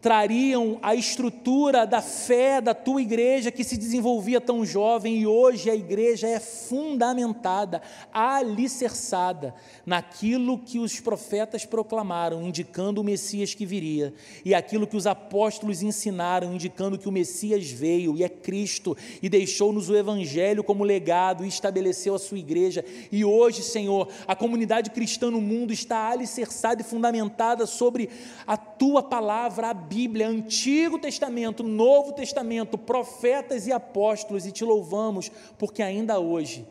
trariam 0.00 0.78
a 0.80 0.94
estrutura 0.94 1.86
da 1.86 2.00
fé 2.00 2.60
da 2.60 2.72
tua 2.72 3.02
igreja 3.02 3.50
que 3.50 3.64
se 3.64 3.76
desenvolvia 3.76 4.40
tão 4.40 4.64
jovem 4.64 5.18
e 5.18 5.26
hoje 5.26 5.70
a 5.70 5.74
igreja 5.74 6.28
é 6.28 6.38
fundamentada, 6.38 7.82
alicerçada 8.12 9.54
naquilo 9.84 10.58
que 10.58 10.78
os 10.78 11.00
profetas 11.00 11.64
proclamaram, 11.64 12.42
indicando 12.42 13.00
o 13.00 13.04
Messias 13.04 13.54
que 13.54 13.66
viria, 13.66 14.14
e 14.44 14.54
aquilo 14.54 14.86
que 14.86 14.96
os 14.96 15.06
apóstolos 15.06 15.82
ensinaram, 15.82 16.54
indicando 16.54 16.98
que 16.98 17.08
o 17.08 17.12
Messias 17.12 17.70
veio 17.70 18.16
e 18.16 18.22
é 18.22 18.28
Cristo 18.28 18.96
e 19.22 19.28
deixou-nos 19.28 19.88
o 19.88 19.96
evangelho 19.96 20.62
como 20.62 20.84
legado 20.84 21.44
e 21.44 21.48
estabeleceu 21.48 22.14
a 22.14 22.18
sua 22.18 22.38
igreja. 22.38 22.84
E 23.10 23.24
hoje, 23.24 23.62
Senhor, 23.62 24.08
a 24.26 24.36
comunidade 24.36 24.90
cristã 24.90 25.30
no 25.30 25.40
mundo 25.40 25.72
está 25.72 26.10
alicerçada 26.10 26.82
e 26.82 26.84
fundamentada 26.84 27.66
sobre 27.66 28.08
a 28.46 28.56
tua 28.56 29.02
palavra, 29.02 29.70
a 29.70 29.87
Bíblia, 29.88 30.28
Antigo 30.28 30.98
Testamento, 30.98 31.62
Novo 31.62 32.12
Testamento, 32.12 32.76
profetas 32.76 33.66
e 33.66 33.72
apóstolos, 33.72 34.44
e 34.44 34.52
te 34.52 34.64
louvamos, 34.64 35.30
porque 35.56 35.82
ainda 35.82 36.18
hoje, 36.18 36.66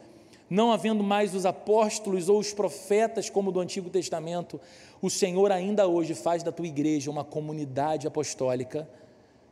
não 0.49 0.71
havendo 0.71 1.03
mais 1.03 1.33
os 1.33 1.45
apóstolos 1.45 2.29
ou 2.29 2.39
os 2.39 2.53
profetas 2.53 3.29
como 3.29 3.51
do 3.51 3.59
Antigo 3.59 3.89
Testamento, 3.89 4.61
o 5.01 5.09
Senhor 5.09 5.51
ainda 5.51 5.87
hoje 5.87 6.13
faz 6.13 6.43
da 6.43 6.51
tua 6.51 6.67
igreja 6.67 7.09
uma 7.09 7.23
comunidade 7.23 8.07
apostólica 8.07 8.87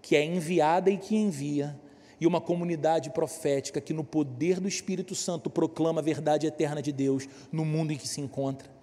que 0.02 0.16
é 0.16 0.24
enviada 0.24 0.92
e 0.92 0.98
que 0.98 1.16
envia, 1.16 1.76
e 2.22 2.28
uma 2.28 2.40
comunidade 2.40 3.10
profética 3.10 3.82
que, 3.82 3.92
no 3.92 4.04
poder 4.04 4.60
do 4.60 4.68
Espírito 4.68 5.16
Santo, 5.16 5.50
proclama 5.50 6.00
a 6.00 6.04
verdade 6.04 6.46
eterna 6.48 6.82
de 6.82 6.92
Deus 6.92 7.28
no 7.52 7.66
mundo 7.66 7.92
em 7.92 7.98
que 7.98 8.08
se 8.08 8.22
encontra. 8.22 8.75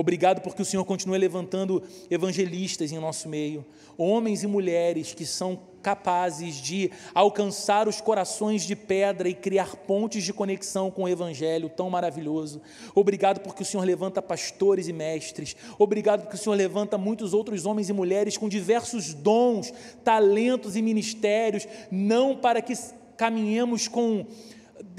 Obrigado 0.00 0.40
porque 0.40 0.62
o 0.62 0.64
Senhor 0.64 0.82
continua 0.86 1.18
levantando 1.18 1.82
evangelistas 2.10 2.90
em 2.90 2.98
nosso 2.98 3.28
meio, 3.28 3.66
homens 3.98 4.42
e 4.42 4.46
mulheres 4.46 5.12
que 5.12 5.26
são 5.26 5.60
capazes 5.82 6.54
de 6.54 6.90
alcançar 7.14 7.86
os 7.86 8.00
corações 8.00 8.62
de 8.62 8.74
pedra 8.74 9.28
e 9.28 9.34
criar 9.34 9.76
pontes 9.76 10.24
de 10.24 10.32
conexão 10.32 10.90
com 10.90 11.02
o 11.02 11.08
Evangelho 11.08 11.68
tão 11.68 11.90
maravilhoso. 11.90 12.62
Obrigado 12.94 13.40
porque 13.40 13.62
o 13.62 13.66
Senhor 13.66 13.84
levanta 13.84 14.22
pastores 14.22 14.88
e 14.88 14.92
mestres. 14.94 15.54
Obrigado 15.78 16.22
porque 16.22 16.36
o 16.36 16.38
Senhor 16.38 16.56
levanta 16.56 16.96
muitos 16.96 17.34
outros 17.34 17.66
homens 17.66 17.90
e 17.90 17.92
mulheres 17.92 18.38
com 18.38 18.48
diversos 18.48 19.12
dons, 19.12 19.70
talentos 20.02 20.76
e 20.76 20.80
ministérios, 20.80 21.68
não 21.90 22.34
para 22.34 22.62
que 22.62 22.72
caminhemos 23.18 23.86
com 23.86 24.24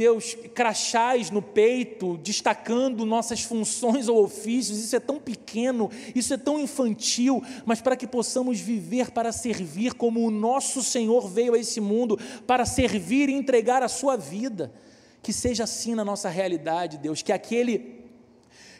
Deus, 0.01 0.35
crachás 0.55 1.29
no 1.29 1.43
peito, 1.43 2.17
destacando 2.17 3.05
nossas 3.05 3.43
funções 3.43 4.07
ou 4.07 4.23
ofícios, 4.23 4.79
isso 4.79 4.95
é 4.95 4.99
tão 4.99 5.19
pequeno, 5.19 5.91
isso 6.15 6.33
é 6.33 6.37
tão 6.37 6.59
infantil, 6.59 7.43
mas 7.67 7.81
para 7.81 7.95
que 7.95 8.07
possamos 8.07 8.59
viver 8.59 9.11
para 9.11 9.31
servir 9.31 9.93
como 9.93 10.25
o 10.25 10.31
nosso 10.31 10.81
Senhor 10.81 11.29
veio 11.29 11.53
a 11.53 11.59
esse 11.59 11.79
mundo, 11.79 12.17
para 12.47 12.65
servir 12.65 13.29
e 13.29 13.33
entregar 13.33 13.83
a 13.83 13.87
sua 13.87 14.17
vida. 14.17 14.73
Que 15.21 15.31
seja 15.31 15.65
assim 15.65 15.93
na 15.93 16.03
nossa 16.03 16.29
realidade, 16.29 16.97
Deus, 16.97 17.21
que 17.21 17.31
aquele 17.31 18.00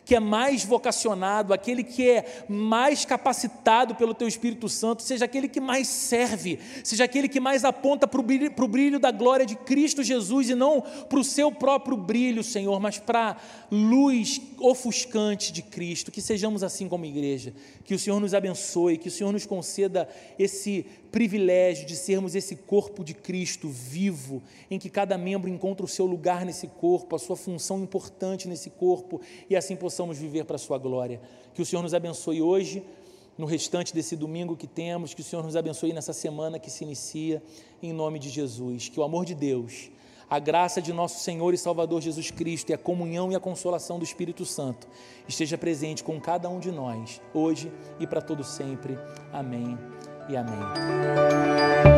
que 0.03 0.15
é 0.15 0.19
mais 0.19 0.65
vocacionado, 0.65 1.53
aquele 1.53 1.83
que 1.83 2.09
é 2.09 2.45
mais 2.49 3.05
capacitado 3.05 3.95
pelo 3.95 4.13
Teu 4.13 4.27
Espírito 4.27 4.67
Santo, 4.67 5.03
seja 5.03 5.25
aquele 5.25 5.47
que 5.47 5.59
mais 5.59 5.87
serve, 5.87 6.59
seja 6.83 7.03
aquele 7.03 7.27
que 7.27 7.39
mais 7.39 7.63
aponta 7.63 8.07
para 8.07 8.19
o 8.19 8.23
brilho, 8.23 8.51
brilho 8.67 8.99
da 8.99 9.11
glória 9.11 9.45
de 9.45 9.55
Cristo 9.55 10.03
Jesus 10.03 10.49
e 10.49 10.55
não 10.55 10.81
para 10.81 11.19
o 11.19 11.23
seu 11.23 11.51
próprio 11.51 11.95
brilho, 11.95 12.43
Senhor, 12.43 12.79
mas 12.79 12.97
para 12.97 13.31
a 13.31 13.37
luz 13.71 14.41
ofuscante 14.59 15.51
de 15.51 15.61
Cristo. 15.61 16.11
Que 16.11 16.21
sejamos 16.21 16.63
assim 16.63 16.87
como 16.87 17.05
igreja, 17.05 17.53
que 17.83 17.93
o 17.93 17.99
Senhor 17.99 18.19
nos 18.19 18.33
abençoe, 18.33 18.97
que 18.97 19.07
o 19.07 19.11
Senhor 19.11 19.31
nos 19.31 19.45
conceda 19.45 20.09
esse 20.37 20.85
privilégio 21.11 21.85
de 21.85 21.95
sermos 21.95 22.35
esse 22.35 22.55
corpo 22.55 23.03
de 23.03 23.13
Cristo 23.13 23.67
vivo, 23.67 24.41
em 24.69 24.79
que 24.79 24.89
cada 24.89 25.17
membro 25.17 25.49
encontra 25.49 25.85
o 25.85 25.89
seu 25.89 26.05
lugar 26.05 26.45
nesse 26.45 26.67
corpo, 26.67 27.15
a 27.15 27.19
sua 27.19 27.35
função 27.35 27.81
importante 27.83 28.47
nesse 28.47 28.69
corpo, 28.69 29.19
e 29.49 29.55
assim 29.55 29.75
possamos 29.75 30.17
viver 30.17 30.45
para 30.45 30.55
a 30.55 30.59
sua 30.59 30.77
glória. 30.77 31.19
Que 31.53 31.61
o 31.61 31.65
Senhor 31.65 31.81
nos 31.81 31.93
abençoe 31.93 32.41
hoje, 32.41 32.83
no 33.37 33.45
restante 33.45 33.93
desse 33.93 34.15
domingo 34.15 34.55
que 34.55 34.67
temos, 34.67 35.13
que 35.13 35.21
o 35.21 35.23
Senhor 35.23 35.43
nos 35.43 35.55
abençoe 35.55 35.93
nessa 35.93 36.13
semana 36.13 36.59
que 36.59 36.69
se 36.69 36.83
inicia, 36.83 37.41
em 37.81 37.91
nome 37.91 38.19
de 38.19 38.29
Jesus. 38.29 38.89
Que 38.89 38.99
o 38.99 39.03
amor 39.03 39.25
de 39.25 39.35
Deus 39.35 39.91
a 40.31 40.39
graça 40.39 40.81
de 40.81 40.93
nosso 40.93 41.19
Senhor 41.19 41.53
e 41.53 41.57
Salvador 41.57 41.99
Jesus 41.99 42.31
Cristo 42.31 42.69
e 42.69 42.73
a 42.73 42.77
comunhão 42.77 43.33
e 43.33 43.35
a 43.35 43.39
consolação 43.39 43.99
do 43.99 44.05
Espírito 44.05 44.45
Santo 44.45 44.87
esteja 45.27 45.57
presente 45.57 46.05
com 46.05 46.21
cada 46.21 46.47
um 46.47 46.57
de 46.57 46.71
nós, 46.71 47.21
hoje 47.33 47.69
e 47.99 48.07
para 48.07 48.21
todo 48.21 48.41
sempre. 48.41 48.97
Amém 49.33 49.77
e 50.27 50.37
amém. 50.37 51.90